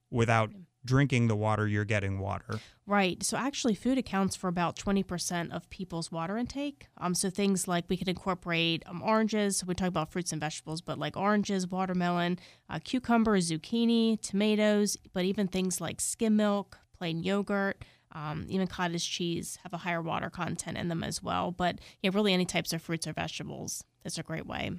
without 0.10 0.50
drinking 0.86 1.28
the 1.28 1.36
water, 1.36 1.68
you're 1.68 1.86
getting 1.86 2.20
water. 2.20 2.60
Right. 2.86 3.22
So 3.24 3.38
actually, 3.38 3.76
food 3.76 3.98
accounts 3.98 4.36
for 4.36 4.48
about 4.48 4.76
20% 4.76 5.52
of 5.52 5.70
people's 5.70 6.12
water 6.12 6.38
intake. 6.38 6.88
Um, 6.98 7.14
so 7.14 7.30
things 7.30 7.68
like 7.68 7.86
we 7.88 7.98
could 7.98 8.10
incorporate 8.10 8.84
um, 8.88 9.02
oranges. 9.04 9.58
So 9.58 9.66
we 9.68 9.76
talk 9.76 9.88
about 9.88 10.12
fruits 10.12 10.32
and 10.32 10.42
vegetables, 10.42 10.82
but 10.82 10.98
like 10.98 11.16
oranges, 11.16 11.68
watermelon, 11.68 12.40
uh, 12.70 12.80
cucumber, 12.84 13.38
zucchini, 13.38 14.20
tomatoes, 14.22 14.98
but 15.14 15.26
even 15.26 15.48
things 15.48 15.80
like 15.80 16.02
skim 16.02 16.36
milk, 16.36 16.78
plain 16.98 17.24
yogurt. 17.24 17.84
Um, 18.12 18.48
even 18.50 18.66
cottage 18.66 19.08
cheese 19.08 19.60
have 19.62 19.74
a 19.74 19.78
higher 19.78 20.02
water 20.02 20.32
content 20.32 20.78
in 20.78 20.88
them 20.88 21.04
as 21.04 21.22
well. 21.22 21.52
But 21.52 21.80
yeah, 22.02 22.10
really 22.12 22.34
any 22.34 22.46
types 22.46 22.74
of 22.74 22.82
fruits 22.82 23.06
or 23.06 23.14
vegetables. 23.14 23.84
That's 24.04 24.18
a 24.18 24.24
great 24.24 24.48
way 24.48 24.72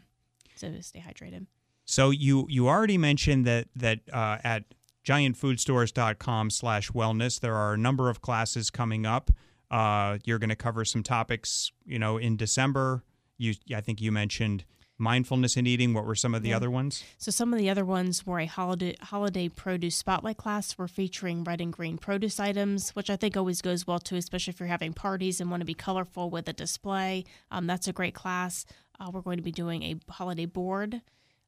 to 0.59 0.82
stay 0.82 1.05
hydrated. 1.07 1.46
So 1.84 2.11
you 2.11 2.46
you 2.48 2.68
already 2.68 2.98
mentioned 2.98 3.46
that 3.46 3.68
that 3.76 4.01
uh, 4.12 4.38
at 4.44 4.64
giantfoodstores.com 5.05 6.51
slash 6.51 6.90
wellness. 6.90 7.40
There 7.40 7.57
are 7.57 7.74
a 7.74 7.78
number 7.78 8.09
of 8.09 8.20
classes 8.20 8.70
coming 8.70 9.07
up. 9.07 9.30
Uh, 9.70 10.18
you're 10.24 10.38
going 10.38 10.51
to 10.51 10.57
cover 10.57 10.84
some 10.84 11.03
topics, 11.03 11.70
you 11.84 11.98
know, 11.98 12.16
in 12.16 12.36
December. 12.36 13.05
You, 13.38 13.55
I 13.74 13.80
think 13.80 14.01
you 14.01 14.12
mentioned 14.12 14.64
mindfulness 14.98 15.57
in 15.57 15.66
eating. 15.66 15.94
What 15.94 16.05
were 16.05 16.14
some 16.14 16.34
of 16.34 16.42
the 16.42 16.51
yeah. 16.51 16.57
other 16.57 16.70
ones? 16.70 17.03
So 17.18 17.30
some 17.30 17.53
of 17.53 17.59
the 17.59 17.70
other 17.70 17.84
ones 17.84 18.26
were 18.26 18.40
a 18.40 18.46
holiday 18.46 18.96
holiday 19.01 19.48
produce 19.48 19.96
spotlight 19.96 20.36
class. 20.36 20.76
We're 20.76 20.88
featuring 20.88 21.42
red 21.44 21.61
and 21.61 21.72
green 21.72 21.98
produce 21.98 22.38
items, 22.38 22.90
which 22.90 23.11
I 23.11 23.16
think 23.16 23.36
always 23.36 23.62
goes 23.62 23.86
well 23.86 23.98
too, 23.98 24.16
especially 24.16 24.53
if 24.53 24.61
you're 24.61 24.68
having 24.68 24.92
parties 24.92 25.40
and 25.40 25.51
want 25.51 25.62
to 25.62 25.66
be 25.66 25.74
colorful 25.74 26.30
with 26.30 26.48
a 26.48 26.53
display. 26.53 27.24
Um, 27.51 27.66
that's 27.66 27.88
a 27.88 27.92
great 27.92 28.14
class. 28.14 28.66
Uh, 28.98 29.11
we're 29.12 29.22
going 29.22 29.38
to 29.38 29.42
be 29.42 29.53
doing 29.53 29.82
a 29.82 29.96
holiday 30.11 30.46
board 30.46 31.01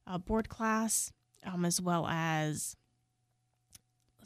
uh, 0.07 0.17
board 0.17 0.49
class, 0.49 1.11
um, 1.45 1.65
as 1.65 1.79
well 1.79 2.07
as 2.07 2.75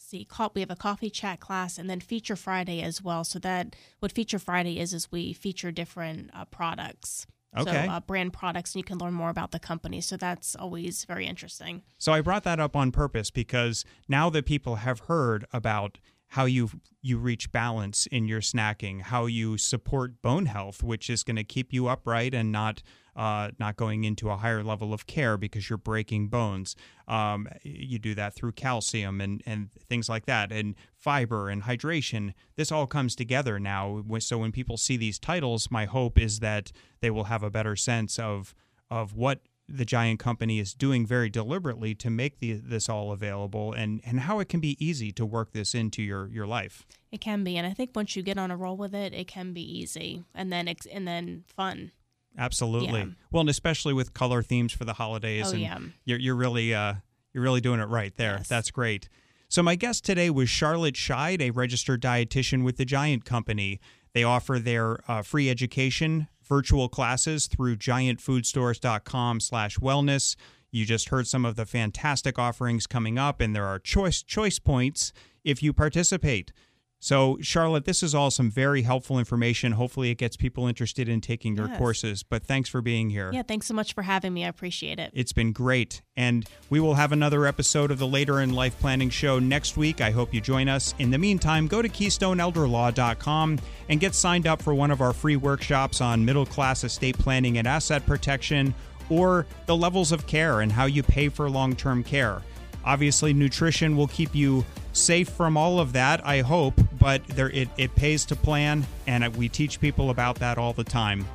see, 0.08 0.28
we 0.53 0.62
have 0.62 0.72
a 0.72 0.76
coffee 0.76 1.10
chat 1.10 1.39
class 1.39 1.78
and 1.78 1.89
then 1.89 1.99
Feature 1.99 2.36
Friday 2.36 2.82
as 2.82 3.01
well. 3.01 3.24
So 3.24 3.39
that 3.39 3.76
what 3.99 4.12
Feature 4.12 4.39
Friday 4.39 4.80
is 4.80 4.93
is 4.93 5.12
we 5.12 5.34
feature 5.34 5.72
different 5.72 6.32
uh, 6.34 6.45
products. 6.45 7.28
Okay. 7.58 7.86
So, 7.86 7.91
uh, 7.91 7.99
brand 8.01 8.34
products, 8.34 8.76
and 8.76 8.80
you 8.80 8.84
can 8.84 8.97
learn 8.97 9.14
more 9.14 9.30
about 9.30 9.51
the 9.51 9.60
company. 9.60 10.01
So 10.01 10.18
that's 10.18 10.55
always 10.55 11.05
very 11.05 11.26
interesting. 11.26 11.82
So 11.97 12.12
I 12.12 12.22
brought 12.22 12.43
that 12.43 12.60
up 12.60 12.76
on 12.76 12.91
purpose 12.91 13.32
because 13.32 13.86
now 14.08 14.30
that 14.30 14.45
people 14.45 14.76
have 14.76 15.01
heard 15.01 15.45
about 15.51 15.97
how 16.30 16.45
you 16.45 16.69
you 17.01 17.17
reach 17.17 17.51
balance 17.51 18.05
in 18.07 18.28
your 18.28 18.41
snacking, 18.41 19.01
how 19.01 19.25
you 19.25 19.57
support 19.57 20.21
bone 20.21 20.45
health, 20.45 20.84
which 20.84 21.09
is 21.09 21.23
going 21.23 21.38
to 21.38 21.43
keep 21.43 21.71
you 21.71 21.88
upright 21.88 22.34
and 22.34 22.51
not 22.51 22.82
uh, 23.15 23.49
not 23.59 23.78
going 23.78 24.03
into 24.03 24.30
a 24.30 24.38
higher 24.38 24.63
level 24.63 24.93
of 24.93 25.07
care 25.07 25.38
because 25.38 25.69
you're 25.69 25.78
breaking 25.78 26.28
bones. 26.28 26.75
Um, 27.07 27.47
you 27.63 27.97
do 27.97 28.13
that 28.13 28.36
through 28.36 28.51
calcium 28.51 29.21
and, 29.21 29.41
and 29.45 29.69
things 29.89 30.07
like 30.07 30.28
that, 30.28 30.51
and 30.51 30.75
fiber 30.95 31.49
and 31.49 31.63
hydration. 31.63 32.34
This 32.57 32.71
all 32.71 32.86
comes 32.86 33.15
together 33.15 33.59
now. 33.59 34.03
So 34.19 34.38
when 34.38 34.51
people 34.51 34.78
see 34.78 34.97
these 34.97 35.17
titles, 35.17 35.71
my 35.71 35.86
hope 35.86 36.19
is 36.19 36.39
that 36.39 36.71
they 37.01 37.09
will 37.09 37.25
have 37.25 37.41
a 37.41 37.49
better 37.49 37.75
sense 37.75 38.19
of 38.19 38.53
of 38.89 39.13
what 39.13 39.39
the 39.70 39.86
giant 39.86 40.20
company 40.20 40.59
is 40.59 40.74
doing 40.74 41.05
very 41.05 41.30
deliberately 41.30 41.93
to 41.95 42.09
make 42.09 42.39
the, 42.39 42.53
this 42.53 42.88
all 42.88 43.11
available 43.11 43.74
and, 43.74 44.01
and 44.05 44.22
how 44.22 44.39
it 44.39 44.47
can 44.47 44.59
be 44.59 44.78
easy 44.84 45.11
to 45.11 45.26
work 45.26 45.51
this 45.51 45.76
into 45.76 46.01
your, 46.01 46.28
your 46.30 46.47
life. 46.47 46.86
It 47.11 47.22
can 47.22 47.43
be, 47.43 47.57
and 47.57 47.68
I 47.68 47.74
think 47.74 47.91
once 47.95 48.15
you 48.15 48.24
get 48.24 48.38
on 48.38 48.51
a 48.51 48.57
roll 48.57 48.78
with 48.78 48.95
it, 48.95 49.13
it 49.13 49.28
can 49.28 49.53
be 49.53 49.61
easy 49.61 50.24
and 50.34 50.51
then 50.51 50.74
and 50.91 51.07
then 51.07 51.43
fun. 51.47 51.91
Absolutely. 52.38 52.99
Yeah. 52.99 53.05
Well, 53.32 53.41
and 53.41 53.49
especially 53.49 53.93
with 53.93 54.13
color 54.13 54.43
themes 54.43 54.72
for 54.72 54.86
the 54.86 54.93
holidays, 54.93 55.47
oh, 55.47 55.51
and 55.51 55.61
yeah. 55.61 55.80
you're 56.05 56.20
you're 56.20 56.36
really 56.36 56.74
uh, 56.74 56.95
you're 57.34 57.43
really 57.43 57.61
doing 57.61 57.80
it 57.80 57.86
right 57.86 58.15
there. 58.15 58.36
Yes. 58.38 58.47
That's 58.47 58.72
great. 58.72 59.09
So 59.49 59.63
my 59.63 59.76
guest 59.76 60.03
today 60.03 60.30
was 60.30 60.49
Charlotte 60.49 60.95
Scheid, 60.95 61.41
a 61.41 61.51
registered 61.51 62.01
dietitian 62.01 62.63
with 62.63 62.78
the 62.78 62.86
Giant 62.86 63.26
Company. 63.26 63.80
They 64.13 64.24
offer 64.24 64.59
their 64.59 64.99
uh, 65.09 65.22
free 65.22 65.49
education 65.49 66.28
virtual 66.47 66.89
classes 66.89 67.47
through 67.47 67.77
giantfoodstores.com/wellness. 67.77 70.35
You 70.71 70.85
just 70.85 71.09
heard 71.09 71.27
some 71.27 71.45
of 71.45 71.55
the 71.55 71.65
fantastic 71.65 72.37
offerings 72.37 72.85
coming 72.87 73.17
up, 73.17 73.41
and 73.41 73.55
there 73.55 73.65
are 73.65 73.79
choice 73.79 74.21
choice 74.21 74.59
points 74.59 75.11
if 75.43 75.63
you 75.63 75.73
participate. 75.73 76.51
So, 76.99 77.37
Charlotte, 77.41 77.85
this 77.85 78.01
is 78.01 78.15
all 78.15 78.31
some 78.31 78.49
very 78.49 78.81
helpful 78.81 79.19
information. 79.19 79.73
Hopefully, 79.73 80.09
it 80.09 80.17
gets 80.17 80.35
people 80.35 80.67
interested 80.67 81.07
in 81.07 81.21
taking 81.21 81.55
your 81.55 81.67
yes. 81.67 81.77
courses. 81.77 82.23
But 82.23 82.43
thanks 82.43 82.69
for 82.69 82.81
being 82.81 83.11
here. 83.11 83.29
Yeah, 83.31 83.43
thanks 83.43 83.67
so 83.67 83.75
much 83.75 83.93
for 83.93 84.01
having 84.01 84.33
me. 84.33 84.45
I 84.45 84.47
appreciate 84.47 84.99
it. 84.99 85.11
It's 85.13 85.31
been 85.31 85.51
great. 85.51 86.01
And 86.15 86.47
we 86.71 86.79
will 86.79 86.95
have 86.95 87.11
another 87.11 87.45
episode 87.45 87.91
of 87.91 87.99
the 87.99 88.07
Later 88.07 88.41
in 88.41 88.53
Life 88.53 88.79
Planning 88.79 89.11
Show 89.11 89.37
next 89.37 89.77
week. 89.77 90.01
I 90.01 90.09
hope 90.09 90.33
you 90.33 90.41
join 90.41 90.67
us. 90.67 90.95
In 90.97 91.11
the 91.11 91.19
meantime, 91.19 91.67
go 91.67 91.83
to 91.83 91.89
KeystoneElderLaw.com 91.89 93.59
and 93.89 93.99
get 93.99 94.15
signed 94.15 94.47
up 94.47 94.61
for 94.61 94.73
one 94.73 94.89
of 94.89 95.01
our 95.01 95.13
free 95.13 95.35
workshops 95.35 96.01
on 96.01 96.25
middle 96.25 96.45
class 96.45 96.83
estate 96.83 97.17
planning 97.17 97.59
and 97.59 97.67
asset 97.67 98.05
protection 98.07 98.73
or 99.09 99.45
the 99.67 99.75
levels 99.75 100.11
of 100.11 100.25
care 100.25 100.61
and 100.61 100.71
how 100.71 100.85
you 100.85 101.03
pay 101.03 101.29
for 101.29 101.49
long 101.49 101.75
term 101.75 102.03
care. 102.03 102.41
Obviously, 102.88 103.33
nutrition 103.33 103.97
will 103.97 104.07
keep 104.07 104.33
you 104.33 104.63
safe 104.93 105.27
from 105.27 105.57
all 105.57 105.81
of 105.81 105.91
that, 105.91 106.25
I 106.25 106.39
hope, 106.39 106.73
but 106.97 107.21
there 107.27 107.49
it, 107.49 107.67
it 107.75 107.93
pays 107.95 108.23
to 108.25 108.35
plan, 108.38 108.85
and 109.07 109.35
we 109.35 109.49
teach 109.49 109.81
people 109.81 110.09
about 110.09 110.38
that 110.38 110.57
all 110.57 110.71
the 110.71 110.85
time. 110.85 111.27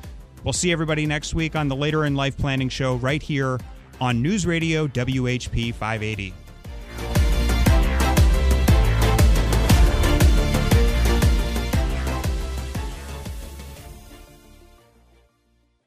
We'll 0.43 0.53
see 0.53 0.71
everybody 0.71 1.05
next 1.05 1.35
week 1.35 1.55
on 1.55 1.67
the 1.67 1.75
Later 1.75 2.05
in 2.05 2.15
Life 2.15 2.35
Planning 2.39 2.69
Show 2.69 2.95
right 2.95 3.21
here 3.21 3.59
on 4.01 4.19
News 4.19 4.47
Radio 4.47 4.87
WHP 4.87 5.75
580. 5.75 6.33